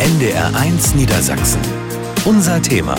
NDR1 0.00 0.96
Niedersachsen. 0.96 1.60
Unser 2.24 2.60
Thema. 2.60 2.96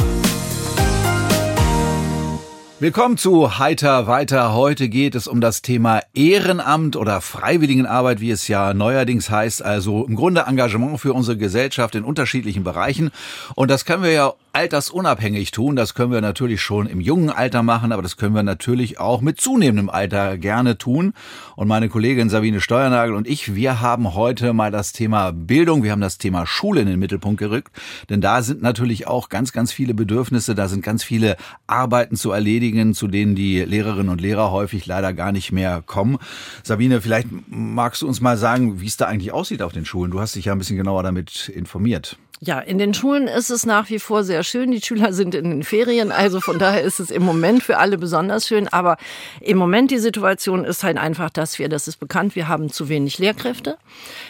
Willkommen 2.80 3.18
zu 3.18 3.60
Heiter 3.60 4.08
weiter. 4.08 4.54
Heute 4.54 4.88
geht 4.88 5.14
es 5.14 5.28
um 5.28 5.42
das 5.42 5.62
Thema 5.62 6.02
Ehrenamt 6.14 6.96
oder 6.96 7.20
Freiwilligenarbeit, 7.20 8.22
wie 8.22 8.32
es 8.32 8.48
ja 8.48 8.74
neuerdings 8.74 9.30
heißt. 9.30 9.62
Also 9.62 10.06
im 10.06 10.16
Grunde 10.16 10.46
Engagement 10.48 11.00
für 11.00 11.14
unsere 11.14 11.38
Gesellschaft 11.38 11.96
in 11.96 12.06
unterschiedlichen 12.06 12.64
Bereichen. 12.64 13.12
Und 13.56 13.70
das 13.70 13.84
können 13.84 14.04
wir 14.04 14.12
ja 14.12 14.34
altersunabhängig 14.56 15.52
tun. 15.52 15.76
Das 15.76 15.94
können 15.96 16.14
wir 16.14 16.22
natürlich 16.22 16.62
schon 16.62 16.88
im 16.88 17.02
jungen 17.02 17.30
Alter 17.30 17.62
machen, 17.62 17.92
aber 17.92 18.02
das 18.02 18.16
können 18.16 18.34
wir 18.34 18.42
natürlich 18.42 19.00
auch 19.00 19.20
mit 19.20 19.40
zunehmendem 19.40 19.90
Alter 19.90 20.38
gerne 20.38 20.78
tun. 20.78 21.14
Und 21.58 21.68
meine 21.68 21.90
Kollegin 21.90 22.30
Sabine 22.30 22.62
Steuernagel 22.62 23.16
und 23.16 23.28
ich, 23.28 23.54
wir 23.54 23.82
haben 23.82 24.16
heute 24.16 24.54
mal 24.54 24.72
das 24.72 24.94
Thema 24.94 25.32
Bildung, 25.34 25.84
wir 25.84 25.92
haben 25.92 26.00
das 26.00 26.18
Thema 26.18 26.48
Schule 26.48 26.82
in 26.82 26.88
den 26.88 27.00
Mittelpunkt 27.00 27.38
gerückt, 27.38 27.74
denn 28.10 28.22
da 28.22 28.42
sind 28.42 28.62
natürlich 28.62 29.08
auch 29.08 29.28
ganz, 29.28 29.52
ganz 29.52 29.74
viele 29.74 29.94
Bedürfnisse, 29.94 30.56
da 30.56 30.70
sind 30.70 30.84
ganz 30.84 31.04
viele 31.04 31.36
Arbeiten 31.68 32.16
zu 32.16 32.32
erledigen, 32.32 32.94
zu 32.94 33.10
denen 33.10 33.36
die 33.36 33.60
Lehrerinnen 33.60 34.10
und 34.10 34.22
Lehrer 34.22 34.52
häufig 34.52 34.86
leider 34.86 35.12
gar 35.12 35.34
nicht 35.34 35.52
mehr 35.52 35.84
kommen. 35.86 36.18
Sabine, 36.64 37.02
vielleicht 37.02 37.28
magst 37.50 38.04
du 38.04 38.08
uns 38.08 38.22
mal 38.22 38.38
sagen, 38.38 38.80
wie 38.80 38.88
es 38.88 38.96
da 38.96 39.08
eigentlich 39.08 39.34
aussieht 39.34 39.62
auf 39.62 39.74
den 39.74 39.86
Schulen. 39.86 40.12
Du 40.12 40.22
hast 40.22 40.36
dich 40.36 40.46
ja 40.46 40.54
ein 40.54 40.60
bisschen 40.60 40.78
genauer 40.78 41.04
damit 41.04 41.50
informiert. 41.50 42.18
Ja, 42.46 42.60
in 42.60 42.78
den 42.78 42.94
Schulen 42.94 43.28
ist 43.28 43.50
es 43.50 43.66
nach 43.66 43.90
wie 43.90 43.98
vor 43.98 44.24
sehr 44.24 44.44
schön. 44.44 44.70
Die 44.70 44.80
Schüler 44.80 45.14
sind 45.14 45.34
in 45.34 45.50
den 45.50 45.64
Ferien, 45.64 46.12
also 46.12 46.40
von 46.40 46.60
daher 46.60 46.84
ist 46.84 47.00
es 47.00 47.10
im 47.10 47.24
Moment 47.24 47.64
für 47.64 47.80
alle 47.80 47.98
besonders 47.98 48.48
schön. 48.48 48.68
Aber 48.68 48.98
im 49.42 49.58
Moment 49.58 49.90
die 49.90 49.98
Situation 49.98 50.64
ist 50.64 50.84
halt 50.84 51.00
einfach, 51.00 51.32
dass 51.32 51.58
wir, 51.58 51.70
das 51.70 51.88
ist 51.88 52.00
bekannt, 52.00 52.36
wir 52.36 52.48
haben 52.48 52.70
zu 52.70 52.88
wenig 52.88 53.18
Lehrkräfte. 53.18 53.78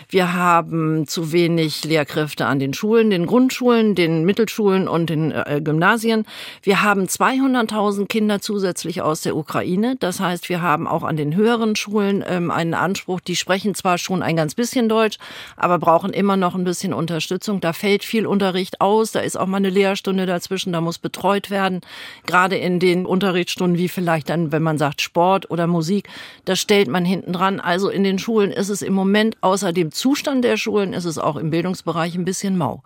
Wir 0.08 0.34
haben 0.34 1.08
zu 1.08 1.34
wenig 1.34 1.84
Lehrkräfte 1.84 2.46
an 2.46 2.60
den 2.60 2.74
Schulen, 2.74 3.10
den 3.10 3.26
Grundschulen, 3.26 3.96
den 3.96 4.24
Mittelschulen 4.24 4.88
und 4.88 5.10
den 5.10 5.32
äh, 5.34 5.60
Gymnasien. 5.62 6.26
Wir 6.64 6.84
haben 6.84 7.08
200.000 7.08 8.06
Kinder 8.08 8.40
zusätzlich 8.40 9.02
aus 9.02 9.22
der 9.22 9.36
Ukraine. 9.36 9.98
Das 10.00 10.22
heißt, 10.22 10.48
wir 10.48 10.62
haben 10.62 10.88
auch 10.88 11.04
an 11.04 11.18
den 11.18 11.36
höheren 11.36 11.76
Schulen 11.76 12.24
ähm, 12.26 12.50
einen 12.50 12.76
Anspruch. 12.76 13.20
Die 13.20 13.36
sprechen 13.36 13.76
zwar 13.76 13.98
schon 13.98 14.24
ein 14.24 14.38
ganz 14.38 14.56
bisschen 14.56 14.88
Deutsch, 14.88 15.18
aber 15.58 15.80
brauchen 15.80 16.14
immer 16.14 16.38
noch 16.38 16.56
ein 16.56 16.64
bisschen 16.64 16.94
Unterstützung. 16.94 17.60
Da 17.60 17.74
fällt 17.74 18.05
viel 18.06 18.26
Unterricht 18.26 18.82
aus, 18.82 19.12
da 19.12 19.20
ist 19.20 19.38
auch 19.38 19.48
mal 19.48 19.58
eine 19.58 19.70
Lehrstunde 19.70 20.26
dazwischen, 20.26 20.74
da 20.74 20.82
muss 20.82 20.98
betreut 20.98 21.50
werden. 21.50 21.82
Gerade 22.26 22.58
in 22.58 22.80
den 22.80 23.06
Unterrichtsstunden, 23.06 23.78
wie 23.78 23.90
vielleicht 23.90 24.30
dann, 24.30 24.52
wenn 24.52 24.64
man 24.64 24.78
sagt 24.78 25.02
Sport 25.02 25.50
oder 25.52 25.68
Musik, 25.68 26.10
das 26.46 26.60
stellt 26.60 26.88
man 26.88 27.06
hinten 27.06 27.34
dran. 27.34 27.60
Also 27.60 27.90
in 27.90 28.04
den 28.04 28.20
Schulen 28.20 28.52
ist 28.52 28.70
es 28.70 28.82
im 28.82 28.94
Moment, 28.94 29.38
außer 29.42 29.74
dem 29.74 29.92
Zustand 29.92 30.44
der 30.44 30.58
Schulen, 30.58 30.94
ist 30.94 31.06
es 31.06 31.18
auch 31.18 31.36
im 31.36 31.50
Bildungsbereich 31.50 32.16
ein 32.16 32.26
bisschen 32.26 32.58
mau. 32.58 32.84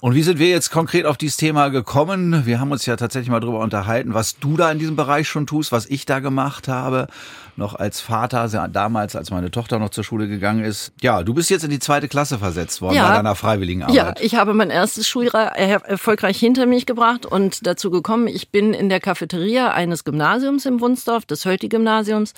Und 0.00 0.14
wie 0.14 0.22
sind 0.22 0.38
wir 0.38 0.48
jetzt 0.48 0.70
konkret 0.70 1.06
auf 1.06 1.16
dieses 1.16 1.36
Thema 1.36 1.68
gekommen? 1.68 2.46
Wir 2.46 2.60
haben 2.60 2.72
uns 2.72 2.86
ja 2.86 2.96
tatsächlich 2.96 3.30
mal 3.30 3.40
darüber 3.40 3.60
unterhalten, 3.60 4.14
was 4.14 4.38
du 4.38 4.56
da 4.56 4.70
in 4.70 4.78
diesem 4.78 4.96
Bereich 4.96 5.28
schon 5.28 5.46
tust, 5.46 5.72
was 5.72 5.86
ich 5.86 6.06
da 6.06 6.20
gemacht 6.20 6.68
habe 6.68 7.08
noch 7.56 7.74
als 7.74 8.00
Vater, 8.00 8.48
damals, 8.68 9.16
als 9.16 9.30
meine 9.30 9.50
Tochter 9.50 9.78
noch 9.78 9.90
zur 9.90 10.04
Schule 10.04 10.28
gegangen 10.28 10.64
ist. 10.64 10.92
Ja, 11.00 11.22
du 11.22 11.34
bist 11.34 11.50
jetzt 11.50 11.64
in 11.64 11.70
die 11.70 11.78
zweite 11.78 12.08
Klasse 12.08 12.38
versetzt 12.38 12.80
worden 12.80 12.96
ja. 12.96 13.08
bei 13.08 13.16
deiner 13.16 13.34
freiwilligen 13.34 13.82
Arbeit. 13.82 13.96
Ja, 13.96 14.14
ich 14.20 14.34
habe 14.34 14.54
mein 14.54 14.70
erstes 14.70 15.08
Schuljahr 15.08 15.56
erfolgreich 15.56 16.38
hinter 16.38 16.66
mich 16.66 16.86
gebracht 16.86 17.26
und 17.26 17.66
dazu 17.66 17.90
gekommen, 17.90 18.26
ich 18.26 18.50
bin 18.50 18.74
in 18.74 18.88
der 18.88 19.00
Cafeteria 19.00 19.72
eines 19.72 20.04
Gymnasiums 20.04 20.66
im 20.66 20.80
Wunsdorf, 20.80 21.26
des 21.26 21.44
Hölti-Gymnasiums. 21.44 22.34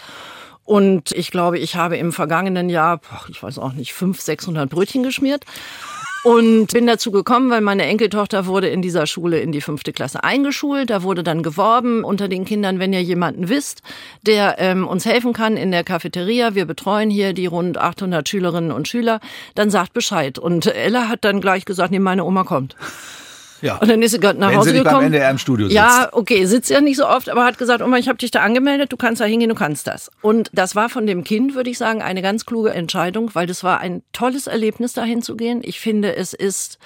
Und 0.65 1.13
ich 1.13 1.31
glaube, 1.31 1.61
ich 1.61 1.77
habe 1.77 1.97
im 1.97 2.13
vergangenen 2.13 2.69
Jahr, 2.69 3.01
ich 3.29 3.41
weiß 3.41 3.59
auch 3.59 3.73
nicht, 3.73 3.95
500, 3.95 4.25
600 4.25 4.71
Brötchen 4.71 5.05
geschmiert. 5.05 5.45
Und 6.27 6.73
bin 6.73 6.89
dazu 6.89 7.13
gekommen, 7.13 7.51
weil 7.51 7.61
meine 7.61 7.85
Enkeltochter 7.85 8.47
wurde 8.47 8.67
in 8.67 8.83
dieser 8.83 9.07
Schule 9.07 9.39
in 9.39 9.53
die 9.53 9.61
fünfte 9.61 9.93
Klasse 9.93 10.25
eingeschult. 10.25 10.91
Da 10.91 11.05
wurde 11.05 11.23
dann 11.23 11.45
geworben 11.45 12.03
unter 12.03 12.27
den 12.27 12.45
Kindern, 12.45 12.81
wenn 12.81 12.93
ihr 12.93 13.01
jemanden 13.01 13.49
wisst, 13.49 13.83
der 14.23 14.57
ähm, 14.59 14.89
uns 14.89 15.07
helfen 15.07 15.33
kann 15.33 15.57
in 15.57 15.71
der 15.71 15.85
Cafeteria. 15.85 16.57
Wir 16.57 16.65
betreuen 16.65 17.11
hier 17.11 17.33
die 17.33 17.47
rund 17.47 17.79
800 17.79 18.29
Schülerinnen 18.29 18.73
und 18.73 18.89
Schüler. 18.89 19.21
Dann 19.55 19.71
sagt 19.71 19.93
Bescheid. 19.93 20.37
Und 20.37 20.67
Ella 20.67 21.07
hat 21.07 21.25
dann 21.25 21.41
gleich 21.41 21.65
gesagt, 21.65 21.93
nee, 21.93 22.01
meine 22.01 22.25
Oma 22.25 22.43
kommt. 22.43 22.75
Ja. 23.63 23.77
Und 23.77 23.89
dann 23.89 24.03
ist 24.03 24.13
sie 24.13 24.21
gerade 24.21 24.39
nach 24.39 24.51
Wenn 24.51 24.59
Hause 24.59 24.71
sie 24.71 24.77
gekommen. 24.79 24.97
Beim 24.97 25.05
NDR 25.07 25.31
im 25.31 25.39
Studio 25.39 25.67
sitzt. 25.67 25.77
Ja, 25.77 26.09
okay, 26.13 26.45
sitzt 26.47 26.71
ja 26.71 26.81
nicht 26.81 26.97
so 26.97 27.07
oft, 27.07 27.29
aber 27.29 27.45
hat 27.45 27.59
gesagt, 27.59 27.83
Oma, 27.83 27.99
ich 27.99 28.09
habe 28.09 28.19
dich 28.19 28.31
da 28.31 28.43
angemeldet, 28.43 28.93
du 28.93 28.97
kannst 28.97 29.21
da 29.21 29.25
hingehen, 29.25 29.49
du 29.49 29.55
kannst 29.55 29.87
das. 29.87 30.11
Und 30.23 30.51
das 30.53 30.75
war 30.75 30.89
von 30.89 31.07
dem 31.07 31.25
Kind, 31.25 31.55
würde 31.55 31.71
ich 31.71 31.79
sagen, 31.79 32.03
eine 32.03 32.23
ganz 32.23 32.47
kluge 32.47 32.71
Entscheidung, 32.71 33.35
weil 33.35 33.47
das 33.47 33.65
war 33.65 33.81
ein 33.81 34.03
tolles 34.13 34.47
Erlebnis, 34.47 34.93
dahin 34.93 35.23
zu 35.23 35.37
gehen. 35.37 35.61
Ich 35.65 35.81
finde, 35.81 36.17
es 36.17 36.33
ist 36.33 36.79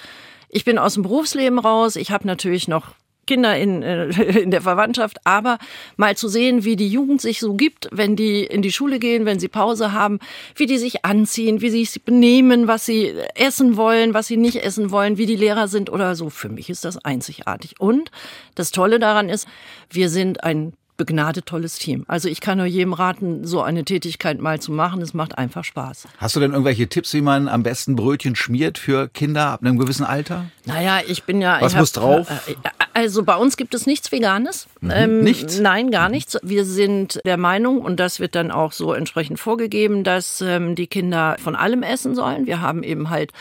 ich 0.51 0.65
bin 0.65 0.77
aus 0.77 0.95
dem 0.95 1.03
Berufsleben 1.03 1.59
raus. 1.59 1.95
Ich 1.95 2.11
habe 2.11 2.27
natürlich 2.27 2.67
noch 2.67 2.93
Kinder 3.31 3.57
in, 3.57 3.81
äh, 3.81 4.07
in 4.41 4.51
der 4.51 4.61
Verwandtschaft, 4.61 5.19
aber 5.23 5.57
mal 5.95 6.17
zu 6.17 6.27
sehen, 6.27 6.65
wie 6.65 6.75
die 6.75 6.89
Jugend 6.89 7.21
sich 7.21 7.39
so 7.39 7.53
gibt, 7.53 7.87
wenn 7.89 8.17
die 8.17 8.43
in 8.43 8.61
die 8.61 8.73
Schule 8.73 8.99
gehen, 8.99 9.23
wenn 9.25 9.39
sie 9.39 9.47
Pause 9.47 9.93
haben, 9.93 10.19
wie 10.55 10.65
die 10.65 10.77
sich 10.77 11.05
anziehen, 11.05 11.61
wie 11.61 11.69
sie 11.69 11.85
sich 11.85 12.03
benehmen, 12.03 12.67
was 12.67 12.85
sie 12.85 13.13
essen 13.35 13.77
wollen, 13.77 14.13
was 14.13 14.27
sie 14.27 14.35
nicht 14.35 14.57
essen 14.57 14.91
wollen, 14.91 15.17
wie 15.17 15.25
die 15.25 15.37
Lehrer 15.37 15.69
sind 15.69 15.89
oder 15.89 16.15
so. 16.15 16.29
Für 16.29 16.49
mich 16.49 16.69
ist 16.69 16.83
das 16.83 16.97
einzigartig. 17.05 17.79
Und 17.79 18.11
das 18.55 18.71
Tolle 18.71 18.99
daran 18.99 19.29
ist, 19.29 19.47
wir 19.89 20.09
sind 20.09 20.43
ein 20.43 20.73
begnadet 21.01 21.47
tolles 21.47 21.79
Team. 21.79 22.05
Also 22.07 22.29
ich 22.29 22.41
kann 22.41 22.59
nur 22.59 22.67
jedem 22.67 22.93
raten, 22.93 23.43
so 23.43 23.63
eine 23.63 23.83
Tätigkeit 23.83 24.39
mal 24.39 24.61
zu 24.61 24.71
machen. 24.71 25.01
Es 25.01 25.15
macht 25.15 25.35
einfach 25.35 25.63
Spaß. 25.63 26.07
Hast 26.19 26.35
du 26.35 26.39
denn 26.39 26.51
irgendwelche 26.51 26.87
Tipps, 26.89 27.11
wie 27.15 27.21
man 27.21 27.47
am 27.47 27.63
besten 27.63 27.95
Brötchen 27.95 28.35
schmiert 28.35 28.77
für 28.77 29.07
Kinder 29.07 29.47
ab 29.47 29.61
einem 29.63 29.79
gewissen 29.79 30.05
Alter? 30.05 30.45
Naja, 30.65 31.01
ich 31.07 31.23
bin 31.23 31.41
ja. 31.41 31.59
Was 31.61 31.75
muss 31.75 31.95
hab, 31.95 32.03
drauf? 32.03 32.29
Äh, 32.47 32.55
also 32.93 33.23
bei 33.23 33.35
uns 33.35 33.57
gibt 33.57 33.73
es 33.73 33.87
nichts 33.87 34.11
Veganes. 34.11 34.67
Mhm. 34.81 34.91
Ähm, 34.93 35.23
nichts? 35.23 35.59
Nein, 35.59 35.91
gar 35.91 36.09
nichts. 36.09 36.37
Wir 36.43 36.65
sind 36.65 37.19
der 37.25 37.37
Meinung, 37.37 37.81
und 37.81 37.99
das 37.99 38.19
wird 38.19 38.35
dann 38.35 38.51
auch 38.51 38.71
so 38.73 38.93
entsprechend 38.93 39.39
vorgegeben, 39.39 40.03
dass 40.03 40.41
ähm, 40.41 40.75
die 40.75 40.87
Kinder 40.87 41.37
von 41.41 41.55
allem 41.55 41.83
essen 41.83 42.15
sollen. 42.15 42.45
Wir 42.45 42.61
haben 42.61 42.83
eben 42.83 43.09
halt, 43.09 43.31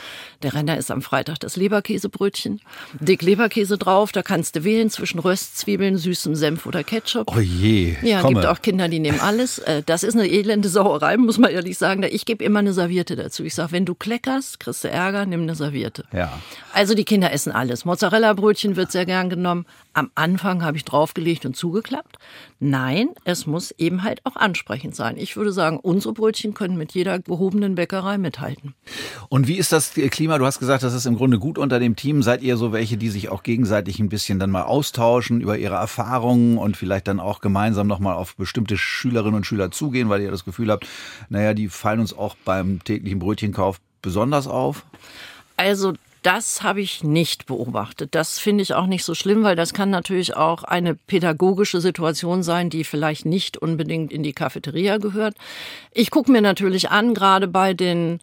der 0.43 0.55
Renner 0.55 0.79
ist 0.79 0.91
am 0.91 1.03
Freitag 1.03 1.41
das 1.41 1.57
Leberkäsebrötchen. 1.57 2.61
Dick 3.01 3.23
Leberkäse 3.23 3.77
drauf, 3.77 4.13
da 4.13 4.23
kannst 4.23 4.57
du 4.57 4.65
wählen 4.65 4.89
zwischen 4.89 5.19
Röstzwiebeln, 5.19 5.97
süßem 5.97 6.35
Senf 6.35 6.67
oder 6.67 6.85
Ketchup. 6.85 7.31
Oh 7.35 7.41
je. 7.41 7.97
Ja, 8.03 8.21
komme. 8.21 8.35
gibt 8.35 8.47
auch 8.47 8.63
Kinder, 8.63 8.89
die 8.89 9.01
nehmen 9.01 9.21
alles. 9.21 9.59
Äh, 9.59 9.83
das 9.85 10.05
ist 10.05 10.15
eine 10.15 10.29
elende 10.29 10.69
Sauerei, 10.69 11.17
muss 11.17 11.39
man 11.39 11.51
ehrlich 11.51 11.77
sagen. 11.77 12.05
Ich 12.05 12.25
gebe 12.25 12.45
immer 12.45 12.61
eine 12.61 12.73
Serviette 12.73 13.17
dazu. 13.17 13.45
Ich 13.45 13.55
sage, 13.55 13.73
wenn 13.73 13.85
du 13.85 13.95
kleckerst, 13.95 14.61
kriegst 14.61 14.85
du 14.85 14.89
Ärger, 14.89 15.27
nimm 15.27 15.43
eine 15.43 15.55
Serviette. 15.55 16.05
Ja. 16.13 16.39
Also 16.73 16.95
die 16.95 17.05
Kinder 17.11 17.33
essen 17.33 17.51
alles. 17.51 17.85
Mozzarella-Brötchen 17.85 18.77
wird 18.77 18.93
sehr 18.93 19.05
gern 19.05 19.31
genommen. 19.31 19.67
Am 19.95 20.13
Anfang 20.15 20.63
habe 20.63 20.77
ich 20.77 20.85
draufgelegt 20.85 21.45
und 21.45 21.57
zugeklappt. 21.57 22.19
Nein, 22.61 23.09
es 23.25 23.49
muss 23.49 23.73
eben 23.73 24.05
halt 24.05 24.25
auch 24.25 24.37
ansprechend 24.37 24.95
sein. 24.95 25.17
Ich 25.17 25.37
würde 25.37 25.51
sagen, 25.51 25.81
unsere 25.81 26.15
Brötchen 26.15 26.55
können 26.55 26.77
mit 26.77 26.93
jeder 26.93 27.19
gehobenen 27.19 27.75
Bäckerei 27.75 28.17
mithalten. 28.17 28.77
Und 29.29 29.49
wie 29.49 29.57
ist 29.57 29.73
das 29.73 29.93
Klima? 29.95 30.39
Du 30.39 30.47
hast 30.47 30.61
gesagt, 30.61 30.85
das 30.85 30.95
ist 30.95 31.05
im 31.05 31.17
Grunde 31.17 31.41
gut 31.41 31.59
unter 31.59 31.81
dem 31.81 31.97
Team. 31.97 32.23
Seid 32.23 32.43
ihr 32.43 32.57
so 32.57 32.71
welche, 32.71 32.97
die 32.97 33.09
sich 33.09 33.29
auch 33.29 33.43
gegenseitig 33.43 33.99
ein 33.99 34.09
bisschen 34.09 34.39
dann 34.39 34.53
mal 34.53 34.63
austauschen 34.63 35.41
über 35.41 35.59
ihre 35.59 35.75
Erfahrungen 35.75 36.59
und 36.59 36.77
vielleicht 36.77 37.09
dann 37.09 37.19
auch 37.19 37.41
gemeinsam 37.41 37.89
nochmal 37.89 38.15
auf 38.15 38.37
bestimmte 38.37 38.77
Schülerinnen 38.77 39.35
und 39.35 39.47
Schüler 39.47 39.73
zugehen, 39.73 40.11
weil 40.11 40.21
ihr 40.21 40.31
das 40.31 40.45
Gefühl 40.45 40.71
habt, 40.71 40.87
naja, 41.29 41.55
die 41.55 41.71
fallen 41.71 41.99
uns 41.99 42.17
auch 42.17 42.37
beim 42.45 42.85
täglichen 42.85 43.19
Brötchenkauf 43.19 43.81
besonders 44.01 44.47
auf? 44.47 44.85
Also 45.57 45.95
das 46.23 46.63
habe 46.63 46.81
ich 46.81 47.03
nicht 47.03 47.47
beobachtet. 47.47 48.15
Das 48.15 48.39
finde 48.39 48.63
ich 48.63 48.75
auch 48.75 48.87
nicht 48.87 49.05
so 49.05 49.15
schlimm, 49.15 49.43
weil 49.43 49.57
das 49.57 49.75
kann 49.75 49.91
natürlich 49.91 50.37
auch 50.37 50.65
eine 50.65 50.95
pädagogische 50.95 51.81
Situation 51.81 52.43
sein, 52.43 52.71
die 52.71 52.85
vielleicht 52.85 53.27
nicht 53.27 53.57
unbedingt 53.57 54.13
in 54.13 54.23
die 54.23 54.33
Cafeteria 54.33 54.99
gehört. 54.99 55.35
Ich 55.93 56.11
gucke 56.11 56.31
mir 56.31 56.43
natürlich 56.43 56.91
an, 56.91 57.15
gerade 57.15 57.49
bei 57.49 57.75
den 57.75 58.21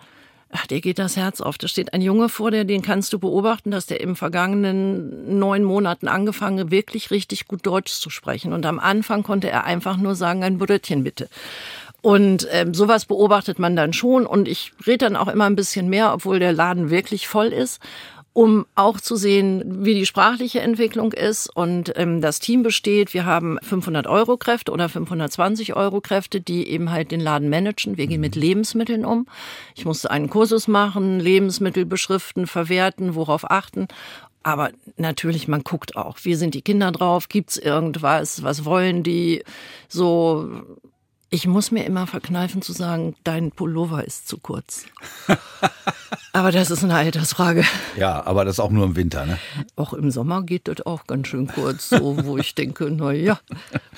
Ach, 0.50 0.66
dir 0.66 0.80
geht 0.80 0.98
das 0.98 1.18
Herz 1.18 1.42
auf. 1.42 1.58
Da 1.58 1.68
steht 1.68 1.94
ein 1.94 2.02
Junge 2.02 2.30
vor 2.30 2.52
dir, 2.52 2.64
den 2.64 2.82
kannst 2.82 3.12
du 3.12 3.20
beobachten, 3.20 3.70
dass 3.70 3.86
der 3.86 4.00
im 4.00 4.16
vergangenen 4.16 5.38
neun 5.38 5.64
Monaten 5.64 6.08
angefangen, 6.08 6.72
wirklich 6.72 7.12
richtig 7.12 7.48
gut 7.48 7.66
Deutsch 7.66 7.92
zu 7.92 8.10
sprechen. 8.10 8.54
Und 8.54 8.66
am 8.66 8.80
Anfang 8.80 9.24
konnte 9.24 9.50
er 9.50 9.66
einfach 9.66 9.98
nur 9.98 10.16
sagen, 10.16 10.44
ein 10.44 10.58
Brötchen 10.58 11.04
bitte. 11.04 11.28
Und 12.08 12.48
ähm, 12.52 12.74
sowas 12.74 13.04
beobachtet 13.04 13.60
man 13.60 13.76
dann 13.76 13.92
schon. 13.92 14.26
Und 14.26 14.48
ich 14.48 14.72
rede 14.88 15.00
dann 15.00 15.18
auch 15.18 15.28
immer 15.28 15.44
ein 15.44 15.58
bisschen 15.58 15.90
mehr, 15.90 16.14
obwohl 16.14 16.40
der 16.40 16.54
Laden 16.54 16.90
wirklich 16.90 17.28
voll 17.28 17.48
ist 17.48 17.82
um 18.32 18.68
auch 18.76 19.02
zu 19.02 19.16
sehen, 19.16 19.84
wie 19.84 19.96
die 19.96 20.06
sprachliche 20.06 20.60
Entwicklung 20.60 21.12
ist. 21.12 21.48
Und 21.48 21.92
ähm, 21.96 22.22
das 22.22 22.40
Team 22.40 22.62
besteht, 22.62 23.16
wir 23.16 23.26
haben 23.26 23.58
500 23.64 24.06
Euro 24.06 24.38
Kräfte 24.38 24.72
oder 24.72 24.90
520 24.90 25.76
Euro 25.76 26.02
Kräfte, 26.02 26.40
die 26.40 26.68
eben 26.68 26.92
halt 26.92 27.10
den 27.10 27.20
Laden 27.20 27.50
managen. 27.50 27.98
Wir 27.98 28.06
gehen 28.06 28.22
mit 28.22 28.36
Lebensmitteln 28.36 29.06
um. 29.06 29.26
Ich 29.76 29.86
musste 29.86 30.12
einen 30.12 30.30
Kursus 30.30 30.68
machen, 30.68 31.20
Lebensmittel 31.20 31.86
beschriften, 31.86 32.46
verwerten, 32.46 33.16
worauf 33.16 33.50
achten. 33.50 33.88
Aber 34.44 34.70
natürlich, 34.98 35.48
man 35.48 35.64
guckt 35.64 35.98
auch, 35.98 36.20
wie 36.22 36.36
sind 36.36 36.54
die 36.54 36.62
Kinder 36.62 36.92
drauf, 36.92 37.30
gibt's 37.30 37.58
irgendwas, 37.58 38.44
was 38.44 38.66
wollen 38.66 39.02
die 39.02 39.44
so 39.88 40.78
Ich 41.30 41.46
muss 41.46 41.72
mir 41.72 41.84
immer 41.84 42.08
verkneifen 42.08 42.62
zu 42.62 42.72
sagen, 42.72 43.14
dein 43.26 43.52
Pullover 43.52 44.06
ist 44.06 44.30
zu 44.30 44.38
kurz. 44.38 44.86
aber 46.34 46.54
das 46.54 46.72
ist 46.72 46.86
eine 46.86 46.96
Altersfrage. 46.96 47.66
Ja, 47.98 48.26
aber 48.26 48.46
das 48.46 48.62
auch 48.62 48.72
nur 48.72 48.86
im 48.86 48.96
Winter, 48.96 49.26
ne? 49.26 49.38
Auch 49.76 49.92
im 49.92 50.10
Sommer 50.10 50.44
geht 50.44 50.70
das 50.70 50.86
auch 50.86 51.06
ganz 51.06 51.28
schön 51.28 51.48
kurz, 51.48 51.90
so 51.90 52.24
wo 52.24 52.38
ich 52.38 52.56
denke, 52.56 52.90
na 52.90 53.12
ja. 53.12 53.40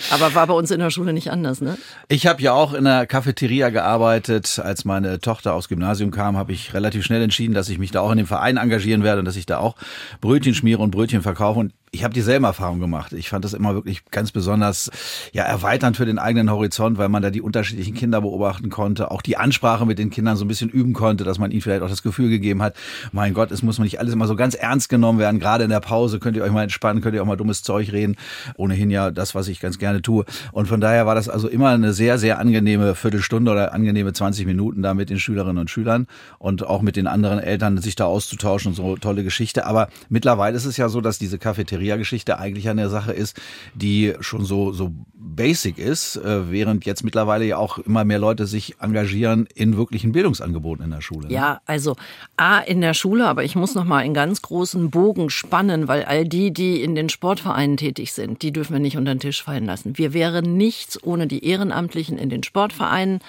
Aber 0.10 0.34
war 0.34 0.48
bei 0.48 0.56
uns 0.56 0.72
in 0.72 0.80
der 0.80 0.90
Schule 0.90 1.14
nicht 1.14 1.30
anders, 1.30 1.62
ne? 1.62 1.78
Ich 2.08 2.26
habe 2.26 2.42
ja 2.42 2.54
auch 2.54 2.74
in 2.74 2.86
der 2.86 3.06
Cafeteria 3.06 3.70
gearbeitet. 3.70 4.60
Als 4.64 4.84
meine 4.84 5.20
Tochter 5.20 5.54
aufs 5.54 5.70
Gymnasium 5.70 6.10
kam, 6.10 6.36
habe 6.36 6.52
ich 6.52 6.74
relativ 6.74 7.06
schnell 7.06 7.22
entschieden, 7.22 7.54
dass 7.54 7.70
ich 7.70 7.78
mich 7.78 7.92
da 7.92 8.02
auch 8.02 8.12
in 8.12 8.18
dem 8.18 8.28
Verein 8.28 8.58
engagieren 8.58 9.04
werde 9.04 9.20
und 9.20 9.26
dass 9.26 9.36
ich 9.36 9.46
da 9.46 9.60
auch 9.60 9.76
Brötchen 10.20 10.56
schmiere 10.56 10.82
und 10.82 10.90
Brötchen 10.90 11.22
verkaufe. 11.22 11.60
Und 11.60 11.74
ich 11.92 12.04
habe 12.04 12.14
dieselbe 12.14 12.46
Erfahrung 12.46 12.80
gemacht. 12.80 13.14
Ich 13.14 13.30
fand 13.30 13.44
das 13.44 13.54
immer 13.54 13.74
wirklich 13.74 14.06
ganz 14.12 14.32
besonders 14.32 14.92
ja 15.34 15.44
erweiternd 15.44 15.98
für 15.98 16.06
den 16.06 16.20
eigenen 16.20 16.52
Horizont, 16.52 16.98
weil 16.98 17.10
man 17.10 17.24
da 17.24 17.32
die 17.32 17.42
unterschiedlichen 17.42 17.96
Kinder 17.96 18.22
beobachten 18.22 18.70
konnte, 18.70 19.10
auch 19.10 19.22
die 19.22 19.38
Ansprache 19.38 19.86
mit 19.86 19.98
den 19.98 20.12
Kindern 20.12 20.38
so 20.38 20.46
ein 20.46 20.48
bisschen 20.48 20.70
üben 20.70 20.94
konnte, 20.94 21.24
dass 21.24 21.40
man 21.40 21.52
ihnen 21.52 21.62
vielleicht 21.62 21.82
auch 21.82 21.90
das 21.90 22.04
Gefühl 22.04 22.30
gegeben 22.30 22.62
hat, 22.62 22.76
mein 23.12 23.34
Gott, 23.34 23.52
es 23.52 23.64
muss 23.64 23.80
man 23.80 23.86
nicht 23.86 24.00
alles 24.00 24.14
immer 24.14 24.28
so 24.28 24.36
ganz 24.36 24.54
ernst 24.54 24.90
genommen 24.90 25.18
werden. 25.18 25.40
Gerade 25.40 25.64
in 25.64 25.70
der 25.72 25.80
Pause 25.80 26.20
könnt 26.20 26.38
ihr 26.38 26.44
euch 26.44 26.52
mal 26.52 26.64
entspannen, 26.64 27.02
könnt 27.02 27.16
ihr 27.16 27.24
auch 27.24 27.28
mal 27.28 27.38
dummes 27.38 27.64
Zeug 27.64 27.92
reden. 27.92 28.16
Ohnehin 28.56 28.92
ja 28.92 29.10
das, 29.10 29.34
was 29.34 29.48
ich 29.48 29.60
ganz 29.60 29.80
gerne 29.80 30.02
tue. 30.02 30.26
Und 30.52 30.68
von 30.68 30.82
daher 30.82 31.06
war 31.08 31.16
das 31.16 31.28
also 31.28 31.48
immer 31.48 31.70
eine 31.70 31.94
sehr, 31.94 32.20
sehr 32.20 32.38
angenehme 32.40 32.94
Viertelstunde 32.94 33.52
oder 33.52 33.74
angenehme 33.74 34.14
20 34.14 34.46
Minuten 34.46 34.84
da 34.84 34.94
mit 34.94 35.10
den 35.10 35.20
Schülerinnen 35.20 35.58
und 35.58 35.70
Schülern 35.70 36.08
und 36.38 36.66
auch 36.66 36.82
mit 36.82 36.96
den 36.96 37.08
anderen 37.08 37.40
Eltern 37.40 37.80
sich 37.80 37.96
da 37.96 38.06
auszutauschen 38.06 38.70
und 38.70 38.76
so 38.76 38.96
tolle 38.98 39.24
Geschichte. 39.24 39.66
Aber 39.66 39.90
mittlerweile 40.10 40.56
ist 40.56 40.66
es 40.66 40.78
ja 40.78 40.88
so, 40.88 41.02
dass 41.02 41.18
diese 41.18 41.40
Cafeteria 41.40 41.79
Cafeteria-Geschichte 41.80 42.40
eigentlich 42.40 42.70
eine 42.70 42.90
Sache 42.90 43.14
ist, 43.14 43.40
die 43.74 44.14
schon 44.20 44.46
so, 44.46 44.72
so 44.72 44.92
basic 45.14 45.78
ist, 45.78 46.18
äh, 46.18 46.52
während 46.52 46.86
jetzt 46.86 47.04
mittlerweile 47.04 47.46
ja 47.46 47.58
auch 47.58 47.78
immer 47.80 48.04
mehr 48.04 48.20
Leute 48.20 48.46
sich 48.46 48.76
engagieren 48.80 49.48
in 49.56 49.78
wirklichen 49.78 50.12
Bildungsangeboten 50.12 50.86
in 50.86 50.92
der 50.92 51.02
Schule. 51.02 51.28
Ne? 51.28 51.34
Ja, 51.34 51.62
also 51.66 51.96
A 52.38 52.60
in 52.60 52.82
der 52.82 52.94
Schule, 52.94 53.28
aber 53.28 53.44
ich 53.44 53.56
muss 53.56 53.76
noch 53.76 53.86
mal 53.86 54.00
einen 54.00 54.14
ganz 54.14 54.42
großen 54.42 54.90
Bogen 54.90 55.30
spannen, 55.30 55.88
weil 55.88 56.04
all 56.04 56.26
die, 56.26 56.52
die 56.52 56.82
in 56.82 56.96
den 56.96 57.10
Sportvereinen 57.10 57.78
tätig 57.78 58.14
sind, 58.14 58.42
die 58.42 58.52
dürfen 58.52 58.74
wir 58.74 58.80
nicht 58.80 58.98
unter 58.98 59.14
den 59.14 59.20
Tisch 59.20 59.42
fallen 59.44 59.66
lassen. 59.66 59.98
Wir 59.98 60.14
wären 60.14 60.58
nichts 60.58 61.02
ohne 61.02 61.28
die 61.28 61.46
Ehrenamtlichen 61.46 62.18
in 62.18 62.30
den 62.30 62.44
Sportvereinen 62.44 63.20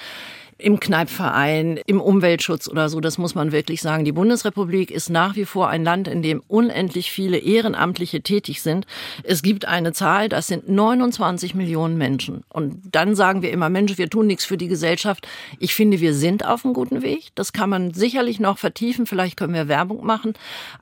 im 0.60 0.80
Kneipverein, 0.80 1.80
im 1.86 2.00
Umweltschutz 2.00 2.68
oder 2.68 2.88
so. 2.88 3.00
Das 3.00 3.18
muss 3.18 3.34
man 3.34 3.52
wirklich 3.52 3.80
sagen. 3.80 4.04
Die 4.04 4.12
Bundesrepublik 4.12 4.90
ist 4.90 5.10
nach 5.10 5.36
wie 5.36 5.44
vor 5.44 5.68
ein 5.68 5.84
Land, 5.84 6.08
in 6.08 6.22
dem 6.22 6.42
unendlich 6.48 7.10
viele 7.10 7.38
Ehrenamtliche 7.38 8.22
tätig 8.22 8.62
sind. 8.62 8.86
Es 9.22 9.42
gibt 9.42 9.64
eine 9.66 9.92
Zahl, 9.92 10.28
das 10.28 10.46
sind 10.46 10.68
29 10.68 11.54
Millionen 11.54 11.96
Menschen. 11.96 12.44
Und 12.48 12.80
dann 12.92 13.14
sagen 13.14 13.42
wir 13.42 13.50
immer, 13.50 13.68
Mensch, 13.68 13.98
wir 13.98 14.10
tun 14.10 14.26
nichts 14.26 14.44
für 14.44 14.56
die 14.56 14.68
Gesellschaft. 14.68 15.26
Ich 15.58 15.74
finde, 15.74 16.00
wir 16.00 16.14
sind 16.14 16.44
auf 16.44 16.64
einem 16.64 16.74
guten 16.74 17.02
Weg. 17.02 17.28
Das 17.34 17.52
kann 17.52 17.70
man 17.70 17.92
sicherlich 17.94 18.40
noch 18.40 18.58
vertiefen. 18.58 19.06
Vielleicht 19.06 19.36
können 19.36 19.54
wir 19.54 19.68
Werbung 19.68 20.04
machen. 20.04 20.34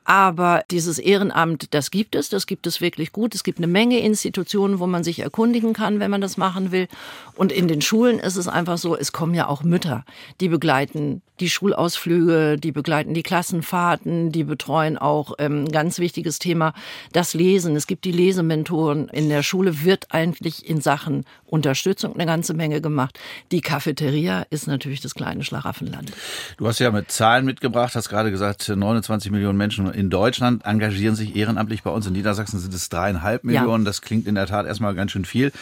Aber 0.05 0.65
dieses 0.71 0.99
Ehrenamt, 0.99 1.75
das 1.75 1.91
gibt 1.91 2.15
es. 2.15 2.29
Das 2.29 2.47
gibt 2.47 2.67
es 2.67 2.81
wirklich 2.81 3.13
gut. 3.13 3.35
Es 3.35 3.45
gibt 3.45 3.59
eine 3.59 3.67
Menge 3.67 4.01
Institutionen, 4.01 4.79
wo 4.79 4.87
man 4.87 5.05
sich 5.05 5.21
erkundigen 5.21 5.73
kann, 5.73 6.01
wenn 6.01 6.11
man 6.11 6.21
das 6.21 6.37
machen 6.37 6.73
will. 6.73 6.89
Und 7.35 7.53
in 7.53 7.69
den 7.69 7.81
Schulen 7.81 8.19
ist 8.19 8.37
es 8.37 8.49
einfach 8.49 8.79
so, 8.79 8.97
es 8.97 9.13
kommen 9.13 9.35
ja 9.35 9.47
auch 9.47 9.63
Mütter, 9.69 10.05
die 10.41 10.49
begleiten 10.49 11.23
die 11.41 11.49
Schulausflüge, 11.49 12.57
die 12.59 12.73
begleiten 12.73 13.15
die 13.15 13.23
Klassenfahrten, 13.23 14.33
die 14.33 14.45
betreuen 14.45 14.99
auch 14.99 15.35
ähm, 15.39 15.69
ganz 15.69 15.99
wichtiges 15.99 16.39
Thema 16.39 16.73
das 17.13 17.35
Lesen. 17.35 17.77
Es 17.77 17.87
gibt 17.87 18.05
die 18.05 18.13
Lesementoren. 18.13 19.09
In 19.09 19.29
der 19.29 19.43
Schule 19.43 19.85
wird 19.85 20.07
eigentlich 20.11 20.69
in 20.69 20.81
Sachen 20.81 21.25
Unterstützung 21.47 22.15
eine 22.15 22.27
ganze 22.27 22.55
Menge 22.55 22.81
gemacht. 22.81 23.19
Die 23.53 23.61
Cafeteria 23.61 24.47
ist 24.51 24.67
natürlich 24.67 25.01
das 25.01 25.15
kleine 25.15 25.45
Schlaraffenland. 25.45 26.13
Du 26.57 26.67
hast 26.67 26.79
ja 26.79 26.91
mit 26.91 27.11
Zahlen 27.11 27.45
mitgebracht, 27.45 27.95
hast 27.95 28.09
gerade 28.09 28.31
gesagt, 28.31 28.69
29 28.69 29.31
Millionen 29.31 29.57
Menschen 29.57 29.91
in 29.93 30.11
Deutschland 30.11 30.65
engagieren 30.65 31.15
sich 31.15 31.37
ehrenamtlich. 31.37 31.83
Bei 31.83 31.91
uns 31.91 32.07
in 32.07 32.13
Niedersachsen 32.13 32.59
sind 32.59 32.75
es 32.75 32.89
dreieinhalb 32.89 33.45
Millionen. 33.45 33.85
Ja. 33.85 33.89
Das 33.89 34.03
klingt 34.03 34.27
in 34.27 34.35
der 34.35 34.47
Tat 34.47 34.67
erstmal 34.67 34.95
ganz 34.95 35.13
schön 35.13 35.25
viel. 35.25 35.53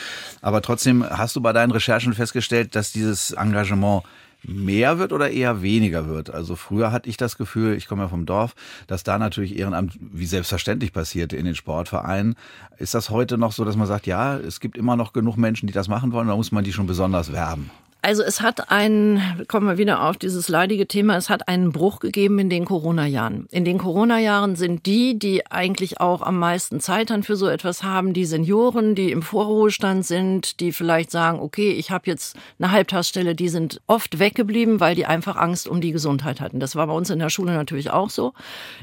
Aber 0.41 0.63
trotzdem 0.63 1.05
hast 1.09 1.37
du 1.37 1.41
bei 1.41 1.53
deinen 1.53 1.71
Recherchen 1.71 2.15
festgestellt, 2.15 2.75
dass 2.75 2.93
dieses 2.93 3.33
Engagement 3.33 3.96
mehr 4.43 4.99
wird 4.99 5.13
oder 5.13 5.31
eher 5.31 5.63
weniger 5.63 6.09
wird. 6.09 6.31
Also 6.31 6.57
früher 6.57 6.93
hatte 6.93 7.09
ich 7.09 7.17
das 7.17 7.37
Gefühl, 7.37 7.75
ich 7.75 7.89
komme 7.89 8.03
ja 8.03 8.09
vom 8.09 8.27
Dorf, 8.27 8.55
dass 8.87 9.03
da 9.03 9.19
natürlich 9.19 9.59
Ehrenamt 9.59 9.99
wie 10.01 10.27
selbstverständlich 10.27 10.93
passierte 10.93 11.37
in 11.37 11.45
den 11.45 11.55
Sportvereinen. 11.55 12.37
Ist 12.79 12.95
das 12.95 13.11
heute 13.11 13.39
noch 13.39 13.53
so, 13.53 13.65
dass 13.65 13.77
man 13.77 13.87
sagt, 13.87 14.07
ja, 14.07 14.37
es 14.37 14.61
gibt 14.61 14.77
immer 14.77 14.97
noch 14.97 15.13
genug 15.13 15.37
Menschen, 15.37 15.67
die 15.67 15.73
das 15.73 15.89
machen 15.89 16.13
wollen, 16.13 16.29
da 16.29 16.37
muss 16.37 16.53
man 16.53 16.65
die 16.65 16.73
schon 16.73 16.87
besonders 16.87 17.33
werben? 17.33 17.71
Also 18.07 18.23
es 18.23 18.41
hat 18.41 18.71
einen, 18.71 19.21
kommen 19.49 19.67
wir 19.67 19.79
wieder 19.79 20.05
auf 20.05 20.17
dieses 20.17 20.49
leidige 20.49 20.87
Thema, 20.87 21.17
es 21.17 21.29
hat 21.29 21.49
einen 21.49 21.73
Bruch 21.73 21.99
gegeben 21.99 22.39
in 22.39 22.49
den 22.49 22.65
Corona-Jahren. 22.65 23.49
In 23.51 23.65
den 23.65 23.79
Corona-Jahren 23.79 24.55
sind 24.55 24.87
die, 24.87 25.19
die 25.19 25.45
eigentlich 25.51 26.01
auch 26.01 26.23
am 26.23 26.39
meisten 26.39 26.79
Zeit 26.79 27.11
dann 27.11 27.25
für 27.25 27.35
so 27.35 27.49
etwas 27.49 27.83
haben, 27.83 28.13
die 28.13 28.25
Senioren, 28.25 28.95
die 28.95 29.11
im 29.11 29.23
Vorruhestand 29.23 30.07
sind, 30.07 30.61
die 30.61 30.71
vielleicht 30.71 31.11
sagen, 31.11 31.41
okay, 31.41 31.73
ich 31.73 31.91
habe 31.91 32.05
jetzt 32.07 32.37
eine 32.61 32.71
Halbtagsstelle, 32.71 33.35
die 33.35 33.49
sind 33.49 33.81
oft 33.89 34.21
weggeblieben, 34.21 34.79
weil 34.79 34.95
die 34.95 35.07
einfach 35.07 35.35
Angst 35.35 35.67
um 35.67 35.81
die 35.81 35.91
Gesundheit 35.91 36.41
hatten. 36.41 36.61
Das 36.61 36.77
war 36.77 36.87
bei 36.87 36.93
uns 36.93 37.11
in 37.11 37.19
der 37.19 37.29
Schule 37.29 37.55
natürlich 37.55 37.91
auch 37.91 38.11
so. 38.11 38.35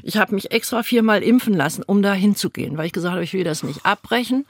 Ich 0.02 0.18
habe 0.18 0.34
mich 0.34 0.50
extra 0.50 0.82
viermal 0.82 1.22
impfen 1.22 1.54
lassen, 1.54 1.82
um 1.82 2.02
da 2.02 2.12
hinzugehen, 2.12 2.76
weil 2.76 2.84
ich 2.84 2.92
gesagt 2.92 3.14
habe, 3.14 3.24
ich 3.24 3.32
will 3.32 3.44
das 3.44 3.62
nicht 3.62 3.86
abbrechen. 3.86 4.44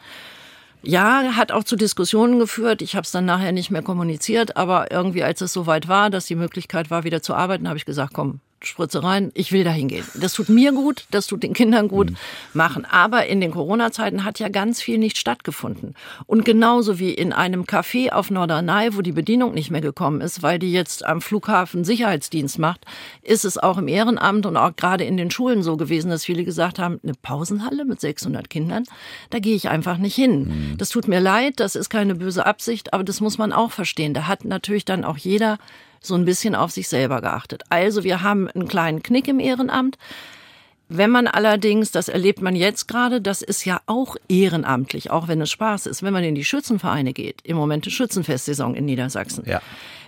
Ja, 0.87 1.37
hat 1.37 1.51
auch 1.51 1.65
zu 1.65 1.77
Diskussionen 1.77 2.39
geführt. 2.39 2.83
Ich 2.83 2.95
habe 2.95 3.05
es 3.05 3.11
dann 3.11 3.25
nachher 3.25 3.53
nicht 3.53 3.71
mehr 3.71 3.83
kommuniziert, 3.83 4.57
aber 4.57 4.91
irgendwie, 4.91 5.25
als 5.25 5.41
es 5.41 5.53
soweit 5.53 5.89
war, 5.89 6.11
dass 6.11 6.27
die 6.27 6.35
Möglichkeit 6.35 6.91
war, 6.91 7.05
wieder 7.05 7.23
zu 7.23 7.35
arbeiten, 7.35 7.69
habe 7.69 7.79
ich 7.79 7.87
gesagt, 7.87 8.13
komm, 8.13 8.41
Spritze 8.67 9.03
rein, 9.03 9.31
ich 9.35 9.53
will 9.53 9.65
da 9.65 9.71
hingehen. 9.71 10.05
Das 10.15 10.33
tut 10.33 10.49
mir 10.49 10.73
gut, 10.73 11.07
das 11.11 11.27
tut 11.27 11.43
den 11.43 11.53
Kindern 11.53 11.89
gut, 11.89 12.11
mhm. 12.11 12.17
machen. 12.53 12.85
Aber 12.85 13.27
in 13.27 13.41
den 13.41 13.51
Corona-Zeiten 13.51 14.25
hat 14.25 14.39
ja 14.39 14.49
ganz 14.49 14.81
viel 14.81 14.99
nicht 14.99 15.19
stattgefunden. 15.19 15.95
Und 16.27 16.45
genauso 16.45 16.99
wie 16.99 17.13
in 17.13 17.33
einem 17.33 17.65
Café 17.65 18.11
auf 18.11 18.31
Norderney, 18.31 18.97
wo 18.97 19.03
die 19.03 19.13
Bedienung 19.13 19.55
nicht 19.55 19.71
mehr 19.71 19.81
gekommen 19.81 20.21
ist, 20.21 20.43
weil 20.43 20.59
die 20.59 20.73
jetzt 20.73 21.05
am 21.05 21.21
Flughafen 21.21 21.85
Sicherheitsdienst 21.85 22.59
macht, 22.59 22.85
ist 23.23 23.45
es 23.45 23.59
auch 23.59 23.79
im 23.79 23.89
Ehrenamt 23.89 24.47
und 24.47 24.57
auch 24.57 24.75
gerade 24.77 25.05
in 25.05 25.17
den 25.17 25.31
Schulen 25.31 25.63
so 25.63 25.77
gewesen, 25.77 26.11
dass 26.11 26.25
viele 26.25 26.45
gesagt 26.45 26.79
haben, 26.79 27.01
eine 27.03 27.15
Pausenhalle 27.15 27.85
mit 27.85 28.01
600 28.01 28.49
Kindern, 28.51 28.85
da 29.31 29.39
gehe 29.39 29.55
ich 29.55 29.69
einfach 29.69 29.99
nicht 29.99 30.15
hin. 30.15 30.45
Mhm. 30.73 30.79
Das 30.79 30.89
tut 30.89 31.09
mir 31.09 31.21
leid, 31.21 31.61
das 31.61 31.77
ist 31.77 31.91
keine 31.91 32.15
böse 32.15 32.47
Absicht, 32.47 32.93
aber 32.93 33.05
das 33.05 33.21
muss 33.21 33.39
man 33.39 33.53
auch 33.53 33.71
verstehen. 33.71 34.15
Da 34.15 34.27
hat 34.27 34.45
natürlich 34.45 34.85
dann 34.85 35.05
auch 35.05 35.17
jeder 35.17 35.59
so 36.05 36.15
ein 36.15 36.25
bisschen 36.25 36.55
auf 36.55 36.71
sich 36.71 36.89
selber 36.89 37.21
geachtet. 37.21 37.63
Also 37.69 38.05
wir 38.05 38.23
haben 38.23 38.49
einen 38.49 38.69
kleinen 38.69 39.03
Knick 39.03 39.29
im 39.29 39.41
Ehrenamt. 39.41 39.99
Wenn 40.89 41.11
man 41.11 41.27
allerdings, 41.27 41.91
das 41.91 42.09
erlebt 42.09 42.43
man 42.43 42.55
jetzt 42.55 42.89
gerade, 42.89 43.21
das 43.21 43.41
ist 43.41 43.65
ja 43.65 43.81
auch 43.87 44.17
ehrenamtlich, 44.29 45.11
auch 45.11 45.29
wenn 45.29 45.41
es 45.41 45.51
Spaß 45.51 45.87
ist, 45.87 46.03
wenn 46.03 46.13
man 46.13 46.25
in 46.25 46.35
die 46.35 46.45
Schützenvereine 46.45 47.15
geht, 47.15 47.41
im 47.43 47.57
Moment 47.57 47.87
ist 47.87 47.95
Schützenfestsaison 47.95 48.75
in 48.75 48.85
Niedersachsen. 48.85 49.45
Ja. 49.47 49.63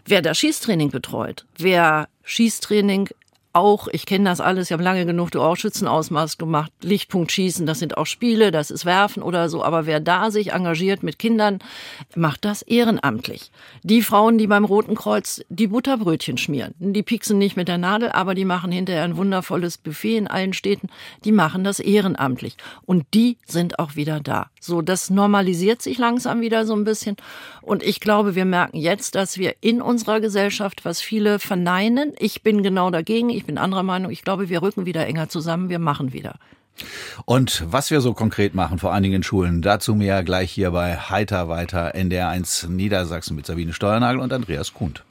Wer 0.04 0.20
da 0.20 0.34
Schießtraining 0.34 0.90
betreut, 0.90 1.46
wer 1.56 2.08
Schießtraining 2.24 3.08
auch, 3.56 3.88
ich 3.88 4.06
kenne 4.06 4.28
das 4.28 4.40
alles, 4.40 4.68
ich 4.68 4.72
habe 4.72 4.82
lange 4.82 5.06
genug 5.06 5.30
du 5.30 5.40
auch 5.40 5.56
Schützenausmaß 5.56 6.38
gemacht, 6.38 6.70
Lichtpunkt 6.82 7.32
schießen, 7.32 7.66
das 7.66 7.78
sind 7.78 7.96
auch 7.96 8.06
Spiele, 8.06 8.52
das 8.52 8.70
ist 8.70 8.84
Werfen 8.84 9.22
oder 9.22 9.48
so, 9.48 9.64
aber 9.64 9.86
wer 9.86 9.98
da 9.98 10.30
sich 10.30 10.52
engagiert 10.52 11.02
mit 11.02 11.18
Kindern, 11.18 11.58
macht 12.14 12.44
das 12.44 12.62
ehrenamtlich. 12.62 13.50
Die 13.82 14.02
Frauen, 14.02 14.38
die 14.38 14.46
beim 14.46 14.64
Roten 14.64 14.94
Kreuz 14.94 15.42
die 15.48 15.68
Butterbrötchen 15.68 16.38
schmieren, 16.38 16.74
die 16.78 17.02
pieksen 17.02 17.38
nicht 17.38 17.56
mit 17.56 17.68
der 17.68 17.78
Nadel, 17.78 18.10
aber 18.10 18.34
die 18.34 18.44
machen 18.44 18.70
hinterher 18.70 19.04
ein 19.04 19.16
wundervolles 19.16 19.78
Buffet 19.78 20.18
in 20.18 20.28
allen 20.28 20.52
Städten, 20.52 20.88
die 21.24 21.32
machen 21.32 21.64
das 21.64 21.80
ehrenamtlich 21.80 22.56
und 22.84 23.06
die 23.14 23.38
sind 23.46 23.78
auch 23.78 23.96
wieder 23.96 24.20
da. 24.20 24.50
So, 24.66 24.82
das 24.82 25.10
normalisiert 25.10 25.80
sich 25.80 25.98
langsam 25.98 26.40
wieder 26.40 26.66
so 26.66 26.74
ein 26.74 26.84
bisschen 26.84 27.16
und 27.62 27.82
ich 27.82 28.00
glaube, 28.00 28.34
wir 28.34 28.44
merken 28.44 28.76
jetzt, 28.76 29.14
dass 29.14 29.38
wir 29.38 29.54
in 29.60 29.80
unserer 29.80 30.20
Gesellschaft, 30.20 30.84
was 30.84 31.00
viele 31.00 31.38
verneinen, 31.38 32.12
ich 32.18 32.42
bin 32.42 32.62
genau 32.62 32.90
dagegen, 32.90 33.30
ich 33.30 33.46
bin 33.46 33.58
anderer 33.58 33.82
Meinung. 33.82 34.10
Ich 34.10 34.22
glaube, 34.22 34.48
wir 34.48 34.62
rücken 34.62 34.86
wieder 34.86 35.06
enger 35.06 35.28
zusammen. 35.28 35.68
Wir 35.68 35.78
machen 35.78 36.12
wieder. 36.12 36.36
Und 37.24 37.64
was 37.66 37.90
wir 37.90 38.00
so 38.00 38.12
konkret 38.12 38.54
machen, 38.54 38.78
vor 38.78 38.92
einigen 38.92 39.22
Schulen, 39.22 39.62
dazu 39.62 39.94
mehr 39.94 40.22
gleich 40.22 40.52
hier 40.52 40.70
bei 40.70 40.96
Heiter 40.96 41.48
weiter 41.48 41.94
NDR1 41.94 42.68
Niedersachsen 42.68 43.34
mit 43.34 43.46
Sabine 43.46 43.72
Steuernagel 43.72 44.20
und 44.20 44.32
Andreas 44.32 44.74
Kuhnt. 44.74 45.02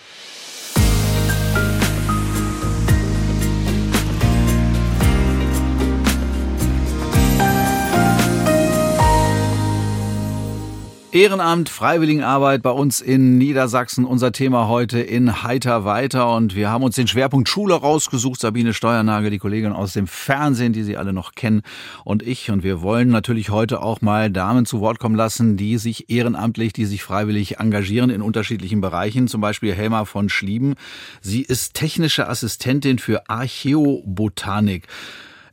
Ehrenamt, 11.15 11.69
Freiwilligenarbeit 11.69 12.61
bei 12.61 12.71
uns 12.71 12.99
in 12.99 13.37
Niedersachsen. 13.37 14.03
Unser 14.03 14.33
Thema 14.33 14.67
heute 14.67 14.99
in 14.99 15.43
Heiter 15.43 15.85
weiter. 15.85 16.35
Und 16.35 16.55
wir 16.55 16.69
haben 16.69 16.83
uns 16.83 16.95
den 16.95 17.07
Schwerpunkt 17.07 17.47
Schule 17.47 17.73
rausgesucht. 17.73 18.41
Sabine 18.41 18.73
Steuernagel, 18.73 19.31
die 19.31 19.37
Kollegin 19.37 19.71
aus 19.71 19.93
dem 19.93 20.07
Fernsehen, 20.07 20.73
die 20.73 20.83
Sie 20.83 20.97
alle 20.97 21.13
noch 21.13 21.31
kennen, 21.31 21.61
und 22.03 22.21
ich. 22.21 22.51
Und 22.51 22.63
wir 22.63 22.81
wollen 22.81 23.07
natürlich 23.07 23.49
heute 23.49 23.81
auch 23.81 24.01
mal 24.01 24.29
Damen 24.29 24.65
zu 24.65 24.81
Wort 24.81 24.99
kommen 24.99 25.15
lassen, 25.15 25.55
die 25.55 25.77
sich 25.77 26.09
ehrenamtlich, 26.09 26.73
die 26.73 26.83
sich 26.83 27.01
freiwillig 27.01 27.59
engagieren 27.59 28.09
in 28.09 28.21
unterschiedlichen 28.21 28.81
Bereichen. 28.81 29.29
Zum 29.29 29.39
Beispiel 29.39 29.73
Helma 29.73 30.03
von 30.03 30.27
Schlieben. 30.27 30.75
Sie 31.21 31.43
ist 31.43 31.75
technische 31.75 32.27
Assistentin 32.27 32.99
für 32.99 33.29
Archäobotanik. 33.29 34.85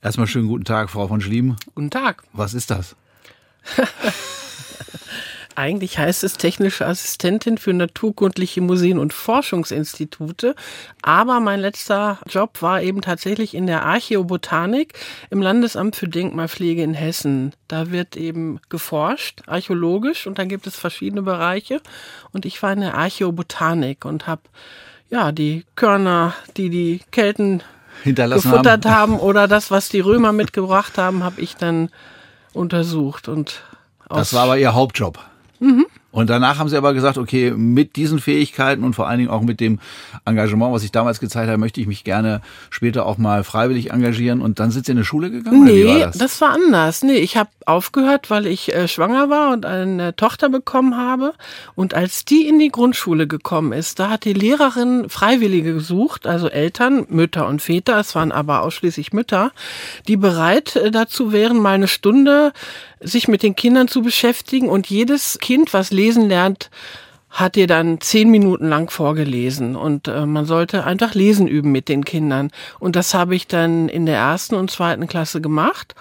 Erstmal 0.02 0.26
schönen 0.26 0.48
guten 0.48 0.64
Tag, 0.64 0.90
Frau 0.90 1.06
von 1.06 1.20
Schlieben. 1.20 1.54
Guten 1.76 1.90
Tag. 1.90 2.24
Was 2.32 2.52
ist 2.52 2.72
das? 2.72 2.96
Eigentlich 5.54 5.98
heißt 5.98 6.24
es 6.24 6.34
technische 6.34 6.86
Assistentin 6.86 7.58
für 7.58 7.72
naturkundliche 7.72 8.60
Museen 8.60 8.98
und 8.98 9.12
Forschungsinstitute. 9.12 10.54
Aber 11.02 11.40
mein 11.40 11.60
letzter 11.60 12.18
Job 12.26 12.62
war 12.62 12.82
eben 12.82 13.02
tatsächlich 13.02 13.54
in 13.54 13.66
der 13.66 13.84
Archäobotanik 13.84 14.94
im 15.30 15.42
Landesamt 15.42 15.96
für 15.96 16.08
Denkmalpflege 16.08 16.82
in 16.82 16.94
Hessen. 16.94 17.52
Da 17.68 17.90
wird 17.90 18.16
eben 18.16 18.60
geforscht, 18.68 19.42
archäologisch, 19.46 20.26
und 20.26 20.38
dann 20.38 20.48
gibt 20.48 20.66
es 20.66 20.76
verschiedene 20.76 21.22
Bereiche. 21.22 21.80
Und 22.32 22.46
ich 22.46 22.62
war 22.62 22.72
in 22.72 22.80
der 22.80 22.94
Archäobotanik 22.94 24.04
und 24.04 24.26
habe 24.26 24.42
ja 25.10 25.32
die 25.32 25.64
Körner, 25.76 26.34
die 26.56 26.70
die 26.70 27.00
Kelten 27.10 27.62
gefuttert 28.04 28.86
haben. 28.86 29.12
haben 29.12 29.20
oder 29.20 29.48
das, 29.48 29.70
was 29.70 29.88
die 29.88 30.00
Römer 30.00 30.32
mitgebracht 30.32 30.98
haben, 30.98 31.22
habe 31.22 31.40
ich 31.40 31.56
dann 31.56 31.90
untersucht 32.54 33.28
und 33.28 33.62
das 34.08 34.34
war 34.34 34.42
aber 34.42 34.58
Ihr 34.58 34.74
Hauptjob. 34.74 35.18
Mhm. 35.62 35.86
Und 36.10 36.28
danach 36.28 36.58
haben 36.58 36.68
sie 36.68 36.76
aber 36.76 36.92
gesagt, 36.92 37.16
okay, 37.16 37.52
mit 37.52 37.96
diesen 37.96 38.18
Fähigkeiten 38.18 38.84
und 38.84 38.94
vor 38.94 39.08
allen 39.08 39.18
Dingen 39.18 39.30
auch 39.30 39.40
mit 39.40 39.60
dem 39.60 39.78
Engagement, 40.26 40.74
was 40.74 40.84
ich 40.84 40.92
damals 40.92 41.20
gezeigt 41.20 41.48
habe, 41.48 41.56
möchte 41.56 41.80
ich 41.80 41.86
mich 41.86 42.04
gerne 42.04 42.42
später 42.68 43.06
auch 43.06 43.16
mal 43.16 43.44
freiwillig 43.44 43.92
engagieren. 43.92 44.42
Und 44.42 44.60
dann 44.60 44.70
sind 44.70 44.84
sie 44.84 44.92
in 44.92 44.98
eine 44.98 45.06
Schule 45.06 45.30
gegangen? 45.30 45.64
Nee, 45.64 45.86
war 45.86 45.98
das? 46.00 46.18
das? 46.18 46.40
war 46.42 46.50
anders. 46.50 47.02
Nee, 47.02 47.16
ich 47.16 47.38
habe 47.38 47.48
aufgehört, 47.64 48.28
weil 48.28 48.46
ich 48.46 48.74
äh, 48.74 48.88
schwanger 48.88 49.30
war 49.30 49.52
und 49.54 49.64
eine 49.64 50.14
Tochter 50.14 50.50
bekommen 50.50 50.98
habe. 50.98 51.32
Und 51.76 51.94
als 51.94 52.26
die 52.26 52.46
in 52.46 52.58
die 52.58 52.70
Grundschule 52.70 53.26
gekommen 53.26 53.72
ist, 53.72 53.98
da 53.98 54.10
hat 54.10 54.24
die 54.26 54.34
Lehrerin 54.34 55.08
Freiwillige 55.08 55.72
gesucht, 55.72 56.26
also 56.26 56.48
Eltern, 56.48 57.06
Mütter 57.08 57.46
und 57.46 57.62
Väter, 57.62 57.98
es 57.98 58.14
waren 58.14 58.32
aber 58.32 58.62
ausschließlich 58.62 59.14
Mütter, 59.14 59.52
die 60.08 60.18
bereit 60.18 60.76
äh, 60.76 60.90
dazu 60.90 61.32
wären, 61.32 61.56
mal 61.58 61.72
eine 61.72 61.88
Stunde 61.88 62.52
sich 63.02 63.28
mit 63.28 63.42
den 63.42 63.56
Kindern 63.56 63.88
zu 63.88 64.02
beschäftigen 64.02 64.68
und 64.68 64.88
jedes 64.88 65.38
Kind, 65.38 65.72
was 65.72 65.90
lesen 65.90 66.28
lernt, 66.28 66.70
hat 67.32 67.56
ihr 67.56 67.66
dann 67.66 68.00
zehn 68.00 68.30
Minuten 68.30 68.68
lang 68.68 68.90
vorgelesen 68.90 69.74
und 69.74 70.06
äh, 70.06 70.26
man 70.26 70.44
sollte 70.44 70.84
einfach 70.84 71.14
lesen 71.14 71.48
üben 71.48 71.72
mit 71.72 71.88
den 71.88 72.04
Kindern. 72.04 72.50
Und 72.78 72.94
das 72.94 73.14
habe 73.14 73.34
ich 73.34 73.46
dann 73.46 73.88
in 73.88 74.04
der 74.04 74.16
ersten 74.16 74.54
und 74.54 74.70
zweiten 74.70 75.06
Klasse 75.06 75.40
gemacht. 75.40 75.94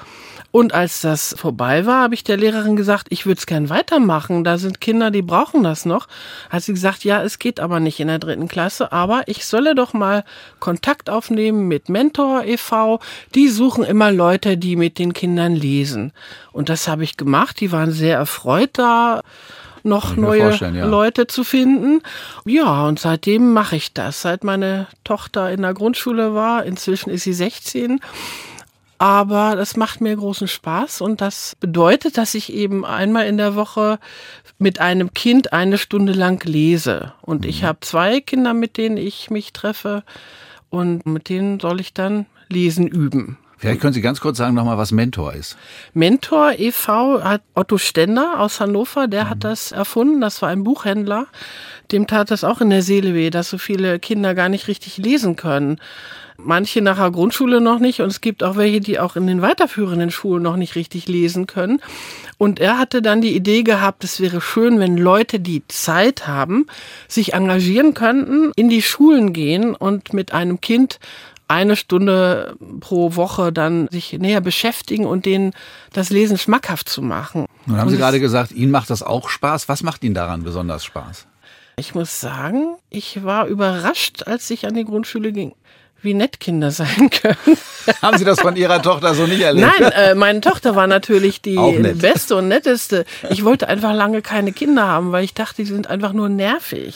Und 0.52 0.74
als 0.74 1.00
das 1.02 1.34
vorbei 1.38 1.86
war, 1.86 2.04
habe 2.04 2.14
ich 2.14 2.24
der 2.26 2.36
Lehrerin 2.36 2.76
gesagt, 2.76 3.08
ich 3.10 3.26
würde 3.26 3.40
es 3.40 3.46
gern 3.46 3.70
weitermachen. 3.70 4.44
Da 4.44 4.58
sind 4.58 4.82
Kinder, 4.82 5.10
die 5.10 5.22
brauchen 5.22 5.64
das 5.64 5.86
noch. 5.86 6.08
Hat 6.50 6.64
sie 6.64 6.74
gesagt, 6.74 7.06
ja, 7.06 7.24
es 7.24 7.40
geht 7.40 7.62
aber 7.62 7.80
nicht 7.80 8.00
in 8.02 8.10
der 8.10 8.20
dritten 8.20 8.50
Klasse, 8.50 8.92
aber 8.92 9.24
ich 9.28 9.46
solle 9.46 9.76
doch 9.76 9.94
mal 9.94 10.26
Kontakt 10.60 11.10
aufnehmen 11.10 11.70
mit 11.70 11.88
Mentor 11.88 12.44
e.V. 12.44 13.00
Die 13.34 13.48
suchen 13.48 13.86
immer 13.86 14.12
Leute, 14.12 14.58
die 14.58 14.76
mit 14.76 15.00
den 15.00 15.14
Kindern 15.14 15.56
lesen. 15.56 16.12
Und 16.52 16.68
das 16.68 16.88
habe 16.90 17.06
ich 17.06 17.16
gemacht. 17.16 17.62
Die 17.62 17.72
waren 17.72 17.92
sehr 17.92 18.18
erfreut 18.18 18.72
da 18.74 19.22
noch 19.84 20.16
neue 20.16 20.54
ja. 20.54 20.86
Leute 20.86 21.28
zu 21.28 21.44
finden. 21.44 22.02
Ja, 22.46 22.88
und 22.88 23.00
seitdem 23.00 23.54
mache 23.54 23.76
ich 23.76 23.94
das. 23.94 24.22
Seit 24.22 24.44
meine 24.44 24.88
Tochter 25.04 25.52
in 25.52 25.62
der 25.62 25.74
Grundschule 25.74 26.34
war, 26.34 26.66
inzwischen 26.66 27.10
ist 27.10 27.24
sie 27.24 27.34
16, 27.34 28.00
aber 29.02 29.56
das 29.56 29.78
macht 29.78 30.00
mir 30.00 30.16
großen 30.16 30.48
Spaß 30.48 31.02
und 31.02 31.22
das 31.22 31.56
bedeutet, 31.60 32.20
dass 32.20 32.36
ich 32.36 32.54
eben 32.54 32.86
einmal 32.86 33.26
in 33.26 33.38
der 33.38 33.56
Woche 33.56 33.98
mit 34.60 34.80
einem 34.80 35.12
Kind 35.16 35.54
eine 35.54 35.80
Stunde 35.80 36.14
lang 36.14 36.46
lese. 36.46 37.12
Und 37.24 37.44
ich 37.44 37.64
mhm. 37.64 37.66
habe 37.66 37.80
zwei 37.80 38.22
Kinder, 38.22 38.54
mit 38.54 38.78
denen 38.78 38.98
ich 38.98 39.32
mich 39.32 39.54
treffe 39.54 40.04
und 40.70 41.08
mit 41.08 41.30
denen 41.30 41.60
soll 41.60 41.82
ich 41.82 41.96
dann 41.96 42.28
lesen 42.48 42.86
üben. 42.86 43.40
Vielleicht 43.62 43.80
können 43.80 43.94
Sie 43.94 44.02
ganz 44.02 44.20
kurz 44.20 44.40
sagen 44.40 44.56
nochmal, 44.56 44.80
was 44.80 44.92
Mentor 44.92 45.36
ist. 45.36 45.56
Mentor 45.94 46.54
e.V. 46.58 47.24
hat 47.24 47.44
Otto 47.54 47.78
Stender 47.78 48.40
aus 48.40 48.60
Hannover, 48.60 49.08
der 49.08 49.26
mhm. 49.26 49.30
hat 49.30 49.44
das 49.44 49.72
erfunden. 49.72 50.20
Das 50.20 50.42
war 50.42 50.50
ein 50.50 50.64
Buchhändler. 50.64 51.28
Dem 51.92 52.08
tat 52.08 52.32
das 52.32 52.44
auch 52.44 52.60
in 52.62 52.72
der 52.72 52.82
Seele 52.82 53.14
weh, 53.14 53.30
dass 53.30 53.52
so 53.52 53.60
viele 53.60 54.00
Kinder 54.00 54.34
gar 54.34 54.50
nicht 54.50 54.68
richtig 54.68 54.98
lesen 54.98 55.36
können 55.36 55.80
manche 56.46 56.82
nach 56.82 56.98
der 56.98 57.12
Grundschule 57.12 57.62
noch 57.62 57.80
nicht 57.80 58.02
und 58.02 58.08
es 58.08 58.22
gibt 58.22 58.44
auch 58.44 58.56
welche, 58.56 58.80
die 58.80 59.00
auch 59.00 59.16
in 59.16 59.28
den 59.28 59.42
weiterführenden 59.42 60.12
Schulen 60.12 60.44
noch 60.44 60.56
nicht 60.56 60.76
richtig 60.76 61.08
lesen 61.08 61.48
können. 61.48 61.82
Und 62.38 62.60
er 62.60 62.78
hatte 62.78 63.02
dann 63.02 63.22
die 63.22 63.36
Idee 63.36 63.64
gehabt, 63.64 64.04
es 64.04 64.20
wäre 64.20 64.42
schön, 64.42 64.80
wenn 64.80 64.98
Leute, 64.98 65.40
die 65.40 65.64
Zeit 65.68 66.28
haben, 66.28 66.66
sich 67.08 67.34
engagieren 67.34 67.94
könnten, 67.94 68.52
in 68.56 68.70
die 68.70 68.82
Schulen 68.82 69.34
gehen 69.34 69.76
und 69.76 70.14
mit 70.14 70.34
einem 70.34 70.62
Kind 70.62 71.00
eine 71.52 71.76
Stunde 71.76 72.56
pro 72.80 73.16
Woche 73.16 73.52
dann 73.52 73.88
sich 73.90 74.14
näher 74.14 74.42
beschäftigen 74.42 75.06
und 75.06 75.26
denen 75.26 75.54
das 75.94 76.10
Lesen 76.10 76.38
schmackhaft 76.38 76.88
zu 76.88 77.02
machen. 77.02 77.46
Nun 77.66 77.78
haben 77.78 77.90
Sie 77.90 77.98
gerade 77.98 78.20
gesagt, 78.20 78.52
Ihnen 78.52 78.72
macht 78.72 78.90
das 78.90 79.04
auch 79.04 79.30
Spaß. 79.30 79.68
Was 79.68 79.84
macht 79.84 80.04
Ihnen 80.04 80.16
daran 80.16 80.44
besonders 80.44 80.86
Spaß? 80.86 81.28
Ich 81.76 81.94
muss 81.94 82.22
sagen, 82.22 82.76
ich 82.90 83.24
war 83.24 83.48
überrascht, 83.48 84.24
als 84.28 84.50
ich 84.50 84.66
an 84.66 84.76
die 84.76 84.86
Grundschule 84.86 85.32
ging 85.32 85.54
wie 86.02 86.14
nett 86.14 86.40
Kinder 86.40 86.72
sein 86.72 87.10
können. 87.10 87.38
Haben 88.02 88.18
Sie 88.18 88.26
das 88.26 88.40
von 88.40 88.56
Ihrer 88.56 88.82
Tochter 88.82 89.14
so 89.14 89.28
nicht 89.28 89.42
erlebt? 89.42 89.68
Nein, 89.80 89.92
äh, 89.92 90.16
meine 90.16 90.42
Tochter 90.42 90.76
war 90.76 90.88
natürlich 90.88 91.42
die 91.42 91.58
beste 91.96 92.36
und 92.36 92.48
netteste. 92.48 93.06
Ich 93.30 93.44
wollte 93.44 93.68
einfach 93.68 93.94
lange 93.94 94.22
keine 94.22 94.52
Kinder 94.52 94.88
haben, 94.88 95.12
weil 95.12 95.24
ich 95.24 95.34
dachte, 95.34 95.62
die 95.64 95.68
sind 95.72 95.88
einfach 95.88 96.14
nur 96.14 96.30
nervig. 96.30 96.96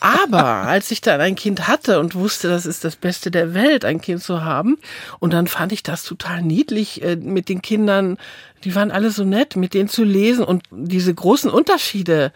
Aber 0.00 0.44
als 0.44 0.90
ich 0.90 1.02
dann 1.02 1.20
ein 1.20 1.36
Kind 1.36 1.68
hatte 1.68 2.00
und 2.00 2.14
wusste, 2.14 2.48
das 2.48 2.64
ist 2.64 2.84
das 2.84 2.96
Beste 2.96 3.30
der 3.30 3.52
Welt, 3.52 3.84
ein 3.84 4.00
Kind 4.00 4.22
zu 4.22 4.42
haben, 4.42 4.78
und 5.18 5.32
dann 5.32 5.46
fand 5.46 5.72
ich 5.72 5.82
das 5.82 6.04
total 6.04 6.42
niedlich, 6.42 7.02
äh, 7.02 7.16
mit 7.16 7.50
den 7.50 7.60
Kindern, 7.60 8.16
die 8.64 8.74
waren 8.74 8.90
alle 8.90 9.10
so 9.10 9.24
nett, 9.24 9.56
mit 9.56 9.74
denen 9.74 9.88
zu 9.88 10.04
lesen 10.04 10.44
und 10.44 10.64
diese 10.70 11.14
großen 11.14 11.50
Unterschiede 11.50 12.32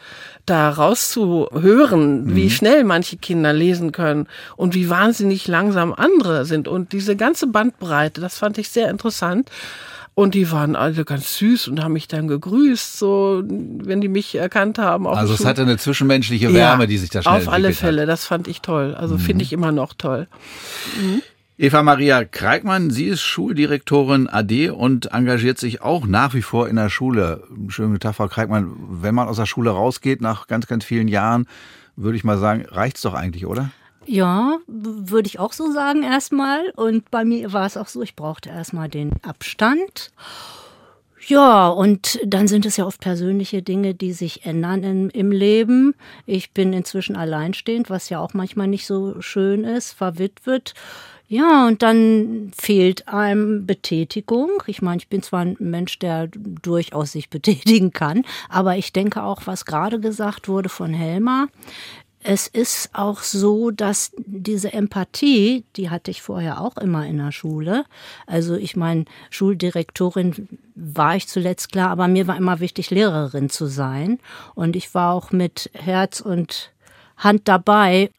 da 0.46 0.70
rauszuhören, 0.70 2.24
mhm. 2.24 2.36
wie 2.36 2.50
schnell 2.50 2.84
manche 2.84 3.16
Kinder 3.16 3.52
lesen 3.52 3.92
können 3.92 4.28
und 4.56 4.74
wie 4.74 4.88
wahnsinnig 4.88 5.46
langsam 5.48 5.92
andere 5.92 6.44
sind. 6.44 6.68
Und 6.68 6.92
diese 6.92 7.16
ganze 7.16 7.46
Bandbreite, 7.46 8.20
das 8.20 8.38
fand 8.38 8.58
ich 8.58 8.68
sehr 8.68 8.90
interessant. 8.90 9.50
Und 10.14 10.34
die 10.34 10.50
waren 10.52 10.76
alle 10.76 11.04
ganz 11.04 11.38
süß 11.38 11.66
und 11.68 11.82
haben 11.82 11.92
mich 11.92 12.06
dann 12.06 12.28
gegrüßt, 12.28 12.98
so 12.98 13.42
wenn 13.44 14.00
die 14.00 14.08
mich 14.08 14.36
erkannt 14.36 14.78
haben. 14.78 15.08
also 15.08 15.34
es 15.34 15.44
hatte 15.44 15.62
eine 15.62 15.76
zwischenmenschliche 15.76 16.54
Wärme, 16.54 16.84
ja, 16.84 16.86
die 16.86 16.98
sich 16.98 17.10
da 17.10 17.22
schnell 17.22 17.34
Auf 17.34 17.48
alle 17.48 17.72
Fälle, 17.72 18.02
hat. 18.02 18.08
das 18.08 18.24
fand 18.24 18.46
ich 18.46 18.60
toll. 18.60 18.94
Also 18.94 19.16
mhm. 19.16 19.20
finde 19.20 19.42
ich 19.42 19.52
immer 19.52 19.72
noch 19.72 19.92
toll. 19.92 20.28
Mhm. 21.00 21.22
Eva 21.56 21.82
Maria 21.82 22.24
Kreikmann, 22.24 22.90
sie 22.90 23.06
ist 23.06 23.22
Schuldirektorin 23.22 24.28
AD 24.28 24.70
und 24.70 25.12
engagiert 25.12 25.58
sich 25.58 25.82
auch 25.82 26.06
nach 26.06 26.34
wie 26.34 26.42
vor 26.42 26.68
in 26.68 26.76
der 26.76 26.90
Schule. 26.90 27.44
Schönen 27.68 27.98
Tag, 28.00 28.16
Frau 28.16 28.28
Kreikmann. 28.28 28.72
Wenn 28.88 29.14
man 29.14 29.28
aus 29.28 29.36
der 29.36 29.46
Schule 29.46 29.70
rausgeht 29.70 30.20
nach 30.20 30.46
ganz, 30.46 30.66
ganz 30.66 30.84
vielen 30.84 31.06
Jahren, 31.06 31.46
würde 31.96 32.16
ich 32.16 32.24
mal 32.24 32.38
sagen, 32.38 32.64
reicht's 32.68 33.02
doch 33.02 33.14
eigentlich, 33.14 33.46
oder? 33.46 33.70
Ja, 34.06 34.58
würde 34.66 35.28
ich 35.28 35.38
auch 35.38 35.52
so 35.52 35.72
sagen 35.72 36.02
erstmal. 36.02 36.70
Und 36.76 37.10
bei 37.10 37.24
mir 37.24 37.52
war 37.52 37.66
es 37.66 37.76
auch 37.76 37.88
so, 37.88 38.02
ich 38.02 38.16
brauchte 38.16 38.50
erstmal 38.50 38.88
den 38.88 39.12
Abstand. 39.22 40.12
Ja, 41.26 41.68
und 41.68 42.20
dann 42.24 42.48
sind 42.48 42.66
es 42.66 42.76
ja 42.76 42.84
oft 42.84 43.00
persönliche 43.00 43.62
Dinge, 43.62 43.94
die 43.94 44.12
sich 44.12 44.44
ändern 44.44 44.82
in, 44.82 45.10
im 45.10 45.32
Leben. 45.32 45.94
Ich 46.26 46.50
bin 46.50 46.74
inzwischen 46.74 47.16
alleinstehend, 47.16 47.88
was 47.88 48.10
ja 48.10 48.20
auch 48.20 48.34
manchmal 48.34 48.68
nicht 48.68 48.86
so 48.86 49.20
schön 49.22 49.64
ist, 49.64 49.92
verwitwet. 49.92 50.74
Ja, 51.26 51.66
und 51.66 51.82
dann 51.82 52.52
fehlt 52.54 53.08
einem 53.08 53.64
Betätigung. 53.64 54.50
Ich 54.66 54.82
meine, 54.82 54.98
ich 54.98 55.08
bin 55.08 55.22
zwar 55.22 55.40
ein 55.40 55.56
Mensch, 55.58 55.98
der 55.98 56.28
durchaus 56.28 57.12
sich 57.12 57.30
betätigen 57.30 57.92
kann, 57.92 58.24
aber 58.50 58.76
ich 58.76 58.92
denke 58.92 59.22
auch, 59.22 59.42
was 59.46 59.64
gerade 59.64 60.00
gesagt 60.00 60.48
wurde 60.48 60.68
von 60.68 60.92
Helma, 60.92 61.48
es 62.26 62.46
ist 62.46 62.88
auch 62.94 63.20
so, 63.20 63.70
dass 63.70 64.12
diese 64.16 64.72
Empathie, 64.72 65.64
die 65.76 65.90
hatte 65.90 66.10
ich 66.10 66.22
vorher 66.22 66.62
auch 66.62 66.78
immer 66.78 67.06
in 67.06 67.18
der 67.18 67.32
Schule. 67.32 67.84
Also 68.26 68.56
ich 68.56 68.76
meine, 68.76 69.04
Schuldirektorin 69.28 70.48
war 70.74 71.16
ich 71.16 71.28
zuletzt 71.28 71.70
klar, 71.70 71.90
aber 71.90 72.08
mir 72.08 72.26
war 72.26 72.38
immer 72.38 72.60
wichtig, 72.60 72.88
Lehrerin 72.88 73.50
zu 73.50 73.66
sein. 73.66 74.18
Und 74.54 74.74
ich 74.74 74.94
war 74.94 75.12
auch 75.12 75.32
mit 75.32 75.70
Herz 75.74 76.20
und 76.20 76.72
Hand 77.18 77.42
dabei. 77.44 78.10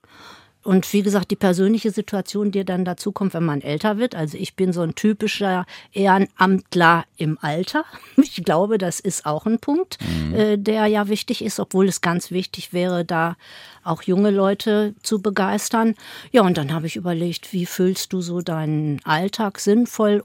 Und 0.65 0.91
wie 0.93 1.03
gesagt, 1.03 1.29
die 1.29 1.35
persönliche 1.35 1.91
Situation, 1.91 2.49
die 2.49 2.65
dann 2.65 2.85
dazu 2.85 3.11
kommt, 3.11 3.35
wenn 3.35 3.45
man 3.45 3.61
älter 3.61 3.99
wird. 3.99 4.15
Also 4.15 4.35
ich 4.35 4.55
bin 4.55 4.73
so 4.73 4.81
ein 4.81 4.95
typischer 4.95 5.67
Ehrenamtler 5.93 7.05
im 7.17 7.37
Alter. 7.39 7.85
Ich 8.17 8.43
glaube, 8.43 8.77
das 8.77 8.99
ist 8.99 9.25
auch 9.25 9.45
ein 9.45 9.59
Punkt, 9.59 9.97
mhm. 10.01 10.35
äh, 10.35 10.57
der 10.57 10.87
ja 10.87 11.07
wichtig 11.07 11.43
ist, 11.43 11.59
obwohl 11.59 11.87
es 11.87 12.01
ganz 12.01 12.31
wichtig 12.31 12.73
wäre, 12.73 13.05
da 13.05 13.37
auch 13.83 14.01
junge 14.01 14.31
Leute 14.31 14.93
zu 15.03 15.21
begeistern. 15.21 15.95
Ja, 16.31 16.41
und 16.41 16.57
dann 16.57 16.73
habe 16.73 16.87
ich 16.87 16.95
überlegt, 16.97 17.53
wie 17.53 17.65
füllst 17.65 18.11
du 18.11 18.19
so 18.19 18.41
deinen 18.41 18.99
Alltag 19.05 19.59
sinnvoll? 19.59 20.23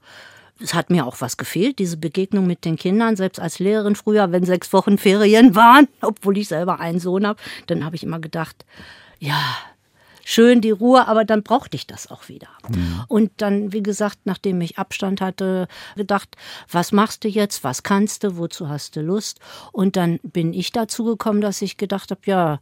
es 0.59 0.73
hat 0.73 0.89
mir 0.89 1.05
auch 1.05 1.21
was 1.21 1.37
gefehlt, 1.37 1.79
diese 1.79 1.97
Begegnung 1.97 2.45
mit 2.45 2.65
den 2.65 2.75
Kindern, 2.75 3.15
selbst 3.15 3.39
als 3.39 3.59
Lehrerin 3.59 3.95
früher, 3.95 4.31
wenn 4.31 4.45
sechs 4.45 4.71
Wochen 4.73 4.97
Ferien 4.97 5.55
waren, 5.55 5.87
obwohl 6.01 6.37
ich 6.37 6.47
selber 6.47 6.79
einen 6.79 6.99
Sohn 6.99 7.25
habe, 7.25 7.39
dann 7.67 7.83
habe 7.85 7.95
ich 7.95 8.03
immer 8.03 8.19
gedacht, 8.19 8.65
ja, 9.19 9.39
schön 10.23 10.61
die 10.61 10.71
Ruhe, 10.71 11.07
aber 11.07 11.25
dann 11.25 11.43
brauchte 11.43 11.75
ich 11.75 11.87
das 11.87 12.09
auch 12.09 12.29
wieder. 12.29 12.47
Mhm. 12.69 13.03
Und 13.07 13.31
dann, 13.37 13.73
wie 13.73 13.83
gesagt, 13.83 14.19
nachdem 14.25 14.61
ich 14.61 14.77
Abstand 14.77 15.21
hatte, 15.21 15.67
gedacht, 15.95 16.35
was 16.69 16.91
machst 16.91 17.23
du 17.23 17.27
jetzt, 17.27 17.63
was 17.63 17.83
kannst 17.83 18.23
du, 18.23 18.37
wozu 18.37 18.69
hast 18.69 18.95
du 18.95 19.01
Lust? 19.01 19.39
Und 19.71 19.95
dann 19.95 20.19
bin 20.23 20.53
ich 20.53 20.71
dazu 20.71 21.03
gekommen, 21.03 21.41
dass 21.41 21.61
ich 21.61 21.77
gedacht 21.77 22.11
habe, 22.11 22.21
ja, 22.25 22.59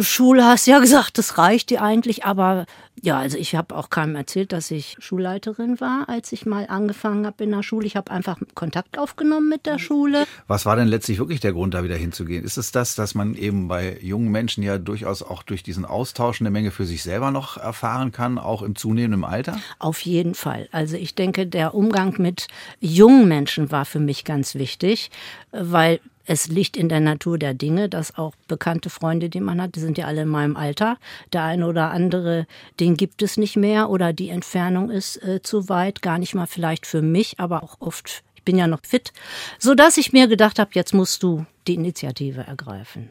Schule 0.00 0.44
hast 0.44 0.66
ja 0.66 0.78
gesagt, 0.78 1.18
das 1.18 1.38
reicht 1.38 1.70
dir 1.70 1.82
eigentlich, 1.82 2.24
aber 2.24 2.66
ja, 3.02 3.18
also 3.18 3.36
ich 3.36 3.54
habe 3.54 3.76
auch 3.76 3.90
keinem 3.90 4.16
erzählt, 4.16 4.52
dass 4.52 4.70
ich 4.70 4.96
Schulleiterin 4.98 5.80
war, 5.80 6.08
als 6.08 6.32
ich 6.32 6.46
mal 6.46 6.66
angefangen 6.68 7.26
habe 7.26 7.44
in 7.44 7.50
der 7.50 7.62
Schule. 7.62 7.86
Ich 7.86 7.94
habe 7.94 8.10
einfach 8.10 8.38
Kontakt 8.54 8.98
aufgenommen 8.98 9.50
mit 9.50 9.66
der 9.66 9.78
Schule. 9.78 10.26
Was 10.46 10.64
war 10.64 10.76
denn 10.76 10.88
letztlich 10.88 11.18
wirklich 11.18 11.40
der 11.40 11.52
Grund, 11.52 11.74
da 11.74 11.84
wieder 11.84 11.96
hinzugehen? 11.96 12.42
Ist 12.42 12.56
es 12.56 12.72
das, 12.72 12.94
dass 12.94 13.14
man 13.14 13.34
eben 13.34 13.68
bei 13.68 13.98
jungen 14.00 14.30
Menschen 14.30 14.62
ja 14.62 14.78
durchaus 14.78 15.22
auch 15.22 15.42
durch 15.42 15.62
diesen 15.62 15.84
Austausch 15.84 16.40
eine 16.40 16.50
Menge 16.50 16.70
für 16.70 16.86
sich 16.86 17.02
selber 17.02 17.30
noch 17.30 17.58
erfahren 17.58 18.12
kann, 18.12 18.38
auch 18.38 18.62
im 18.62 18.76
zunehmenden 18.76 19.24
Alter? 19.24 19.58
Auf 19.78 20.00
jeden 20.00 20.34
Fall. 20.34 20.68
Also 20.72 20.96
ich 20.96 21.14
denke, 21.14 21.46
der 21.46 21.74
Umgang 21.74 22.14
mit 22.16 22.48
jungen 22.80 23.28
Menschen 23.28 23.70
war 23.70 23.84
für 23.84 24.00
mich 24.00 24.24
ganz 24.24 24.54
wichtig, 24.54 25.10
weil 25.52 26.00
es 26.26 26.48
liegt 26.48 26.76
in 26.76 26.88
der 26.88 27.00
Natur 27.00 27.38
der 27.38 27.54
Dinge, 27.54 27.88
dass 27.88 28.18
auch 28.18 28.34
bekannte 28.48 28.90
Freunde, 28.90 29.28
die 29.28 29.40
man 29.40 29.60
hat, 29.62 29.76
die 29.76 29.80
sind 29.80 29.96
ja 29.96 30.06
alle 30.06 30.22
in 30.22 30.28
meinem 30.28 30.56
Alter. 30.56 30.98
Der 31.32 31.44
eine 31.44 31.66
oder 31.66 31.90
andere, 31.90 32.46
den 32.80 32.96
gibt 32.96 33.22
es 33.22 33.36
nicht 33.36 33.56
mehr 33.56 33.88
oder 33.88 34.12
die 34.12 34.28
Entfernung 34.28 34.90
ist 34.90 35.22
äh, 35.22 35.40
zu 35.42 35.68
weit, 35.68 36.02
gar 36.02 36.18
nicht 36.18 36.34
mal 36.34 36.46
vielleicht 36.46 36.86
für 36.86 37.00
mich, 37.00 37.38
aber 37.38 37.62
auch 37.62 37.76
oft, 37.80 38.24
ich 38.34 38.42
bin 38.42 38.58
ja 38.58 38.66
noch 38.66 38.80
fit, 38.84 39.12
so 39.58 39.74
dass 39.74 39.96
ich 39.96 40.12
mir 40.12 40.26
gedacht 40.26 40.58
habe, 40.58 40.70
jetzt 40.74 40.92
musst 40.92 41.22
du 41.22 41.46
die 41.68 41.74
Initiative 41.74 42.42
ergreifen. 42.42 43.10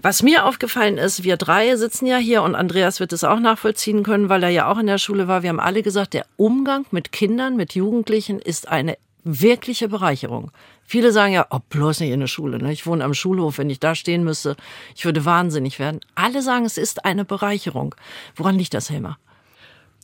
Was 0.00 0.22
mir 0.22 0.44
aufgefallen 0.44 0.98
ist, 0.98 1.24
wir 1.24 1.36
drei 1.36 1.76
sitzen 1.76 2.06
ja 2.06 2.16
hier 2.16 2.42
und 2.42 2.54
Andreas 2.54 3.00
wird 3.00 3.12
es 3.12 3.24
auch 3.24 3.40
nachvollziehen 3.40 4.02
können, 4.02 4.28
weil 4.28 4.42
er 4.42 4.50
ja 4.50 4.70
auch 4.70 4.78
in 4.78 4.86
der 4.86 4.98
Schule 4.98 5.28
war. 5.28 5.42
Wir 5.42 5.50
haben 5.50 5.60
alle 5.60 5.82
gesagt, 5.82 6.14
der 6.14 6.26
Umgang 6.36 6.86
mit 6.90 7.12
Kindern, 7.12 7.56
mit 7.56 7.74
Jugendlichen 7.74 8.38
ist 8.38 8.68
eine 8.68 8.96
wirkliche 9.26 9.88
Bereicherung. 9.88 10.52
Viele 10.84 11.10
sagen 11.10 11.32
ja, 11.32 11.46
oh, 11.50 11.58
bloß 11.68 12.00
nicht 12.00 12.12
in 12.12 12.20
der 12.20 12.28
Schule. 12.28 12.58
Ne? 12.58 12.72
Ich 12.72 12.86
wohne 12.86 13.04
am 13.04 13.12
Schulhof, 13.12 13.58
wenn 13.58 13.68
ich 13.68 13.80
da 13.80 13.94
stehen 13.94 14.22
müsste, 14.22 14.56
ich 14.94 15.04
würde 15.04 15.24
wahnsinnig 15.24 15.78
werden. 15.78 16.00
Alle 16.14 16.42
sagen, 16.42 16.64
es 16.64 16.78
ist 16.78 17.04
eine 17.04 17.24
Bereicherung. 17.24 17.94
Woran 18.36 18.56
liegt 18.56 18.72
das, 18.72 18.88
Helmer? 18.88 19.18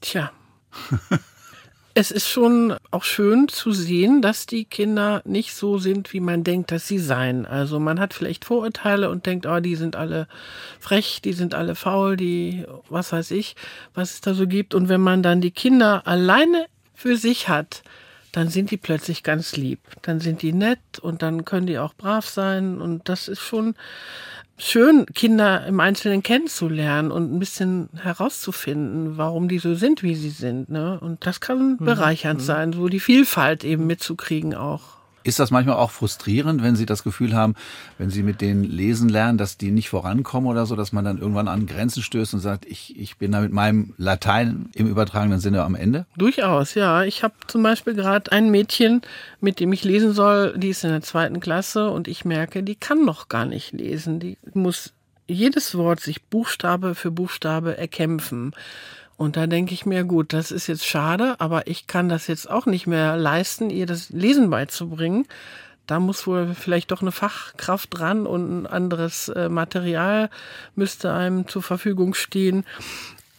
Tja. 0.01 0.33
es 1.95 2.11
ist 2.11 2.29
schon 2.29 2.75
auch 2.91 3.05
schön 3.05 3.47
zu 3.47 3.71
sehen, 3.71 4.23
dass 4.23 4.47
die 4.47 4.65
Kinder 4.65 5.23
nicht 5.25 5.55
so 5.55 5.79
sind, 5.79 6.13
wie 6.13 6.21
man 6.21 6.43
denkt, 6.43 6.73
dass 6.73 6.89
sie 6.89 6.99
seien. 6.99 7.47
Also 7.47 7.79
man 7.79 8.01
hat 8.01 8.15
vielleicht 8.15 8.45
Vorurteile 8.45 9.09
und 9.09 9.27
denkt, 9.27 9.47
oh, 9.47 9.61
die 9.61 9.77
sind 9.77 9.95
alle 9.95 10.27
frech, 10.81 11.21
die 11.23 11.33
sind 11.33 11.55
alle 11.55 11.77
faul, 11.77 12.17
die, 12.17 12.65
was 12.89 13.13
weiß 13.13 13.31
ich, 13.31 13.55
was 13.95 14.15
es 14.15 14.21
da 14.21 14.35
so 14.35 14.49
gibt. 14.49 14.75
Und 14.75 14.89
wenn 14.89 15.01
man 15.01 15.23
dann 15.23 15.41
die 15.41 15.53
Kinder 15.53 16.07
alleine 16.09 16.67
für 16.93 17.17
sich 17.17 17.49
hat, 17.49 17.85
dann 18.33 18.49
sind 18.49 18.71
die 18.71 18.79
plötzlich 18.79 19.23
ganz 19.23 19.57
lieb. 19.57 19.81
Dann 20.01 20.21
sind 20.21 20.43
die 20.43 20.53
nett 20.53 20.99
und 21.01 21.23
dann 21.23 21.45
können 21.45 21.67
die 21.67 21.79
auch 21.79 21.95
brav 21.95 22.27
sein. 22.29 22.81
Und 22.81 23.09
das 23.09 23.29
ist 23.29 23.41
schon 23.41 23.75
schön, 24.57 25.07
Kinder 25.07 25.67
im 25.67 25.79
Einzelnen 25.81 26.23
kennenzulernen 26.23 27.13
und 27.13 27.33
ein 27.33 27.39
bisschen 27.39 27.91
herauszufinden, 27.95 29.19
warum 29.19 29.49
die 29.49 29.59
so 29.59 29.75
sind, 29.75 30.03
wie 30.03 30.15
sie 30.15 30.31
sind. 30.31 30.71
Ne? 30.71 30.99
Und 30.99 31.27
das 31.27 31.41
kann 31.41 31.73
mhm. 31.73 31.85
bereichernd 31.85 32.41
mhm. 32.41 32.45
sein, 32.45 32.73
so 32.73 32.89
die 32.89 33.01
Vielfalt 33.01 33.65
eben 33.65 33.87
mitzukriegen 33.87 34.55
auch. 34.55 35.02
Ist 35.25 35.39
das 35.39 35.51
manchmal 35.51 35.77
auch 35.77 35.91
frustrierend, 35.91 36.63
wenn 36.63 36.77
Sie 36.77 36.87
das 36.87 37.05
Gefühl 37.05 37.35
haben, 37.35 37.55
wenn 37.99 38.11
Sie 38.11 38.23
mit 38.23 38.41
denen 38.41 38.65
lesen 38.65 39.09
lernen, 39.09 39.39
dass 39.39 39.57
die 39.57 39.71
nicht 39.71 39.89
vorankommen 39.89 40.49
oder 40.51 40.67
so, 40.67 40.77
dass 40.77 40.93
man 40.93 41.05
dann 41.05 41.19
irgendwann 41.19 41.49
an 41.49 41.67
Grenzen 41.67 42.03
stößt 42.03 42.35
und 42.35 42.41
sagt, 42.41 42.67
ich, 42.67 42.99
ich 42.99 43.17
bin 43.17 43.33
da 43.33 43.41
mit 43.41 43.53
meinem 43.53 43.95
Latein 43.97 44.71
im 44.75 44.87
übertragenen 44.87 45.41
Sinne 45.41 45.63
am 45.63 45.75
Ende? 45.75 46.07
Durchaus, 46.17 46.75
ja. 46.75 47.03
Ich 47.05 47.23
habe 47.23 47.35
zum 47.47 47.63
Beispiel 47.63 47.95
gerade 47.95 48.33
ein 48.33 48.51
Mädchen, 48.51 49.03
mit 49.41 49.61
dem 49.61 49.73
ich 49.73 49.85
lesen 49.85 50.13
soll, 50.13 50.55
die 50.57 50.69
ist 50.69 50.85
in 50.85 50.91
der 50.91 51.03
zweiten 51.03 51.41
Klasse 51.41 51.91
und 51.91 52.09
ich 52.09 52.25
merke, 52.25 52.63
die 52.63 52.77
kann 52.77 53.05
noch 53.05 53.29
gar 53.29 53.45
nicht 53.45 53.73
lesen. 53.73 54.21
Die 54.21 54.39
muss 54.55 54.93
jedes 55.27 55.77
Wort 55.77 56.01
sich 56.01 56.23
Buchstabe 56.25 56.95
für 56.95 57.11
Buchstabe 57.11 57.77
erkämpfen. 57.77 58.53
Und 59.23 59.37
da 59.37 59.47
denke 59.47 59.73
ich 59.73 59.87
mir, 59.87 60.03
gut, 60.03 60.33
das 60.33 60.51
ist 60.51 60.67
jetzt 60.67 60.85
schade, 60.85 61.37
aber 61.39 61.69
ich 61.69 61.87
kann 61.87 62.09
das 62.09 62.27
jetzt 62.27 62.51
auch 62.51 62.67
nicht 62.67 62.89
mehr 62.89 63.17
leisten, 63.17 63.71
ihr 63.71 63.87
das 63.87 64.11
Lesen 64.11 64.51
beizubringen. 64.51 65.29
Da 65.87 66.01
muss 66.01 66.27
wohl 66.27 66.57
vielleicht 66.57 66.91
doch 66.91 67.03
eine 67.03 67.13
Fachkraft 67.13 67.97
dran 67.97 68.27
und 68.27 68.63
ein 68.63 68.67
anderes 68.67 69.29
äh, 69.29 69.49
Material 69.49 70.29
müsste 70.75 71.13
einem 71.13 71.47
zur 71.47 71.63
Verfügung 71.63 72.15
stehen. 72.15 72.65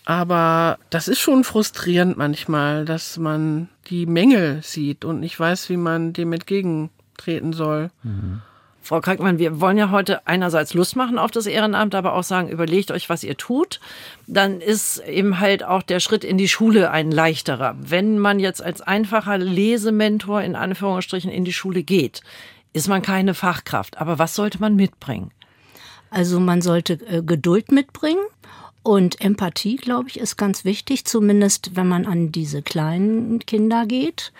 Aber 0.05 0.77
das 0.89 1.09
ist 1.09 1.19
schon 1.19 1.43
frustrierend 1.43 2.15
manchmal, 2.15 2.85
dass 2.85 3.17
man 3.17 3.67
die 3.87 4.05
Mängel 4.05 4.61
sieht 4.63 5.03
und 5.03 5.19
nicht 5.19 5.37
weiß, 5.37 5.69
wie 5.69 5.75
man 5.75 6.13
dem 6.13 6.31
entgegentreten 6.31 7.51
soll. 7.51 7.91
Mhm. 8.03 8.41
Frau 8.83 8.99
Kalkmann, 8.99 9.39
wir 9.39 9.61
wollen 9.61 9.77
ja 9.77 9.91
heute 9.91 10.27
einerseits 10.27 10.73
Lust 10.73 10.97
machen 10.97 11.17
auf 11.17 11.31
das 11.31 11.45
Ehrenamt, 11.45 11.95
aber 11.95 12.13
auch 12.13 12.23
sagen, 12.23 12.49
überlegt 12.49 12.91
euch, 12.91 13.07
was 13.07 13.23
ihr 13.23 13.37
tut. 13.37 13.79
Dann 14.27 14.59
ist 14.59 14.99
eben 14.99 15.39
halt 15.39 15.63
auch 15.63 15.83
der 15.83 16.01
Schritt 16.01 16.25
in 16.25 16.37
die 16.37 16.49
Schule 16.49 16.91
ein 16.91 17.09
leichterer. 17.09 17.77
Wenn 17.79 18.19
man 18.19 18.39
jetzt 18.39 18.61
als 18.61 18.81
einfacher 18.81 19.37
Lesementor 19.37 20.41
in 20.41 20.57
Anführungsstrichen 20.57 21.31
in 21.31 21.45
die 21.45 21.53
Schule 21.53 21.81
geht, 21.83 22.23
ist 22.73 22.89
man 22.89 23.01
keine 23.01 23.33
Fachkraft. 23.33 23.99
Aber 23.99 24.19
was 24.19 24.35
sollte 24.35 24.59
man 24.59 24.75
mitbringen? 24.75 25.31
Also 26.09 26.41
man 26.41 26.61
sollte 26.61 26.99
äh, 27.07 27.23
Geduld 27.23 27.71
mitbringen. 27.71 28.25
Und 28.83 29.21
Empathie, 29.21 29.77
glaube 29.77 30.09
ich, 30.09 30.19
ist 30.19 30.35
ganz 30.35 30.65
wichtig, 30.65 31.05
zumindest 31.05 31.77
wenn 31.77 31.87
man 31.87 32.05
an 32.05 32.33
diese 32.33 32.61
kleinen 32.61 33.39
Kinder 33.39 33.85
geht. 33.85 34.33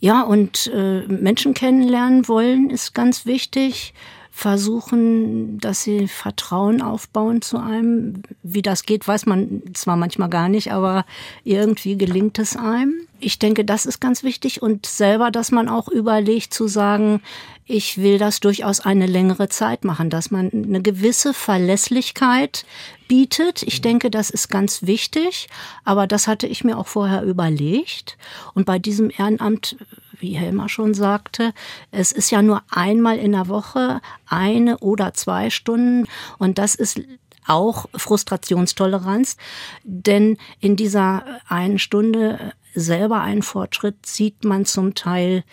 Ja, 0.00 0.22
und 0.22 0.70
äh, 0.74 1.02
Menschen 1.06 1.52
kennenlernen 1.52 2.26
wollen 2.26 2.70
ist 2.70 2.94
ganz 2.94 3.26
wichtig. 3.26 3.92
Versuchen, 4.32 5.58
dass 5.58 5.82
sie 5.82 6.08
Vertrauen 6.08 6.80
aufbauen 6.80 7.42
zu 7.42 7.58
einem. 7.58 8.22
Wie 8.42 8.62
das 8.62 8.84
geht, 8.84 9.06
weiß 9.06 9.26
man 9.26 9.62
zwar 9.74 9.96
manchmal 9.96 10.30
gar 10.30 10.48
nicht, 10.48 10.72
aber 10.72 11.04
irgendwie 11.44 11.98
gelingt 11.98 12.38
es 12.38 12.56
einem. 12.56 12.94
Ich 13.20 13.38
denke, 13.38 13.64
das 13.64 13.86
ist 13.86 14.00
ganz 14.00 14.22
wichtig 14.22 14.62
und 14.62 14.86
selber, 14.86 15.30
dass 15.30 15.50
man 15.50 15.68
auch 15.68 15.88
überlegt 15.88 16.54
zu 16.54 16.68
sagen, 16.68 17.22
ich 17.66 17.98
will 17.98 18.18
das 18.18 18.40
durchaus 18.40 18.80
eine 18.80 19.06
längere 19.06 19.48
Zeit 19.48 19.84
machen, 19.84 20.10
dass 20.10 20.30
man 20.30 20.50
eine 20.52 20.82
gewisse 20.82 21.32
Verlässlichkeit 21.34 22.64
bietet. 23.06 23.62
Ich 23.62 23.80
denke, 23.80 24.10
das 24.10 24.30
ist 24.30 24.48
ganz 24.48 24.82
wichtig, 24.82 25.48
aber 25.84 26.06
das 26.06 26.26
hatte 26.26 26.46
ich 26.46 26.64
mir 26.64 26.78
auch 26.78 26.88
vorher 26.88 27.22
überlegt. 27.22 28.16
Und 28.54 28.66
bei 28.66 28.78
diesem 28.78 29.10
Ehrenamt, 29.10 29.76
wie 30.18 30.32
Helma 30.32 30.68
schon 30.68 30.94
sagte, 30.94 31.52
es 31.90 32.10
ist 32.10 32.30
ja 32.30 32.42
nur 32.42 32.62
einmal 32.70 33.18
in 33.18 33.32
der 33.32 33.48
Woche 33.48 34.00
eine 34.26 34.78
oder 34.78 35.14
zwei 35.14 35.50
Stunden 35.50 36.06
und 36.38 36.58
das 36.58 36.74
ist 36.74 37.00
auch 37.46 37.86
Frustrationstoleranz, 37.94 39.36
denn 39.84 40.38
in 40.60 40.76
dieser 40.76 41.24
einen 41.48 41.78
Stunde 41.78 42.52
selber 42.74 43.20
einen 43.20 43.42
Fortschritt 43.42 44.06
sieht 44.06 44.44
man 44.44 44.64
zum 44.64 44.94
Teil 44.94 45.44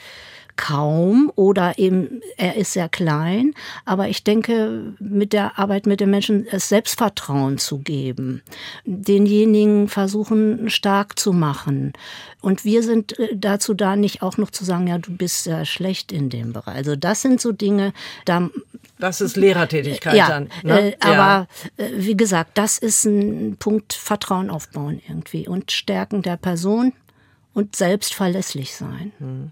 kaum 0.58 1.32
oder 1.36 1.78
eben 1.78 2.22
er 2.36 2.56
ist 2.56 2.74
sehr 2.74 2.90
klein. 2.90 3.54
Aber 3.86 4.10
ich 4.10 4.24
denke, 4.24 4.94
mit 5.00 5.32
der 5.32 5.58
Arbeit 5.58 5.86
mit 5.86 6.02
den 6.02 6.10
Menschen 6.10 6.46
es 6.52 6.68
Selbstvertrauen 6.68 7.60
zu 7.60 7.78
geben, 7.78 8.42
denjenigen 8.84 9.88
versuchen 9.88 10.70
stark 10.70 11.18
zu 11.18 11.32
machen. 11.32 11.94
Und 12.42 12.66
wir 12.66 12.84
sind 12.84 13.18
äh, 13.20 13.30
dazu 13.36 13.74
da, 13.74 13.96
nicht 13.96 14.22
auch 14.22 14.38
noch 14.38 14.52
zu 14.52 14.66
sagen, 14.66 14.88
ja, 14.88 14.98
du 14.98 15.16
bist 15.16 15.46
ja 15.46 15.64
schlecht 15.64 16.12
in 16.12 16.30
dem 16.30 16.54
Bereich. 16.54 16.76
Also 16.76 16.96
das 16.96 17.22
sind 17.22 17.40
so 17.40 17.52
Dinge, 17.52 17.94
da 18.26 18.50
das 19.00 19.22
ist 19.22 19.38
Lehrertätigkeit 19.38 20.16
ja, 20.16 20.28
dann. 20.28 20.50
Ne? 20.64 20.94
Äh, 20.94 20.98
aber 21.02 21.48
äh, 21.78 21.90
wie 21.98 22.18
gesagt, 22.18 22.58
das 22.58 22.80
ist 22.80 23.06
ein 23.06 23.58
Punkt 23.60 23.94
Vertrauen 23.94 24.50
aufbauen 24.50 25.02
irgendwie 25.08 25.48
und 25.48 25.72
Stärken 25.72 26.24
der 26.24 26.38
Person 26.38 26.94
und 27.58 27.76
selbst 27.76 28.14
verlässlich 28.14 28.76
sein. 28.76 29.12
Hm. 29.18 29.52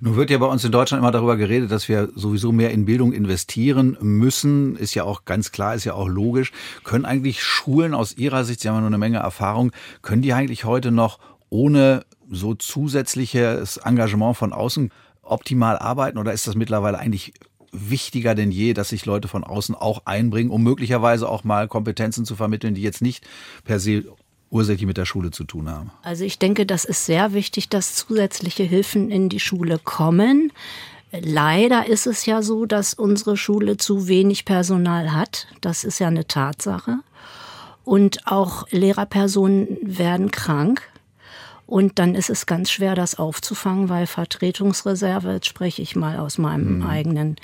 Nun 0.00 0.16
wird 0.16 0.30
ja 0.30 0.38
bei 0.38 0.46
uns 0.46 0.64
in 0.64 0.72
Deutschland 0.72 1.02
immer 1.02 1.10
darüber 1.10 1.36
geredet, 1.36 1.70
dass 1.70 1.86
wir 1.86 2.08
sowieso 2.14 2.50
mehr 2.50 2.70
in 2.70 2.86
Bildung 2.86 3.12
investieren 3.12 3.98
müssen. 4.00 4.74
Ist 4.76 4.94
ja 4.94 5.04
auch 5.04 5.26
ganz 5.26 5.52
klar, 5.52 5.74
ist 5.74 5.84
ja 5.84 5.92
auch 5.92 6.08
logisch. 6.08 6.52
Können 6.82 7.04
eigentlich 7.04 7.42
Schulen 7.42 7.92
aus 7.92 8.16
Ihrer 8.16 8.44
Sicht, 8.44 8.60
Sie 8.60 8.68
haben 8.68 8.76
ja 8.76 8.80
nur 8.80 8.88
eine 8.88 8.96
Menge 8.96 9.18
Erfahrung, 9.18 9.72
können 10.00 10.22
die 10.22 10.32
eigentlich 10.32 10.64
heute 10.64 10.90
noch 10.90 11.18
ohne 11.50 12.06
so 12.30 12.54
zusätzliches 12.54 13.76
Engagement 13.76 14.38
von 14.38 14.54
außen 14.54 14.90
optimal 15.20 15.78
arbeiten 15.78 16.16
oder 16.16 16.32
ist 16.32 16.46
das 16.46 16.54
mittlerweile 16.54 16.98
eigentlich 16.98 17.34
wichtiger 17.70 18.34
denn 18.34 18.50
je, 18.50 18.72
dass 18.72 18.88
sich 18.88 19.04
Leute 19.04 19.28
von 19.28 19.44
außen 19.44 19.74
auch 19.74 20.06
einbringen, 20.06 20.50
um 20.50 20.62
möglicherweise 20.62 21.28
auch 21.28 21.44
mal 21.44 21.68
Kompetenzen 21.68 22.24
zu 22.24 22.34
vermitteln, 22.34 22.74
die 22.74 22.82
jetzt 22.82 23.02
nicht 23.02 23.26
per 23.64 23.78
se 23.78 24.04
ursächlich 24.50 24.86
mit 24.86 24.96
der 24.96 25.06
Schule 25.06 25.30
zu 25.30 25.44
tun 25.44 25.68
haben? 25.68 25.90
Also 26.02 26.24
ich 26.24 26.38
denke, 26.38 26.66
das 26.66 26.84
ist 26.84 27.04
sehr 27.06 27.32
wichtig, 27.32 27.68
dass 27.68 27.94
zusätzliche 27.94 28.62
Hilfen 28.62 29.10
in 29.10 29.28
die 29.28 29.40
Schule 29.40 29.78
kommen. 29.82 30.52
Leider 31.12 31.86
ist 31.86 32.06
es 32.06 32.26
ja 32.26 32.42
so, 32.42 32.66
dass 32.66 32.94
unsere 32.94 33.36
Schule 33.36 33.76
zu 33.76 34.08
wenig 34.08 34.44
Personal 34.44 35.12
hat. 35.12 35.46
Das 35.60 35.84
ist 35.84 35.98
ja 35.98 36.08
eine 36.08 36.26
Tatsache. 36.26 36.98
Und 37.84 38.26
auch 38.26 38.66
Lehrerpersonen 38.70 39.78
werden 39.82 40.30
krank. 40.30 40.82
Und 41.66 41.98
dann 41.98 42.14
ist 42.14 42.30
es 42.30 42.46
ganz 42.46 42.70
schwer, 42.70 42.94
das 42.94 43.18
aufzufangen, 43.18 43.88
weil 43.88 44.06
Vertretungsreserve, 44.06 45.32
jetzt 45.32 45.46
spreche 45.46 45.82
ich 45.82 45.96
mal 45.96 46.18
aus 46.18 46.38
meinem 46.38 46.78
mhm. 46.78 46.86
eigenen 46.86 47.36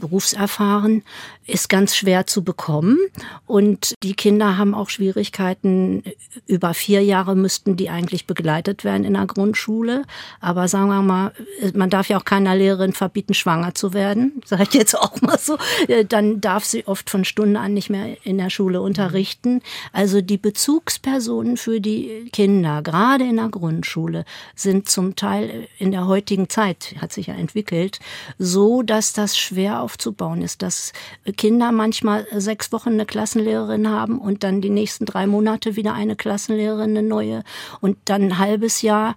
berufserfahren, 0.00 1.02
ist 1.48 1.68
ganz 1.68 1.96
schwer 1.96 2.26
zu 2.26 2.44
bekommen. 2.44 2.98
Und 3.46 3.94
die 4.02 4.14
Kinder 4.14 4.58
haben 4.58 4.74
auch 4.74 4.90
Schwierigkeiten. 4.90 6.02
Über 6.46 6.74
vier 6.74 7.02
Jahre 7.02 7.34
müssten 7.34 7.76
die 7.76 7.88
eigentlich 7.88 8.26
begleitet 8.26 8.84
werden 8.84 9.04
in 9.04 9.14
der 9.14 9.26
Grundschule. 9.26 10.04
Aber 10.40 10.68
sagen 10.68 10.88
wir 10.88 11.02
mal, 11.02 11.32
man 11.74 11.90
darf 11.90 12.08
ja 12.08 12.18
auch 12.18 12.24
keiner 12.24 12.54
Lehrerin 12.54 12.92
verbieten, 12.92 13.34
schwanger 13.34 13.74
zu 13.74 13.94
werden. 13.94 14.42
Sage 14.44 14.64
ich 14.64 14.74
jetzt 14.74 14.94
auch 14.94 15.20
mal 15.22 15.38
so. 15.38 15.58
Äh, 15.88 16.04
dann 16.04 16.40
darf 16.40 16.64
sie 16.64 16.86
oft 16.86 17.08
von 17.08 17.24
Stunde 17.24 17.60
an 17.60 17.74
nicht 17.74 17.90
mehr 17.90 18.16
in 18.24 18.38
der 18.38 18.50
Schule 18.50 18.82
unterrichten. 18.82 19.62
Also 19.92 20.20
die 20.20 20.38
Bezugspersonen 20.38 21.56
für 21.56 21.80
die 21.80 22.28
Kinder, 22.32 22.82
gerade 22.82 23.24
in 23.24 23.36
der 23.36 23.48
Grundschule, 23.48 24.24
sind 24.54 24.88
zum 24.88 25.16
Teil 25.16 25.68
in 25.78 25.92
der 25.92 26.06
heutigen 26.06 26.48
Zeit, 26.48 26.94
hat 27.00 27.12
sich 27.12 27.28
ja 27.28 27.34
entwickelt, 27.34 28.00
so, 28.38 28.82
dass 28.82 29.12
das 29.12 29.38
schwer 29.38 29.57
schwer 29.58 29.82
aufzubauen 29.82 30.40
ist, 30.40 30.62
dass 30.62 30.92
Kinder 31.36 31.72
manchmal 31.72 32.28
sechs 32.32 32.70
Wochen 32.70 32.90
eine 32.90 33.06
Klassenlehrerin 33.06 33.88
haben 33.88 34.20
und 34.20 34.44
dann 34.44 34.60
die 34.60 34.70
nächsten 34.70 35.04
drei 35.04 35.26
Monate 35.26 35.74
wieder 35.74 35.94
eine 35.94 36.14
Klassenlehrerin, 36.14 36.90
eine 36.90 37.02
neue 37.02 37.42
und 37.80 37.98
dann 38.04 38.22
ein 38.22 38.38
halbes 38.38 38.82
Jahr. 38.82 39.16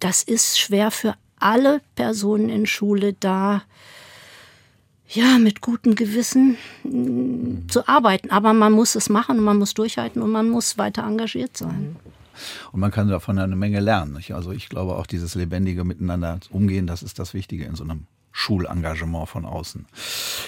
Das 0.00 0.24
ist 0.24 0.58
schwer 0.58 0.90
für 0.90 1.14
alle 1.38 1.80
Personen 1.94 2.48
in 2.48 2.66
Schule 2.66 3.12
da, 3.12 3.62
ja, 5.08 5.38
mit 5.38 5.60
gutem 5.60 5.94
Gewissen 5.94 6.56
mm, 6.82 7.68
zu 7.68 7.86
arbeiten. 7.86 8.30
Aber 8.30 8.54
man 8.54 8.72
muss 8.72 8.96
es 8.96 9.08
machen 9.08 9.38
und 9.38 9.44
man 9.44 9.58
muss 9.58 9.74
durchhalten 9.74 10.20
und 10.20 10.32
man 10.32 10.48
muss 10.48 10.78
weiter 10.78 11.04
engagiert 11.04 11.56
sein. 11.56 11.94
Und 12.72 12.80
man 12.80 12.90
kann 12.90 13.08
davon 13.08 13.38
eine 13.38 13.54
Menge 13.54 13.78
lernen. 13.78 14.18
Also 14.30 14.50
ich 14.50 14.68
glaube 14.68 14.96
auch 14.96 15.06
dieses 15.06 15.36
lebendige 15.36 15.84
Miteinander 15.84 16.40
umgehen, 16.50 16.88
das 16.88 17.04
ist 17.04 17.20
das 17.20 17.34
Wichtige 17.34 17.66
in 17.66 17.76
so 17.76 17.84
einem 17.84 18.08
Schulengagement 18.36 19.28
von 19.28 19.44
außen. 19.44 19.86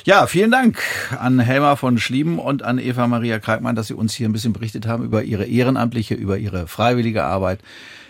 Ja, 0.05 0.27
vielen 0.27 0.51
Dank 0.51 0.83
an 1.19 1.39
Helma 1.39 1.77
von 1.77 1.99
Schlieben 1.99 2.41
und 2.41 2.65
an 2.65 2.81
Eva 2.81 3.07
Maria 3.07 3.39
Kalkmann, 3.39 3.77
dass 3.77 3.87
Sie 3.87 3.95
uns 3.95 4.13
hier 4.13 4.29
ein 4.29 4.33
bisschen 4.33 4.53
berichtet 4.53 4.87
haben 4.87 5.05
über 5.05 5.23
Ihre 5.23 5.45
ehrenamtliche, 5.45 6.15
über 6.15 6.37
Ihre 6.37 6.67
freiwillige 6.67 7.23
Arbeit 7.23 7.61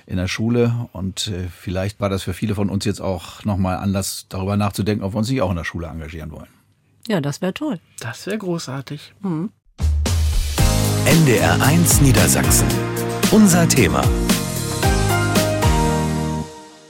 in 0.07 0.17
der 0.17 0.29
Schule. 0.29 0.89
Und 0.93 1.29
äh, 1.29 1.49
vielleicht 1.55 2.01
war 2.01 2.09
das 2.09 2.23
für 2.23 2.33
viele 2.33 2.55
von 2.55 2.71
uns 2.71 2.87
jetzt 2.87 3.01
auch 3.01 3.45
nochmal 3.45 3.77
Anlass, 3.77 4.25
darüber 4.31 4.57
nachzudenken, 4.57 5.05
ob 5.05 5.13
wir 5.13 5.19
uns 5.19 5.29
nicht 5.29 5.43
auch 5.43 5.51
in 5.51 5.57
der 5.57 5.65
Schule 5.65 5.89
engagieren 5.89 6.31
wollen. 6.33 6.49
Ja, 7.07 7.21
das 7.21 7.43
wäre 7.43 7.53
toll. 7.53 7.79
Das 8.01 8.27
wäre 8.27 8.39
großartig. 8.39 9.13
Mhm. 9.21 9.51
NDR 11.05 11.63
1 11.63 12.01
Niedersachsen. 12.01 12.67
Unser 13.31 13.69
Thema. 13.69 14.03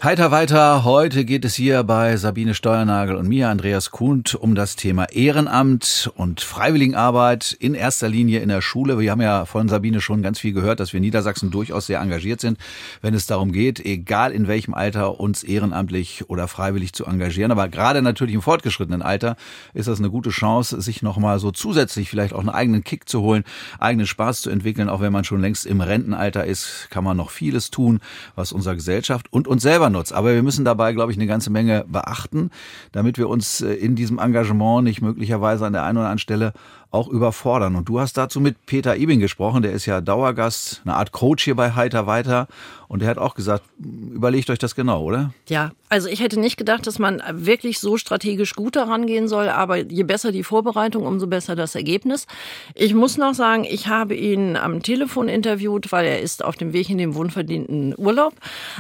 Heiter 0.03 0.31
weiter. 0.31 0.85
Heute 0.85 1.25
geht 1.25 1.45
es 1.47 1.55
hier 1.55 1.83
bei 1.83 2.17
Sabine 2.19 2.55
Steuernagel 2.55 3.17
und 3.17 3.27
mir, 3.27 3.49
Andreas 3.49 3.91
Kuhnt, 3.91 4.35
um 4.35 4.55
das 4.55 4.77
Thema 4.77 5.05
Ehrenamt 5.11 6.13
und 6.17 6.43
Freiwilligenarbeit 6.43 7.57
in 7.59 7.75
erster 7.75 8.07
Linie 8.07 8.41
in 8.41 8.51
der 8.51 8.61
Schule. 8.61 9.01
Wir 9.01 9.11
haben 9.11 9.23
ja 9.23 9.47
von 9.47 9.69
Sabine 9.69 10.03
schon 10.03 10.23
ganz 10.23 10.39
viel 10.39 10.53
gehört, 10.53 10.81
dass 10.81 10.93
wir 10.93 10.99
in 10.99 11.03
Niedersachsen 11.03 11.51
durchaus 11.51 11.87
sehr 11.87 11.99
engagiert 11.99 12.43
sind, 12.43 12.59
wenn 13.01 13.15
es 13.15 13.27
darum 13.27 13.53
geht, 13.53 13.85
egal 13.85 14.33
in 14.33 14.47
welchem 14.47 14.75
Alter 14.75 15.19
uns 15.19 15.43
ehrenamtlich 15.43 16.29
oder 16.29 16.47
freiwillig 16.47 16.93
zu 16.93 17.07
engagieren. 17.07 17.51
Aber 17.51 17.67
gerade 17.69 18.01
natürlich 18.03 18.35
im 18.35 18.43
fortgeschrittenen 18.43 19.03
Alter 19.03 19.35
ist 19.73 19.89
das 19.89 19.99
eine 19.99 20.11
gute 20.11 20.31
Chance, 20.31 20.81
sich 20.83 21.03
nochmal 21.03 21.41
so 21.41 21.51
zusätzlich 21.51 22.11
vielleicht 22.11 22.35
auch 22.35 22.41
einen 22.41 22.51
eigenen 22.51 22.85
Kick 22.85 23.09
zu 23.09 23.23
holen, 23.23 23.45
eigenen 23.81 24.07
Spaß 24.07 24.43
zu 24.43 24.51
entwickeln. 24.51 24.89
Auch 24.91 25.01
wenn 25.01 25.13
man 25.13 25.25
schon 25.25 25.41
längst 25.41 25.67
im 25.67 25.81
Rentenalter 25.81 26.45
ist, 26.45 26.89
kann 26.91 27.03
man 27.03 27.17
noch 27.17 27.31
vieles 27.31 27.71
tun, 27.71 27.99
was 28.37 28.53
unserer 28.53 28.77
Gesellschaft 28.77 29.33
und 29.33 29.49
uns 29.49 29.63
selber 29.63 29.96
nutzt. 29.97 30.13
Aber 30.13 30.35
wir 30.35 30.43
müssen 30.43 30.65
dabei, 30.65 30.93
glaube 30.93 31.13
ich, 31.13 31.19
eine 31.19 31.27
ganze 31.27 31.51
Menge 31.51 31.85
beachten, 31.89 32.51
damit 32.93 33.19
wir 33.19 33.29
uns 33.29 33.61
äh, 33.61 33.73
in 33.73 33.97
diesem 33.97 34.19
Engagement 34.19 34.85
nicht 34.85 35.03
möglicherweise 35.03 35.67
an 35.67 35.73
der 35.73 35.85
einen 35.85 35.99
oder 35.99 36.07
anderen 36.07 36.19
Stelle 36.19 36.53
auch 36.91 37.09
überfordern. 37.09 37.77
Und 37.77 37.89
du 37.89 38.01
hast 38.01 38.17
dazu 38.17 38.41
mit 38.41 38.67
Peter 38.67 38.97
Ibing 38.97 39.21
gesprochen, 39.21 39.63
der 39.63 39.73
ist 39.73 39.87
ja 39.87 40.01
Dauergast, 40.01 40.83
eine 40.85 40.95
Art 40.95 41.13
Coach 41.13 41.45
hier 41.45 41.55
bei 41.55 41.73
Heiter 41.73 42.07
weiter. 42.07 42.49
Und 42.89 43.03
der 43.03 43.09
hat 43.09 43.19
auch 43.19 43.35
gesagt, 43.35 43.65
überlegt 43.79 44.49
euch 44.49 44.59
das 44.59 44.75
genau, 44.75 45.03
oder? 45.03 45.33
Ja, 45.49 45.73
also 45.89 46.09
ich 46.09 46.21
hätte 46.21 46.39
nicht 46.39 46.57
gedacht, 46.57 46.87
dass 46.87 46.99
man 46.99 47.21
wirklich 47.33 47.81
so 47.81 47.97
strategisch 47.97 48.55
gut 48.55 48.77
daran 48.77 49.07
gehen 49.07 49.27
soll, 49.27 49.49
aber 49.49 49.79
je 49.79 50.05
besser 50.05 50.31
die 50.31 50.45
Vorbereitung, 50.45 51.05
umso 51.05 51.27
besser 51.27 51.57
das 51.57 51.75
Ergebnis. 51.75 52.27
Ich 52.75 52.95
muss 52.95 53.19
noch 53.19 53.35
sagen, 53.35 53.65
ich 53.65 53.89
habe 53.89 54.15
ihn 54.15 54.57
am 54.57 54.83
Telefon 54.83 55.29
interviewt, 55.29 55.91
weil 55.91 56.07
er 56.07 56.21
ist 56.21 56.45
auf 56.45 56.57
dem 56.57 56.73
Weg 56.73 56.89
in 56.89 56.99
den 56.99 57.15
wohnverdienten 57.15 57.95
Urlaub. 57.97 58.35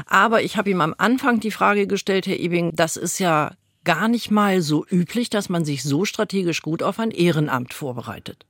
Aber 0.07 0.43
ich 0.43 0.57
habe 0.57 0.71
ihm 0.71 0.81
am 0.81 0.95
Anfang 0.97 1.41
die 1.41 1.51
Frage 1.51 1.87
gestellt, 1.87 2.27
Herr 2.27 2.39
Ibing, 2.39 2.71
das 2.75 2.97
ist 2.97 3.19
ja 3.19 3.51
gar 3.87 4.09
nicht 4.09 4.31
mal 4.31 4.61
so 4.61 4.85
üblich, 4.91 5.31
dass 5.31 5.49
man 5.49 5.65
sich 5.65 5.83
so 5.83 6.05
strategisch 6.05 6.61
gut 6.61 6.83
auf 6.83 6.99
ein 6.99 7.11
Ehrenamt 7.11 7.73
vorbereitet. 7.73 8.45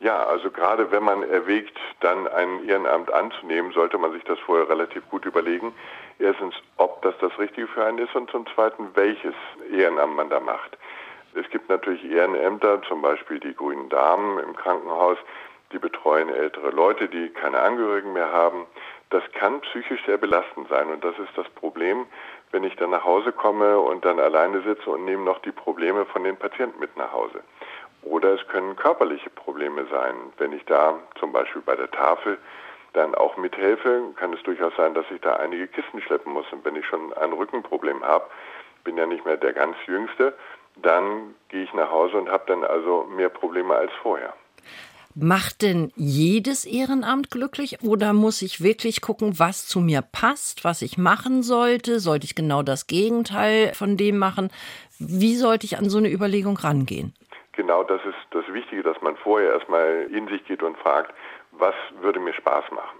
Ja, 0.00 0.24
also 0.24 0.50
gerade 0.50 0.90
wenn 0.90 1.04
man 1.04 1.22
erwägt, 1.22 1.78
dann 2.00 2.26
ein 2.26 2.66
Ehrenamt 2.66 3.12
anzunehmen, 3.12 3.72
sollte 3.72 3.98
man 3.98 4.12
sich 4.12 4.24
das 4.24 4.38
vorher 4.40 4.68
relativ 4.68 5.08
gut 5.10 5.26
überlegen. 5.26 5.72
Erstens, 6.18 6.54
ob 6.78 7.02
das 7.02 7.14
das 7.20 7.38
Richtige 7.38 7.68
für 7.68 7.84
einen 7.84 7.98
ist 7.98 8.14
und 8.14 8.30
zum 8.30 8.46
Zweiten, 8.54 8.88
welches 8.94 9.34
Ehrenamt 9.70 10.16
man 10.16 10.30
da 10.30 10.40
macht. 10.40 10.76
Es 11.34 11.48
gibt 11.50 11.68
natürlich 11.68 12.04
Ehrenämter, 12.04 12.82
zum 12.88 13.02
Beispiel 13.02 13.38
die 13.38 13.54
Grünen 13.54 13.88
Damen 13.90 14.38
im 14.38 14.56
Krankenhaus, 14.56 15.18
die 15.72 15.78
betreuen 15.78 16.28
ältere 16.30 16.70
Leute, 16.70 17.08
die 17.08 17.28
keine 17.28 17.60
Angehörigen 17.60 18.12
mehr 18.12 18.32
haben. 18.32 18.66
Das 19.10 19.22
kann 19.32 19.60
psychisch 19.60 20.00
sehr 20.06 20.18
belastend 20.18 20.68
sein 20.68 20.88
und 20.88 21.04
das 21.04 21.16
ist 21.18 21.36
das 21.36 21.48
Problem, 21.50 22.06
wenn 22.52 22.64
ich 22.64 22.76
dann 22.76 22.90
nach 22.90 23.04
Hause 23.04 23.32
komme 23.32 23.78
und 23.78 24.04
dann 24.04 24.18
alleine 24.18 24.62
sitze 24.62 24.90
und 24.90 25.04
nehme 25.04 25.24
noch 25.24 25.38
die 25.40 25.52
Probleme 25.52 26.04
von 26.06 26.24
den 26.24 26.36
Patienten 26.36 26.80
mit 26.80 26.96
nach 26.96 27.12
Hause. 27.12 27.42
Oder 28.02 28.34
es 28.34 28.46
können 28.48 28.76
körperliche 28.76 29.30
Probleme 29.30 29.86
sein. 29.90 30.14
Wenn 30.38 30.52
ich 30.52 30.64
da 30.64 30.98
zum 31.18 31.32
Beispiel 31.32 31.62
bei 31.62 31.76
der 31.76 31.90
Tafel 31.90 32.38
dann 32.92 33.14
auch 33.14 33.36
mithelfe, 33.36 34.02
kann 34.16 34.32
es 34.32 34.42
durchaus 34.42 34.74
sein, 34.76 34.94
dass 34.94 35.04
ich 35.10 35.20
da 35.20 35.36
einige 35.36 35.68
Kisten 35.68 36.00
schleppen 36.00 36.32
muss. 36.32 36.46
Und 36.50 36.64
wenn 36.64 36.76
ich 36.76 36.86
schon 36.86 37.12
ein 37.12 37.32
Rückenproblem 37.32 38.02
habe, 38.02 38.24
bin 38.84 38.96
ja 38.96 39.06
nicht 39.06 39.24
mehr 39.24 39.36
der 39.36 39.52
ganz 39.52 39.76
Jüngste, 39.86 40.34
dann 40.76 41.34
gehe 41.48 41.64
ich 41.64 41.74
nach 41.74 41.90
Hause 41.90 42.16
und 42.16 42.30
habe 42.30 42.44
dann 42.46 42.64
also 42.64 43.04
mehr 43.04 43.28
Probleme 43.28 43.74
als 43.74 43.92
vorher. 44.02 44.32
Macht 45.16 45.62
denn 45.62 45.92
jedes 45.96 46.64
Ehrenamt 46.64 47.32
glücklich 47.32 47.82
oder 47.82 48.12
muss 48.12 48.42
ich 48.42 48.62
wirklich 48.62 49.00
gucken, 49.00 49.40
was 49.40 49.66
zu 49.66 49.80
mir 49.80 50.02
passt, 50.02 50.64
was 50.64 50.82
ich 50.82 50.98
machen 50.98 51.42
sollte? 51.42 51.98
Sollte 51.98 52.26
ich 52.26 52.36
genau 52.36 52.62
das 52.62 52.86
Gegenteil 52.86 53.72
von 53.74 53.96
dem 53.96 54.18
machen? 54.18 54.50
Wie 55.00 55.34
sollte 55.34 55.66
ich 55.66 55.78
an 55.78 55.90
so 55.90 55.98
eine 55.98 56.12
Überlegung 56.12 56.56
rangehen? 56.56 57.12
Genau 57.52 57.82
das 57.82 58.00
ist 58.04 58.14
das 58.30 58.44
Wichtige, 58.52 58.84
dass 58.84 59.02
man 59.02 59.16
vorher 59.16 59.52
erstmal 59.52 60.08
in 60.12 60.28
sich 60.28 60.44
geht 60.44 60.62
und 60.62 60.78
fragt, 60.78 61.12
was 61.50 61.74
würde 62.00 62.20
mir 62.20 62.32
Spaß 62.32 62.70
machen? 62.70 62.98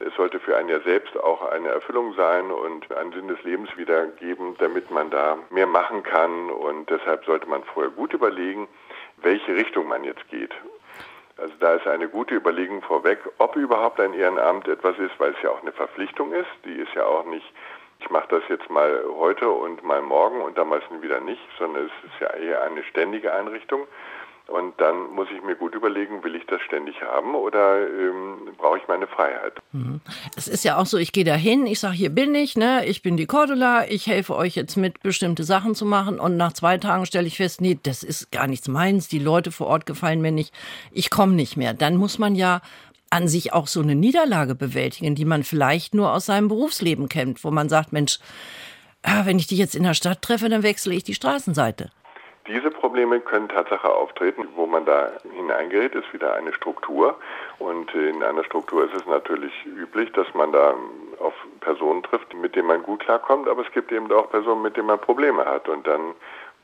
Es 0.00 0.14
sollte 0.16 0.40
für 0.40 0.56
einen 0.56 0.70
ja 0.70 0.80
selbst 0.80 1.16
auch 1.16 1.42
eine 1.50 1.68
Erfüllung 1.68 2.14
sein 2.14 2.50
und 2.50 2.90
einen 2.92 3.12
Sinn 3.12 3.28
des 3.28 3.42
Lebens 3.44 3.68
wiedergeben, 3.76 4.56
damit 4.58 4.90
man 4.90 5.10
da 5.10 5.38
mehr 5.50 5.66
machen 5.66 6.02
kann. 6.02 6.50
Und 6.50 6.90
deshalb 6.90 7.24
sollte 7.24 7.46
man 7.48 7.62
vorher 7.64 7.92
gut 7.92 8.12
überlegen, 8.12 8.66
welche 9.18 9.54
Richtung 9.54 9.86
man 9.86 10.02
jetzt 10.04 10.26
geht. 10.28 10.50
Also 11.36 11.54
da 11.58 11.74
ist 11.74 11.86
eine 11.86 12.08
gute 12.08 12.34
Überlegung 12.34 12.80
vorweg, 12.82 13.18
ob 13.38 13.56
überhaupt 13.56 13.98
ein 14.00 14.14
Ehrenamt 14.14 14.68
etwas 14.68 14.98
ist, 14.98 15.18
weil 15.18 15.32
es 15.32 15.42
ja 15.42 15.50
auch 15.50 15.62
eine 15.62 15.72
Verpflichtung 15.72 16.32
ist. 16.32 16.50
Die 16.64 16.74
ist 16.74 16.94
ja 16.94 17.04
auch 17.06 17.24
nicht, 17.24 17.46
ich 17.98 18.08
mache 18.10 18.28
das 18.28 18.42
jetzt 18.48 18.70
mal 18.70 19.02
heute 19.16 19.50
und 19.50 19.82
mal 19.82 20.00
morgen 20.00 20.40
und 20.42 20.56
damals 20.56 20.84
wieder 21.00 21.20
nicht, 21.20 21.42
sondern 21.58 21.86
es 21.86 22.10
ist 22.10 22.20
ja 22.20 22.30
eher 22.34 22.62
eine 22.62 22.84
ständige 22.84 23.32
Einrichtung. 23.32 23.86
Und 24.46 24.78
dann 24.78 25.10
muss 25.14 25.28
ich 25.34 25.42
mir 25.42 25.54
gut 25.54 25.74
überlegen, 25.74 26.22
will 26.22 26.34
ich 26.34 26.44
das 26.46 26.60
ständig 26.60 27.00
haben 27.00 27.34
oder 27.34 27.88
ähm, 27.88 28.50
brauche 28.58 28.76
ich 28.76 28.86
meine 28.86 29.06
Freiheit? 29.06 29.54
Mhm. 29.72 30.02
Es 30.36 30.48
ist 30.48 30.64
ja 30.64 30.76
auch 30.76 30.84
so, 30.84 30.98
ich 30.98 31.12
gehe 31.12 31.24
da 31.24 31.34
hin, 31.34 31.66
ich 31.66 31.80
sage, 31.80 31.94
hier 31.94 32.10
bin 32.10 32.34
ich, 32.34 32.54
ne, 32.54 32.84
ich 32.84 33.00
bin 33.00 33.16
die 33.16 33.24
Cordula, 33.24 33.86
ich 33.88 34.06
helfe 34.06 34.36
euch 34.36 34.54
jetzt 34.54 34.76
mit, 34.76 35.02
bestimmte 35.02 35.44
Sachen 35.44 35.74
zu 35.74 35.86
machen 35.86 36.20
und 36.20 36.36
nach 36.36 36.52
zwei 36.52 36.76
Tagen 36.76 37.06
stelle 37.06 37.26
ich 37.26 37.38
fest, 37.38 37.62
nee, 37.62 37.78
das 37.82 38.02
ist 38.02 38.32
gar 38.32 38.46
nichts 38.46 38.68
meins, 38.68 39.08
die 39.08 39.18
Leute 39.18 39.50
vor 39.50 39.66
Ort 39.68 39.86
gefallen 39.86 40.20
mir 40.20 40.32
nicht, 40.32 40.52
ich 40.92 41.08
komme 41.08 41.32
nicht 41.32 41.56
mehr. 41.56 41.72
Dann 41.72 41.96
muss 41.96 42.18
man 42.18 42.34
ja 42.34 42.60
an 43.08 43.28
sich 43.28 43.54
auch 43.54 43.66
so 43.66 43.80
eine 43.80 43.94
Niederlage 43.94 44.54
bewältigen, 44.54 45.14
die 45.14 45.24
man 45.24 45.42
vielleicht 45.42 45.94
nur 45.94 46.12
aus 46.12 46.26
seinem 46.26 46.48
Berufsleben 46.48 47.08
kennt, 47.08 47.44
wo 47.44 47.50
man 47.50 47.70
sagt, 47.70 47.92
Mensch, 47.92 48.18
ah, 49.02 49.24
wenn 49.24 49.38
ich 49.38 49.46
die 49.46 49.56
jetzt 49.56 49.74
in 49.74 49.84
der 49.84 49.94
Stadt 49.94 50.20
treffe, 50.20 50.50
dann 50.50 50.62
wechsle 50.62 50.94
ich 50.94 51.04
die 51.04 51.14
Straßenseite. 51.14 51.90
Diese 52.46 52.70
Probleme 52.70 53.20
können 53.20 53.48
Tatsache 53.48 53.88
auftreten, 53.88 54.46
wo 54.54 54.66
man 54.66 54.84
da 54.84 55.12
hineingerät, 55.34 55.94
ist 55.94 56.12
wieder 56.12 56.34
eine 56.34 56.52
Struktur. 56.52 57.16
Und 57.58 57.94
in 57.94 58.22
einer 58.22 58.44
Struktur 58.44 58.84
ist 58.84 58.94
es 58.94 59.06
natürlich 59.06 59.52
üblich, 59.64 60.12
dass 60.12 60.26
man 60.34 60.52
da 60.52 60.74
auf 61.20 61.32
Personen 61.60 62.02
trifft, 62.02 62.34
mit 62.34 62.54
denen 62.54 62.68
man 62.68 62.82
gut 62.82 63.00
klarkommt, 63.00 63.48
aber 63.48 63.62
es 63.62 63.72
gibt 63.72 63.90
eben 63.92 64.12
auch 64.12 64.30
Personen, 64.30 64.60
mit 64.60 64.76
denen 64.76 64.88
man 64.88 64.98
Probleme 64.98 65.44
hat. 65.46 65.68
Und 65.70 65.86
dann 65.86 66.14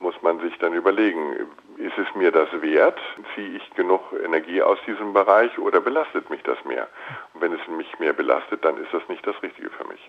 muss 0.01 0.15
man 0.23 0.41
sich 0.41 0.57
dann 0.59 0.73
überlegen, 0.73 1.35
ist 1.77 1.97
es 1.99 2.07
mir 2.17 2.33
das 2.33 2.49
wert? 2.63 2.99
Ziehe 3.35 3.57
ich 3.57 3.71
genug 3.75 4.01
Energie 4.25 4.63
aus 4.63 4.79
diesem 4.87 5.13
Bereich 5.13 5.59
oder 5.59 5.81
belastet 5.81 6.31
mich 6.31 6.43
das 6.43 6.57
mehr? 6.65 6.89
Und 7.35 7.43
wenn 7.43 7.53
es 7.53 7.61
mich 7.69 7.87
mehr 7.99 8.15
belastet, 8.15 8.65
dann 8.65 8.79
ist 8.79 8.93
das 8.93 9.03
nicht 9.09 9.27
das 9.27 9.41
Richtige 9.43 9.69
für 9.71 9.87
mich. 9.87 10.01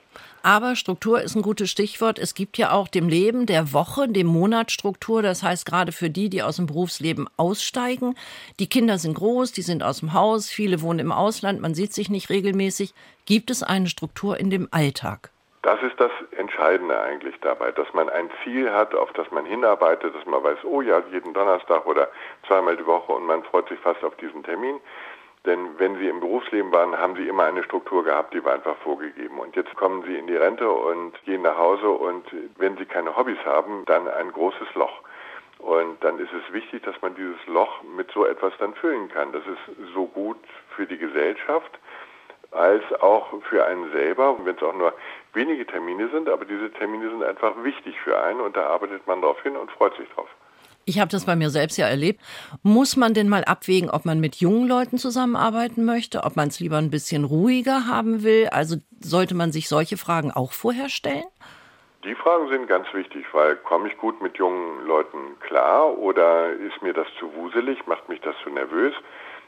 Aber 0.43 0.77
Struktur 0.77 1.21
ist 1.21 1.35
ein 1.35 1.41
gutes 1.41 1.69
Stichwort. 1.69 2.19
Es 2.19 2.33
gibt 2.33 2.57
ja 2.57 2.71
auch 2.71 2.87
dem 2.87 3.09
Leben 3.09 3.45
der 3.45 3.73
Woche, 3.73 4.07
dem 4.07 4.27
Monat 4.27 4.71
Struktur. 4.71 5.21
Das 5.21 5.43
heißt, 5.43 5.65
gerade 5.65 5.91
für 5.91 6.09
die, 6.09 6.29
die 6.29 6.41
aus 6.41 6.55
dem 6.55 6.67
Berufsleben 6.67 7.27
aussteigen. 7.35 8.15
Die 8.59 8.69
Kinder 8.69 8.97
sind 8.97 9.15
groß, 9.15 9.51
die 9.51 9.61
sind 9.61 9.83
aus 9.83 9.99
dem 9.99 10.13
Haus, 10.13 10.49
viele 10.49 10.81
wohnen 10.81 10.99
im 10.99 11.11
Ausland, 11.11 11.61
man 11.61 11.75
sieht 11.75 11.93
sich 11.93 12.09
nicht 12.09 12.29
regelmäßig. 12.29 12.93
Gibt 13.25 13.51
es 13.51 13.61
eine 13.61 13.87
Struktur 13.87 14.39
in 14.39 14.49
dem 14.49 14.69
Alltag? 14.71 15.31
Das 15.63 15.81
ist 15.83 15.99
das 15.99 16.11
Entscheidende 16.31 16.99
eigentlich 16.99 17.39
dabei, 17.41 17.71
dass 17.71 17.93
man 17.93 18.09
ein 18.09 18.31
Ziel 18.43 18.71
hat, 18.71 18.95
auf 18.95 19.13
das 19.13 19.29
man 19.29 19.45
hinarbeitet, 19.45 20.15
dass 20.15 20.25
man 20.25 20.43
weiß, 20.43 20.63
oh 20.63 20.81
ja, 20.81 21.03
jeden 21.11 21.33
Donnerstag 21.33 21.85
oder 21.85 22.09
zweimal 22.47 22.77
die 22.77 22.85
Woche 22.85 23.11
und 23.11 23.25
man 23.25 23.43
freut 23.43 23.69
sich 23.69 23.79
fast 23.79 24.03
auf 24.03 24.15
diesen 24.15 24.43
Termin. 24.43 24.79
Denn 25.45 25.79
wenn 25.79 25.97
Sie 25.97 26.07
im 26.07 26.19
Berufsleben 26.19 26.71
waren, 26.71 26.97
haben 26.97 27.15
Sie 27.15 27.27
immer 27.27 27.45
eine 27.45 27.63
Struktur 27.63 28.03
gehabt, 28.03 28.33
die 28.33 28.43
war 28.43 28.53
einfach 28.53 28.75
vorgegeben. 28.77 29.39
Und 29.39 29.55
jetzt 29.55 29.75
kommen 29.75 30.03
Sie 30.03 30.15
in 30.15 30.27
die 30.27 30.35
Rente 30.35 30.69
und 30.69 31.13
gehen 31.25 31.41
nach 31.41 31.57
Hause 31.57 31.89
und 31.89 32.25
wenn 32.57 32.77
Sie 32.77 32.85
keine 32.85 33.15
Hobbys 33.15 33.43
haben, 33.45 33.85
dann 33.85 34.07
ein 34.07 34.31
großes 34.31 34.73
Loch. 34.75 35.01
Und 35.57 36.03
dann 36.03 36.19
ist 36.19 36.33
es 36.33 36.53
wichtig, 36.53 36.83
dass 36.83 36.99
man 37.01 37.15
dieses 37.15 37.45
Loch 37.47 37.83
mit 37.83 38.11
so 38.11 38.25
etwas 38.25 38.53
dann 38.59 38.73
füllen 38.75 39.09
kann. 39.09 39.31
Das 39.31 39.43
ist 39.45 39.93
so 39.93 40.05
gut 40.07 40.37
für 40.75 40.87
die 40.87 40.97
Gesellschaft, 40.97 41.79
als 42.51 42.83
auch 43.01 43.27
für 43.43 43.65
einen 43.65 43.91
selber, 43.91 44.37
wenn 44.43 44.55
es 44.55 44.63
auch 44.63 44.75
nur 44.75 44.93
wenige 45.33 45.65
Termine 45.65 46.09
sind, 46.09 46.29
aber 46.29 46.45
diese 46.45 46.71
Termine 46.71 47.09
sind 47.09 47.23
einfach 47.23 47.53
wichtig 47.63 47.95
für 48.03 48.21
einen 48.21 48.41
und 48.41 48.55
da 48.55 48.67
arbeitet 48.67 49.05
man 49.07 49.21
darauf 49.21 49.41
hin 49.43 49.55
und 49.55 49.71
freut 49.71 49.95
sich 49.97 50.07
drauf. 50.09 50.27
Ich 50.85 50.99
habe 50.99 51.11
das 51.11 51.25
bei 51.25 51.35
mir 51.35 51.49
selbst 51.49 51.77
ja 51.77 51.87
erlebt. 51.87 52.19
Muss 52.63 52.97
man 52.97 53.13
denn 53.13 53.29
mal 53.29 53.43
abwägen, 53.43 53.89
ob 53.89 54.03
man 54.03 54.19
mit 54.19 54.37
jungen 54.37 54.67
Leuten 54.67 54.97
zusammenarbeiten 54.97 55.85
möchte, 55.85 56.23
ob 56.23 56.35
man 56.35 56.47
es 56.47 56.59
lieber 56.59 56.77
ein 56.77 56.89
bisschen 56.89 57.23
ruhiger 57.23 57.87
haben 57.87 58.23
will? 58.23 58.49
Also 58.51 58.77
sollte 58.99 59.35
man 59.35 59.51
sich 59.51 59.69
solche 59.69 59.97
Fragen 59.97 60.31
auch 60.31 60.53
vorher 60.53 60.89
stellen? 60.89 61.23
Die 62.03 62.15
Fragen 62.15 62.49
sind 62.49 62.67
ganz 62.67 62.91
wichtig, 62.93 63.25
weil 63.31 63.57
komme 63.57 63.87
ich 63.87 63.97
gut 63.97 64.23
mit 64.23 64.37
jungen 64.37 64.87
Leuten 64.87 65.39
klar 65.39 65.95
oder 65.99 66.49
ist 66.49 66.81
mir 66.81 66.93
das 66.93 67.05
zu 67.19 67.31
wuselig, 67.35 67.85
macht 67.85 68.09
mich 68.09 68.19
das 68.21 68.35
zu 68.43 68.49
nervös? 68.49 68.93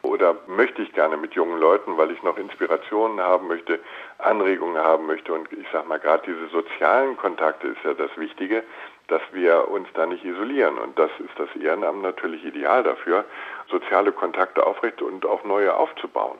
Oder 0.03 0.35
möchte 0.47 0.81
ich 0.81 0.93
gerne 0.93 1.17
mit 1.17 1.33
jungen 1.33 1.59
Leuten, 1.59 1.97
weil 1.97 2.11
ich 2.11 2.21
noch 2.23 2.37
Inspirationen 2.37 3.19
haben 3.19 3.47
möchte, 3.47 3.79
Anregungen 4.19 4.77
haben 4.77 5.07
möchte. 5.07 5.33
Und 5.33 5.51
ich 5.51 5.65
sage 5.71 5.87
mal, 5.87 5.99
gerade 5.99 6.23
diese 6.27 6.47
sozialen 6.49 7.17
Kontakte 7.17 7.67
ist 7.67 7.83
ja 7.83 7.93
das 7.93 8.11
Wichtige, 8.17 8.63
dass 9.07 9.21
wir 9.31 9.69
uns 9.69 9.87
da 9.93 10.05
nicht 10.05 10.23
isolieren. 10.23 10.77
Und 10.77 10.99
das 10.99 11.09
ist 11.19 11.37
das 11.37 11.49
Ehrenamt 11.59 12.01
natürlich 12.01 12.43
ideal 12.43 12.83
dafür, 12.83 13.25
soziale 13.71 14.11
Kontakte 14.11 14.65
aufrecht 14.67 15.01
und 15.01 15.25
auch 15.25 15.43
neue 15.45 15.75
aufzubauen. 15.75 16.37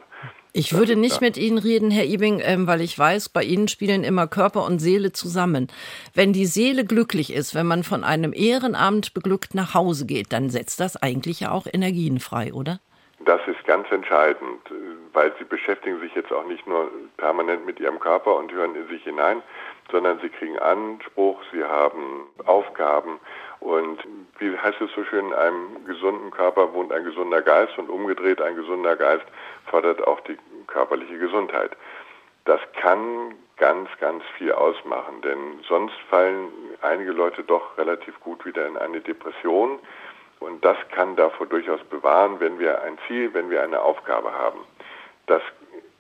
Ich 0.55 0.73
würde 0.73 0.95
nicht 0.95 1.19
mit 1.19 1.35
Ihnen 1.35 1.57
reden, 1.57 1.89
Herr 1.89 2.05
Ibing, 2.05 2.39
ähm, 2.43 2.67
weil 2.67 2.81
ich 2.81 2.97
weiß, 2.97 3.29
bei 3.29 3.43
Ihnen 3.43 3.67
spielen 3.67 4.03
immer 4.03 4.27
Körper 4.27 4.65
und 4.65 4.77
Seele 4.77 5.11
zusammen. 5.11 5.67
Wenn 6.13 6.31
die 6.31 6.45
Seele 6.45 6.85
glücklich 6.85 7.33
ist, 7.33 7.55
wenn 7.55 7.65
man 7.65 7.83
von 7.83 8.03
einem 8.03 8.33
Ehrenamt 8.33 9.15
beglückt 9.15 9.55
nach 9.55 9.73
Hause 9.73 10.05
geht, 10.05 10.31
dann 10.31 10.51
setzt 10.51 10.79
das 10.79 10.95
eigentlich 10.95 11.39
ja 11.39 11.51
auch 11.51 11.65
Energien 11.71 12.19
frei, 12.19 12.53
oder? 12.53 12.79
Das 13.25 13.41
ist 13.47 13.63
ganz 13.65 13.89
entscheidend, 13.91 14.61
weil 15.13 15.33
sie 15.37 15.45
beschäftigen 15.45 15.99
sich 15.99 16.13
jetzt 16.15 16.31
auch 16.31 16.45
nicht 16.45 16.65
nur 16.67 16.91
permanent 17.17 17.65
mit 17.65 17.79
ihrem 17.79 17.99
Körper 17.99 18.35
und 18.35 18.51
hören 18.51 18.75
in 18.75 18.87
sich 18.87 19.03
hinein, 19.03 19.41
sondern 19.91 20.19
sie 20.19 20.29
kriegen 20.29 20.57
Anspruch, 20.59 21.41
sie 21.51 21.63
haben 21.63 22.27
Aufgaben 22.45 23.19
und 23.59 23.99
wie 24.39 24.57
heißt 24.57 24.81
es 24.81 24.91
so 24.93 25.05
schön, 25.05 25.27
in 25.27 25.33
einem 25.33 25.85
gesunden 25.85 26.31
Körper 26.31 26.73
wohnt 26.73 26.91
ein 26.91 27.05
gesunder 27.05 27.41
Geist 27.41 27.77
und 27.77 27.89
umgedreht 27.89 28.41
ein 28.41 28.55
gesunder 28.55 28.95
Geist 28.97 29.25
fördert 29.67 30.05
auch 30.05 30.19
die 30.21 30.37
körperliche 30.67 31.17
Gesundheit. 31.17 31.71
Das 32.45 32.59
kann 32.73 33.35
ganz, 33.57 33.89
ganz 34.01 34.23
viel 34.37 34.51
ausmachen, 34.51 35.21
denn 35.21 35.63
sonst 35.67 35.95
fallen 36.09 36.49
einige 36.81 37.11
Leute 37.11 37.43
doch 37.43 37.77
relativ 37.77 38.19
gut 38.19 38.43
wieder 38.45 38.67
in 38.67 38.77
eine 38.77 38.99
Depression 38.99 39.79
und 40.43 40.63
das 40.63 40.77
kann 40.93 41.15
davor 41.15 41.47
durchaus 41.47 41.81
bewahren, 41.89 42.39
wenn 42.39 42.59
wir 42.59 42.81
ein 42.83 42.97
Ziel, 43.07 43.33
wenn 43.33 43.49
wir 43.49 43.63
eine 43.63 43.81
Aufgabe 43.81 44.31
haben. 44.31 44.59
Das 45.27 45.41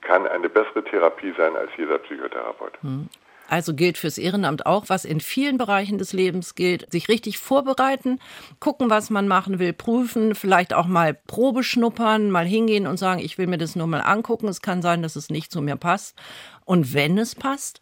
kann 0.01 0.27
eine 0.27 0.49
bessere 0.49 0.83
Therapie 0.83 1.33
sein 1.37 1.55
als 1.55 1.71
jeder 1.77 1.97
Psychotherapeut. 1.99 2.73
Hm. 2.81 3.09
Also 3.49 3.73
gilt 3.73 3.97
fürs 3.97 4.17
Ehrenamt 4.17 4.65
auch, 4.65 4.85
was 4.87 5.05
in 5.05 5.19
vielen 5.19 5.57
Bereichen 5.57 5.97
des 5.97 6.13
Lebens 6.13 6.55
gilt, 6.55 6.91
sich 6.91 7.09
richtig 7.09 7.37
vorbereiten, 7.37 8.19
gucken, 8.59 8.89
was 8.89 9.09
man 9.09 9.27
machen 9.27 9.59
will, 9.59 9.73
prüfen, 9.73 10.33
vielleicht 10.33 10.73
auch 10.73 10.87
mal 10.87 11.13
Probe 11.13 11.63
schnuppern, 11.63 12.31
mal 12.31 12.45
hingehen 12.45 12.87
und 12.87 12.97
sagen, 12.97 13.19
ich 13.19 13.37
will 13.37 13.47
mir 13.47 13.57
das 13.57 13.75
nur 13.75 13.87
mal 13.87 14.01
angucken. 14.01 14.47
Es 14.47 14.61
kann 14.61 14.81
sein, 14.81 15.01
dass 15.03 15.15
es 15.15 15.29
nicht 15.29 15.51
zu 15.51 15.61
mir 15.61 15.75
passt. 15.75 16.17
Und 16.65 16.93
wenn 16.93 17.17
es 17.17 17.35
passt, 17.35 17.81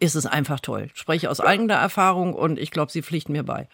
ist 0.00 0.14
es 0.14 0.26
einfach 0.26 0.60
toll. 0.60 0.88
Spreche 0.94 1.30
aus 1.30 1.40
eigener 1.40 1.74
Erfahrung 1.74 2.34
und 2.34 2.58
ich 2.58 2.70
glaube, 2.70 2.90
Sie 2.90 3.02
pflichten 3.02 3.32
mir 3.32 3.44
bei. 3.44 3.68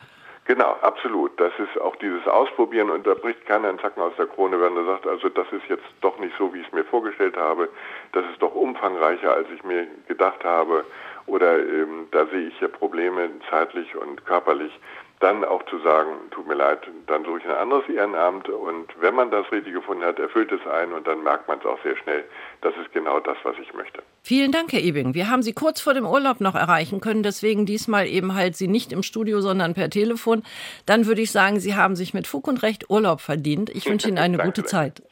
Genau, 0.47 0.77
absolut. 0.83 1.39
Das 1.39 1.53
ist 1.59 1.81
auch 1.81 1.95
dieses 1.97 2.27
Ausprobieren 2.27 2.91
und 2.91 3.07
da 3.07 3.15
bricht 3.15 3.47
keiner 3.47 3.69
einen 3.69 3.79
Zacken 3.79 4.03
aus 4.03 4.15
der 4.17 4.27
Krone, 4.27 4.61
wenn 4.61 4.77
er 4.77 4.85
sagt, 4.85 5.07
also 5.07 5.29
das 5.29 5.47
ist 5.53 5.69
jetzt 5.69 5.85
doch 6.01 6.19
nicht 6.19 6.37
so, 6.39 6.53
wie 6.53 6.61
ich 6.61 6.67
es 6.67 6.73
mir 6.73 6.85
vorgestellt 6.85 7.37
habe. 7.37 7.69
Das 8.13 8.25
ist 8.33 8.43
doch 8.43 8.55
umfangreicher, 8.55 9.33
als 9.33 9.47
ich 9.55 9.63
mir 9.63 9.87
gedacht 10.09 10.43
habe. 10.45 10.85
Oder 11.27 11.59
ähm, 11.61 12.09
da 12.11 12.27
sehe 12.27 12.49
ich 12.49 12.61
ja 12.61 12.67
Probleme 12.69 13.31
zeitlich 13.49 13.95
und 13.97 14.25
körperlich 14.27 14.73
dann 15.21 15.45
auch 15.45 15.63
zu 15.67 15.79
sagen, 15.81 16.13
tut 16.31 16.47
mir 16.49 16.55
leid, 16.55 16.81
dann 17.07 17.25
suche 17.25 17.39
ich 17.39 17.45
ein 17.45 17.51
anderes 17.51 17.87
Ehrenamt 17.89 18.49
und 18.49 18.89
wenn 19.01 19.15
man 19.15 19.31
das 19.31 19.51
richtig 19.53 19.75
gefunden 19.75 20.03
hat, 20.03 20.19
erfüllt 20.19 20.51
es 20.51 20.67
ein 20.67 20.93
und 20.95 21.07
dann 21.07 21.23
merkt 21.23 21.47
man 21.47 21.59
es 21.59 21.67
auch 21.67 21.79
sehr 21.83 21.95
schnell, 21.99 22.25
das 22.63 22.75
ist 22.83 22.91
genau 22.93 23.21
das, 23.21 23.37
was 23.43 23.55
ich 23.61 23.73
möchte. 23.75 24.03
Vielen 24.23 24.51
Dank, 24.51 24.73
Herr 24.73 24.81
Ebing. 24.81 25.13
Wir 25.13 25.31
haben 25.31 25.43
Sie 25.43 25.53
kurz 25.53 25.81
vor 25.81 25.93
dem 25.93 26.07
Urlaub 26.07 26.41
noch 26.41 26.55
erreichen 26.55 27.01
können, 27.01 27.23
deswegen 27.23 27.67
diesmal 27.67 28.07
eben 28.07 28.35
halt 28.35 28.57
Sie 28.57 28.67
nicht 28.67 28.93
im 28.93 29.03
Studio, 29.03 29.43
sondern 29.43 29.75
per 29.75 29.91
Telefon. 29.91 30.43
Dann 30.87 31.07
würde 31.07 31.21
ich 31.21 31.33
sagen, 31.33 31.61
Sie 31.61 31.75
haben 31.75 31.97
sich 31.97 32.15
mit 32.15 32.27
Fug 32.27 32.49
und 32.49 32.63
Recht 32.63 32.89
Urlaub 32.89 33.21
verdient. 33.21 33.69
Ich 33.69 33.87
wünsche 33.87 34.09
Ihnen 34.09 34.19
eine 34.19 34.39
gute 34.43 34.65
Zeit. 34.65 35.03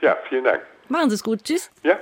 Ja, 0.00 0.16
vielen 0.28 0.44
Dank. 0.44 0.60
Machen 0.88 1.10
Sie 1.10 1.14
es 1.14 1.24
gut. 1.24 1.42
Tschüss. 1.42 1.72
Ja, 1.82 1.98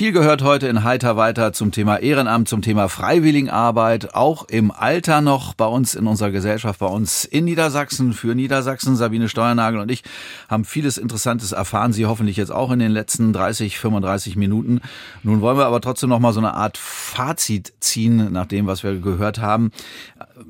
Viel 0.00 0.12
gehört 0.12 0.40
heute 0.40 0.66
in 0.66 0.82
Heiter 0.82 1.18
weiter 1.18 1.52
zum 1.52 1.72
Thema 1.72 1.98
Ehrenamt, 1.98 2.48
zum 2.48 2.62
Thema 2.62 2.88
Freiwilligenarbeit, 2.88 4.14
auch 4.14 4.48
im 4.48 4.70
Alter 4.70 5.20
noch 5.20 5.52
bei 5.52 5.66
uns 5.66 5.94
in 5.94 6.06
unserer 6.06 6.30
Gesellschaft, 6.30 6.80
bei 6.80 6.86
uns 6.86 7.26
in 7.26 7.44
Niedersachsen, 7.44 8.14
für 8.14 8.34
Niedersachsen. 8.34 8.96
Sabine 8.96 9.28
Steuernagel 9.28 9.78
und 9.78 9.90
ich 9.90 10.02
haben 10.48 10.64
vieles 10.64 10.96
Interessantes 10.96 11.52
erfahren, 11.52 11.92
Sie 11.92 12.06
hoffentlich 12.06 12.38
jetzt 12.38 12.50
auch 12.50 12.70
in 12.70 12.78
den 12.78 12.92
letzten 12.92 13.34
30, 13.34 13.78
35 13.78 14.36
Minuten. 14.36 14.80
Nun 15.22 15.42
wollen 15.42 15.58
wir 15.58 15.66
aber 15.66 15.82
trotzdem 15.82 16.08
noch 16.08 16.18
mal 16.18 16.32
so 16.32 16.40
eine 16.40 16.54
Art 16.54 16.78
Fazit 16.78 17.74
ziehen 17.80 18.32
nach 18.32 18.46
dem, 18.46 18.66
was 18.66 18.82
wir 18.82 18.98
gehört 19.00 19.38
haben. 19.38 19.70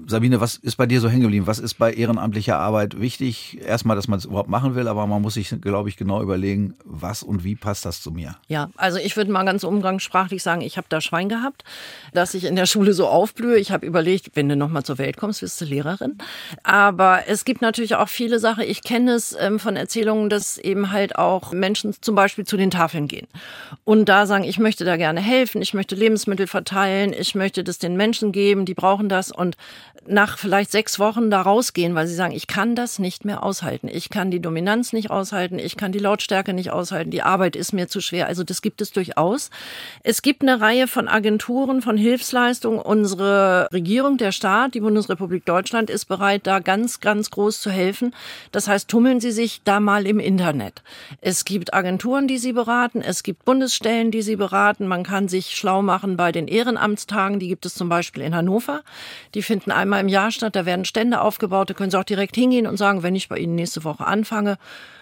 Sabine, 0.07 0.41
was 0.41 0.57
ist 0.57 0.77
bei 0.77 0.87
dir 0.87 1.01
so 1.01 1.09
hängen 1.09 1.23
geblieben? 1.23 1.47
Was 1.47 1.59
ist 1.59 1.75
bei 1.75 1.93
ehrenamtlicher 1.93 2.59
Arbeit 2.59 3.01
wichtig? 3.01 3.59
Erstmal, 3.65 3.97
dass 3.97 4.09
man 4.09 4.19
es 4.19 4.25
überhaupt 4.25 4.49
machen 4.49 4.75
will, 4.75 4.89
aber 4.89 5.07
man 5.07 5.23
muss 5.23 5.35
sich, 5.35 5.55
glaube 5.61 5.89
ich, 5.89 5.97
genau 5.97 6.23
überlegen, 6.23 6.75
was 6.85 7.23
und 7.23 7.45
wie 7.45 7.57
passt 7.57 7.85
das 7.85 8.03
zu 8.03 8.11
mir? 8.11 8.37
Ja, 8.49 8.71
also 8.77 8.99
ich 8.99 9.17
würde 9.17 9.31
mal 9.31 9.45
ganz 9.45 9.65
umgangssprachlich 9.65 10.43
sagen, 10.43 10.61
ich 10.61 10.77
habe 10.77 10.87
da 10.89 11.01
Schwein 11.01 11.29
gehabt, 11.29 11.65
dass 12.13 12.35
ich 12.35 12.45
in 12.45 12.57
der 12.57 12.67
Schule 12.67 12.93
so 12.93 13.07
aufblühe. 13.07 13.57
Ich 13.57 13.73
habe 13.73 13.87
überlegt, 13.87 14.31
wenn 14.35 14.49
du 14.49 14.57
nochmal 14.57 14.85
zur 14.85 14.99
Welt 14.99 15.17
kommst, 15.17 15.43
wirst 15.43 15.61
du 15.61 15.65
Lehrerin. 15.65 16.19
Aber 16.63 17.23
es 17.27 17.45
gibt 17.45 17.63
natürlich 17.63 17.95
auch 17.97 18.09
viele 18.09 18.39
Sachen. 18.39 18.65
Ich 18.65 18.83
kenne 18.83 19.13
es 19.13 19.37
ähm, 19.39 19.59
von 19.59 19.77
Erzählungen, 19.77 20.31
dass 20.31 20.59
eben 20.59 20.93
halt 20.93 21.17
auch 21.17 21.53
Menschen 21.53 21.95
zum 22.01 22.15
Beispiel 22.15 22.45
zu 22.45 22.57
den 22.57 22.71
Tafeln 22.71 23.09
gehen 23.09 23.27
und 23.85 24.09
da 24.09 24.27
sagen, 24.27 24.45
ich 24.45 24.59
möchte 24.59 24.85
da 24.85 24.97
gerne 24.97 25.21
helfen, 25.21 25.63
ich 25.63 25.75
möchte 25.75 25.95
Lebensmittel 25.95 26.47
verteilen, 26.47 27.13
ich 27.13 27.35
möchte 27.35 27.65
das 27.65 27.79
den 27.79 27.97
Menschen 27.97 28.33
geben, 28.33 28.65
die 28.65 28.75
brauchen 28.75 29.09
das 29.09 29.31
und 29.31 29.57
nach 30.07 30.39
vielleicht 30.39 30.71
sechs 30.71 30.99
Wochen 30.99 31.31
da 31.31 31.43
rausgehen, 31.43 31.95
weil 31.95 32.07
sie 32.07 32.15
sagen, 32.15 32.33
ich 32.33 32.47
kann 32.47 32.75
das 32.75 32.99
nicht 32.99 33.25
mehr 33.25 33.43
aushalten. 33.43 33.89
Ich 33.89 34.09
kann 34.09 34.31
die 34.31 34.41
Dominanz 34.41 34.93
nicht 34.93 35.11
aushalten, 35.11 35.59
ich 35.59 35.77
kann 35.77 35.93
die 35.93 35.99
Lautstärke 35.99 36.53
nicht 36.55 36.71
aushalten, 36.71 37.11
die 37.11 37.23
Arbeit 37.23 37.55
ist 37.55 37.73
mir 37.73 37.87
zu 37.87 38.01
schwer. 38.01 38.27
Also 38.27 38.43
das 38.43 38.63
gibt 38.63 38.81
es 38.81 38.93
durchaus. 38.93 39.51
Es 40.03 40.23
gibt 40.23 40.43
eine 40.43 40.61
Reihe 40.61 40.87
von 40.87 41.07
Agenturen, 41.07 41.83
von 41.83 41.97
Hilfsleistungen. 41.97 42.81
Unsere 42.81 43.69
Regierung, 43.73 44.17
der 44.17 44.33
Staat, 44.33 44.75
die 44.75 44.81
Bundesrepublik 44.81 45.45
Deutschland 45.45 45.91
ist 45.91 46.07
bereit, 46.07 46.47
da 46.47 46.61
ganz, 46.61 47.01
ganz 47.01 47.31
groß 47.31 47.61
zu 47.61 47.71
helfen. 47.71 48.15
Das 48.53 48.69
heißt, 48.69 48.89
tummeln 48.89 49.21
Sie 49.21 49.33
sich 49.33 49.63
da 49.65 49.81
mal 49.81 50.07
im 50.07 50.19
Internet. 50.19 50.83
Es 51.21 51.45
gibt 51.45 51.75
Agenturen, 51.75 52.27
die 52.27 52.39
Sie 52.39 52.53
beraten. 52.53 53.03
Es 53.03 53.23
gibt 53.23 53.45
Bundesstellen, 53.45 54.11
die 54.11 54.23
Sie 54.23 54.37
beraten. 54.37 54.87
Man 54.87 55.05
kann 55.05 55.29
sich 55.29 55.55
schlau 55.55 55.83
machen 55.83 56.17
bei 56.17 56.33
den 56.33 56.49
Ehrenamtstagen. 56.49 57.39
Die 57.39 57.49
gibt 57.49 57.67
es 57.67 57.75
zum 57.75 57.89
Beispiel 57.89 58.23
in 58.23 58.35
Hannover. 58.35 58.83
Die 59.35 59.43
finden 59.43 59.70
einmal 59.71 60.01
im 60.01 60.09
Jahr 60.09 60.31
statt. 60.31 60.57
Da 60.57 60.67
werden 60.67 60.85
Stände 60.85 61.21
aufgebaut. 61.21 61.71
Da 61.71 61.75
können 61.75 61.91
Sie 61.91 61.99
auch 61.99 62.05
direkt 62.05 62.37
hingehen 62.37 62.67
und 62.67 62.77
sagen, 62.77 63.03
wenn 63.03 63.17
ich 63.17 63.29
bei 63.29 63.39
Ihnen 63.39 63.55
nächste 63.55 63.85
Woche 63.85 64.07
anfange, 64.07 64.59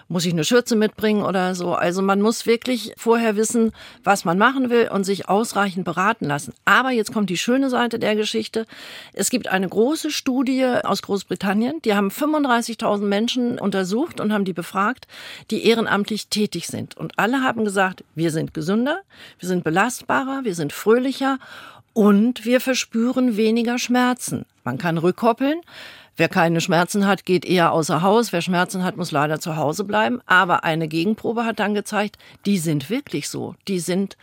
muss 0.09 0.25
ich 0.25 0.33
eine 0.33 0.45
Schürze 0.45 0.75
mitbringen 0.75 1.23
oder 1.23 1.55
so. 1.55 1.75
Also 1.75 2.01
man 2.03 2.21
muss 2.21 2.47
wirklich 2.47 2.93
vorher 2.97 3.37
wissen, 3.37 3.73
was 4.05 4.25
man 4.25 4.39
machen 4.39 4.71
will 4.71 4.89
und 4.89 5.05
sich 5.05 5.29
ausreichend 5.29 5.85
beraten 5.85 6.25
lassen. 6.25 6.55
Aber 6.65 6.91
jetzt 6.91 7.13
kommt 7.13 7.31
die 7.31 7.37
schöne 7.37 7.69
Seite 7.69 7.99
der 7.99 8.17
Geschichte. 8.17 8.67
Es 9.13 9.29
gibt 9.29 9.49
eine 9.49 9.69
große 9.69 10.11
Studie 10.11 10.65
aus 10.65 11.03
Großbritannien. 11.03 11.83
Die 11.83 11.95
haben 11.95 12.09
35.000 12.09 13.03
Menschen 13.03 13.59
untersucht 13.59 14.21
und 14.21 14.33
haben 14.33 14.47
die 14.47 14.55
befragt, 14.55 15.07
die 15.51 15.67
ehrenamtlich 15.67 16.29
tätig 16.29 16.69
sind. 16.69 16.97
Und 16.97 17.19
alle 17.19 17.43
haben 17.43 17.65
gesagt, 17.65 18.03
wir 18.15 18.31
sind 18.31 18.55
gesünder, 18.55 19.01
wir 19.39 19.49
sind 19.49 19.63
belastbarer, 19.63 20.41
wir 20.45 20.55
sind 20.55 20.73
fröhlicher 20.73 21.39
und 21.99 22.45
wir 22.45 22.61
verspüren 22.61 23.37
weniger 23.37 23.77
Schmerzen. 23.77 24.47
Man 24.63 24.79
kann 24.79 24.99
rückkoppeln. 24.99 25.63
Wer 26.17 26.29
keine 26.29 26.61
Schmerzen 26.61 27.09
hat, 27.09 27.25
geht 27.25 27.45
eher 27.45 27.73
außer 27.73 28.03
Haus. 28.03 28.33
Wer 28.33 28.41
Schmerzen 28.41 28.85
hat, 28.85 28.97
muss 28.97 29.11
leider 29.11 29.41
zu 29.41 29.57
Hause 29.57 29.83
bleiben. 29.83 30.21
Aber 30.25 30.63
eine 30.63 30.87
Gegenprobe 30.87 31.45
hat 31.45 31.59
dann 31.59 31.75
gezeigt, 31.75 32.17
die 32.47 32.59
sind 32.59 32.89
wirklich 32.89 33.29
so. 33.29 33.57
Die 33.67 33.81
sind 33.81 34.17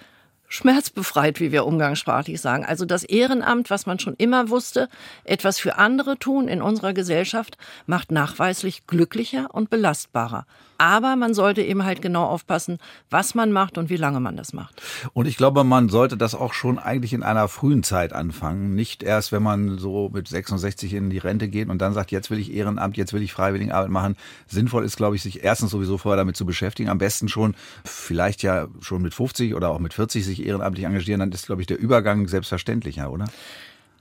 schmerzbefreit, 0.47 1.41
wie 1.41 1.51
wir 1.51 1.65
umgangssprachlich 1.65 2.39
sagen. 2.39 2.63
Also 2.63 2.85
das 2.85 3.03
Ehrenamt, 3.03 3.69
was 3.69 3.85
man 3.85 3.99
schon 3.99 4.15
immer 4.15 4.49
wusste, 4.49 4.87
etwas 5.25 5.59
für 5.59 5.77
andere 5.77 6.17
tun 6.17 6.47
in 6.47 6.61
unserer 6.61 6.93
Gesellschaft, 6.93 7.57
macht 7.87 8.09
nachweislich 8.09 8.87
glücklicher 8.87 9.53
und 9.53 9.69
belastbarer. 9.69 10.45
Aber 10.77 11.15
man 11.15 11.33
sollte 11.33 11.61
eben 11.61 11.85
halt 11.85 12.01
genau 12.01 12.25
aufpassen, 12.25 12.79
was 13.09 13.35
man 13.35 13.51
macht 13.51 13.77
und 13.77 13.89
wie 13.89 13.97
lange 13.97 14.19
man 14.19 14.35
das 14.35 14.53
macht. 14.53 14.81
Und 15.13 15.25
ich 15.25 15.37
glaube, 15.37 15.63
man 15.63 15.89
sollte 15.89 16.17
das 16.17 16.35
auch 16.35 16.53
schon 16.53 16.79
eigentlich 16.79 17.13
in 17.13 17.23
einer 17.23 17.47
frühen 17.47 17.83
Zeit 17.83 18.13
anfangen. 18.13 18.75
Nicht 18.75 19.03
erst, 19.03 19.31
wenn 19.31 19.43
man 19.43 19.77
so 19.77 20.09
mit 20.13 20.27
66 20.27 20.93
in 20.93 21.09
die 21.09 21.17
Rente 21.17 21.47
geht 21.47 21.69
und 21.69 21.79
dann 21.79 21.93
sagt, 21.93 22.11
jetzt 22.11 22.29
will 22.29 22.39
ich 22.39 22.53
Ehrenamt, 22.53 22.97
jetzt 22.97 23.13
will 23.13 23.21
ich 23.21 23.33
Freiwilligenarbeit 23.33 23.89
machen. 23.89 24.15
Sinnvoll 24.47 24.83
ist, 24.83 24.97
glaube 24.97 25.15
ich, 25.15 25.21
sich 25.21 25.43
erstens 25.43 25.71
sowieso 25.71 25.97
vorher 25.97 26.17
damit 26.17 26.35
zu 26.35 26.45
beschäftigen. 26.45 26.89
Am 26.89 26.97
besten 26.97 27.27
schon, 27.27 27.55
vielleicht 27.83 28.43
ja 28.43 28.67
schon 28.81 29.01
mit 29.01 29.13
50 29.13 29.55
oder 29.55 29.69
auch 29.69 29.79
mit 29.79 29.93
40 29.93 30.25
sich 30.25 30.45
ehrenamtlich 30.45 30.85
engagieren. 30.85 31.19
Dann 31.19 31.31
ist, 31.31 31.45
glaube 31.45 31.61
ich, 31.61 31.67
der 31.67 31.79
Übergang 31.79 32.27
selbstverständlicher, 32.27 33.11
oder? 33.11 33.25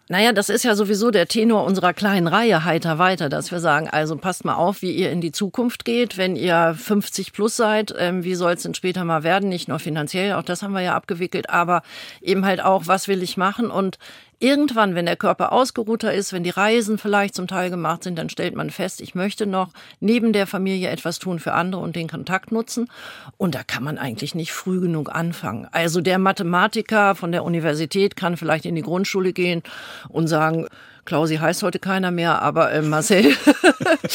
Naja, 0.08 0.34
das 0.34 0.50
ist 0.50 0.64
ja 0.64 0.74
sowieso 0.74 1.10
der 1.10 1.28
Tenor 1.28 1.64
unserer 1.64 1.94
kleinen 1.94 2.26
Reihe 2.26 2.64
heiter 2.64 2.98
weiter, 2.98 3.30
dass 3.30 3.50
wir 3.50 3.60
sagen, 3.60 3.88
also 3.88 4.16
passt 4.16 4.44
mal 4.44 4.54
auf, 4.54 4.82
wie 4.82 4.92
ihr 4.92 5.10
in 5.10 5.22
die 5.22 5.32
Zukunft 5.32 5.86
geht. 5.86 6.18
Wenn 6.18 6.36
ihr 6.36 6.76
50 6.78 7.32
plus 7.32 7.56
seid, 7.56 7.94
ähm, 7.98 8.22
wie 8.22 8.34
soll 8.34 8.52
es 8.52 8.62
denn 8.64 8.74
später 8.74 9.04
mal 9.04 9.22
werden? 9.22 9.48
Nicht 9.48 9.66
nur 9.68 9.78
finanziell, 9.78 10.34
auch 10.34 10.42
das 10.42 10.62
haben 10.62 10.72
wir 10.72 10.82
ja 10.82 10.94
abgewickelt, 10.94 11.48
aber 11.48 11.82
eben 12.20 12.44
halt 12.44 12.62
auch, 12.62 12.86
was 12.86 13.08
will 13.08 13.22
ich 13.22 13.38
machen? 13.38 13.70
Und 13.70 13.98
Irgendwann, 14.38 14.94
wenn 14.94 15.06
der 15.06 15.16
Körper 15.16 15.52
ausgeruhter 15.52 16.12
ist, 16.12 16.32
wenn 16.32 16.44
die 16.44 16.50
Reisen 16.50 16.98
vielleicht 16.98 17.34
zum 17.34 17.46
Teil 17.46 17.70
gemacht 17.70 18.04
sind, 18.04 18.18
dann 18.18 18.28
stellt 18.28 18.54
man 18.54 18.70
fest, 18.70 19.00
ich 19.00 19.14
möchte 19.14 19.46
noch 19.46 19.70
neben 20.00 20.32
der 20.32 20.46
Familie 20.46 20.88
etwas 20.88 21.18
tun 21.18 21.38
für 21.38 21.52
andere 21.52 21.80
und 21.80 21.96
den 21.96 22.08
Kontakt 22.08 22.52
nutzen. 22.52 22.90
Und 23.36 23.54
da 23.54 23.62
kann 23.62 23.84
man 23.84 23.98
eigentlich 23.98 24.34
nicht 24.34 24.52
früh 24.52 24.80
genug 24.80 25.14
anfangen. 25.14 25.68
Also 25.72 26.00
der 26.00 26.18
Mathematiker 26.18 27.14
von 27.14 27.32
der 27.32 27.44
Universität 27.44 28.16
kann 28.16 28.36
vielleicht 28.36 28.66
in 28.66 28.74
die 28.74 28.82
Grundschule 28.82 29.32
gehen 29.32 29.62
und 30.08 30.28
sagen, 30.28 30.66
Klausi 31.04 31.36
heißt 31.36 31.62
heute 31.62 31.78
keiner 31.78 32.10
mehr, 32.10 32.42
aber 32.42 32.72
äh, 32.72 32.82
Marcel, 32.82 33.34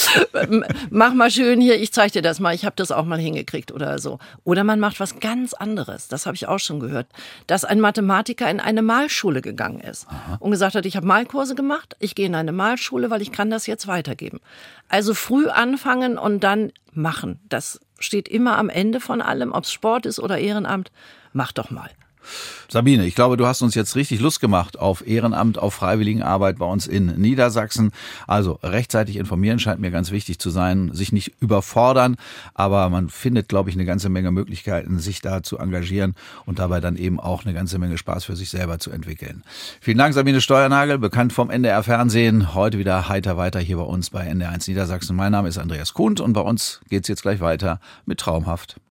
mach 0.89 1.13
mal 1.13 1.29
schön 1.31 1.61
hier, 1.61 1.79
ich 1.79 1.91
zeige 1.91 2.13
dir 2.13 2.21
das 2.21 2.39
mal, 2.39 2.55
ich 2.55 2.65
habe 2.65 2.75
das 2.75 2.91
auch 2.91 3.05
mal 3.05 3.19
hingekriegt 3.19 3.71
oder 3.71 3.99
so. 3.99 4.19
Oder 4.43 4.63
man 4.63 4.79
macht 4.79 4.99
was 4.99 5.19
ganz 5.19 5.53
anderes, 5.53 6.07
das 6.07 6.25
habe 6.25 6.35
ich 6.35 6.47
auch 6.47 6.59
schon 6.59 6.79
gehört, 6.79 7.07
dass 7.47 7.65
ein 7.65 7.79
Mathematiker 7.79 8.49
in 8.49 8.59
eine 8.59 8.81
Malschule 8.81 9.41
gegangen 9.41 9.79
ist 9.79 10.07
Aha. 10.07 10.37
und 10.39 10.51
gesagt 10.51 10.75
hat, 10.75 10.85
ich 10.85 10.95
habe 10.95 11.07
Malkurse 11.07 11.55
gemacht, 11.55 11.95
ich 11.99 12.15
gehe 12.15 12.25
in 12.25 12.35
eine 12.35 12.51
Malschule, 12.51 13.09
weil 13.09 13.21
ich 13.21 13.31
kann 13.31 13.49
das 13.49 13.67
jetzt 13.67 13.87
weitergeben. 13.87 14.39
Also 14.87 15.13
früh 15.13 15.47
anfangen 15.47 16.17
und 16.17 16.43
dann 16.43 16.71
machen. 16.93 17.39
Das 17.49 17.79
steht 17.99 18.27
immer 18.27 18.57
am 18.57 18.69
Ende 18.69 18.99
von 18.99 19.21
allem, 19.21 19.51
ob 19.51 19.65
es 19.65 19.71
Sport 19.71 20.05
ist 20.05 20.19
oder 20.19 20.37
Ehrenamt. 20.37 20.91
Mach 21.33 21.51
doch 21.51 21.69
mal. 21.69 21.89
Sabine, 22.71 23.05
ich 23.05 23.15
glaube, 23.15 23.35
du 23.35 23.47
hast 23.47 23.61
uns 23.61 23.73
jetzt 23.73 23.95
richtig 23.95 24.19
Lust 24.19 24.39
gemacht 24.39 24.77
auf 24.77 25.05
Ehrenamt, 25.07 25.57
auf 25.57 25.73
Freiwilligenarbeit 25.73 26.59
bei 26.59 26.65
uns 26.65 26.85
in 26.85 27.07
Niedersachsen. 27.19 27.91
Also 28.27 28.59
rechtzeitig 28.61 29.15
informieren 29.15 29.57
scheint 29.57 29.81
mir 29.81 29.89
ganz 29.89 30.11
wichtig 30.11 30.37
zu 30.39 30.51
sein, 30.51 30.91
sich 30.93 31.11
nicht 31.11 31.33
überfordern, 31.41 32.15
aber 32.53 32.89
man 32.89 33.09
findet, 33.09 33.47
glaube 33.47 33.69
ich, 33.69 33.75
eine 33.75 33.85
ganze 33.85 34.09
Menge 34.09 34.31
Möglichkeiten, 34.31 34.99
sich 34.99 35.21
da 35.21 35.41
zu 35.41 35.57
engagieren 35.57 36.13
und 36.45 36.59
dabei 36.59 36.79
dann 36.79 36.95
eben 36.95 37.19
auch 37.19 37.43
eine 37.43 37.53
ganze 37.53 37.79
Menge 37.79 37.97
Spaß 37.97 38.25
für 38.25 38.35
sich 38.35 38.49
selber 38.49 38.79
zu 38.79 38.91
entwickeln. 38.91 39.43
Vielen 39.81 39.97
Dank, 39.97 40.13
Sabine 40.13 40.41
Steuernagel, 40.41 40.99
bekannt 40.99 41.33
vom 41.33 41.49
NDR 41.49 41.81
Fernsehen. 41.81 42.53
Heute 42.53 42.77
wieder 42.77 43.09
heiter 43.09 43.37
weiter 43.37 43.59
hier 43.59 43.77
bei 43.77 43.83
uns 43.83 44.11
bei 44.11 44.29
NDR1 44.29 44.69
Niedersachsen. 44.69 45.15
Mein 45.15 45.31
Name 45.31 45.49
ist 45.49 45.57
Andreas 45.57 45.93
Kuhnt 45.93 46.19
und 46.19 46.33
bei 46.33 46.41
uns 46.41 46.81
geht's 46.89 47.07
jetzt 47.07 47.23
gleich 47.23 47.39
weiter 47.39 47.79
mit 48.05 48.19
Traumhaft. 48.19 48.79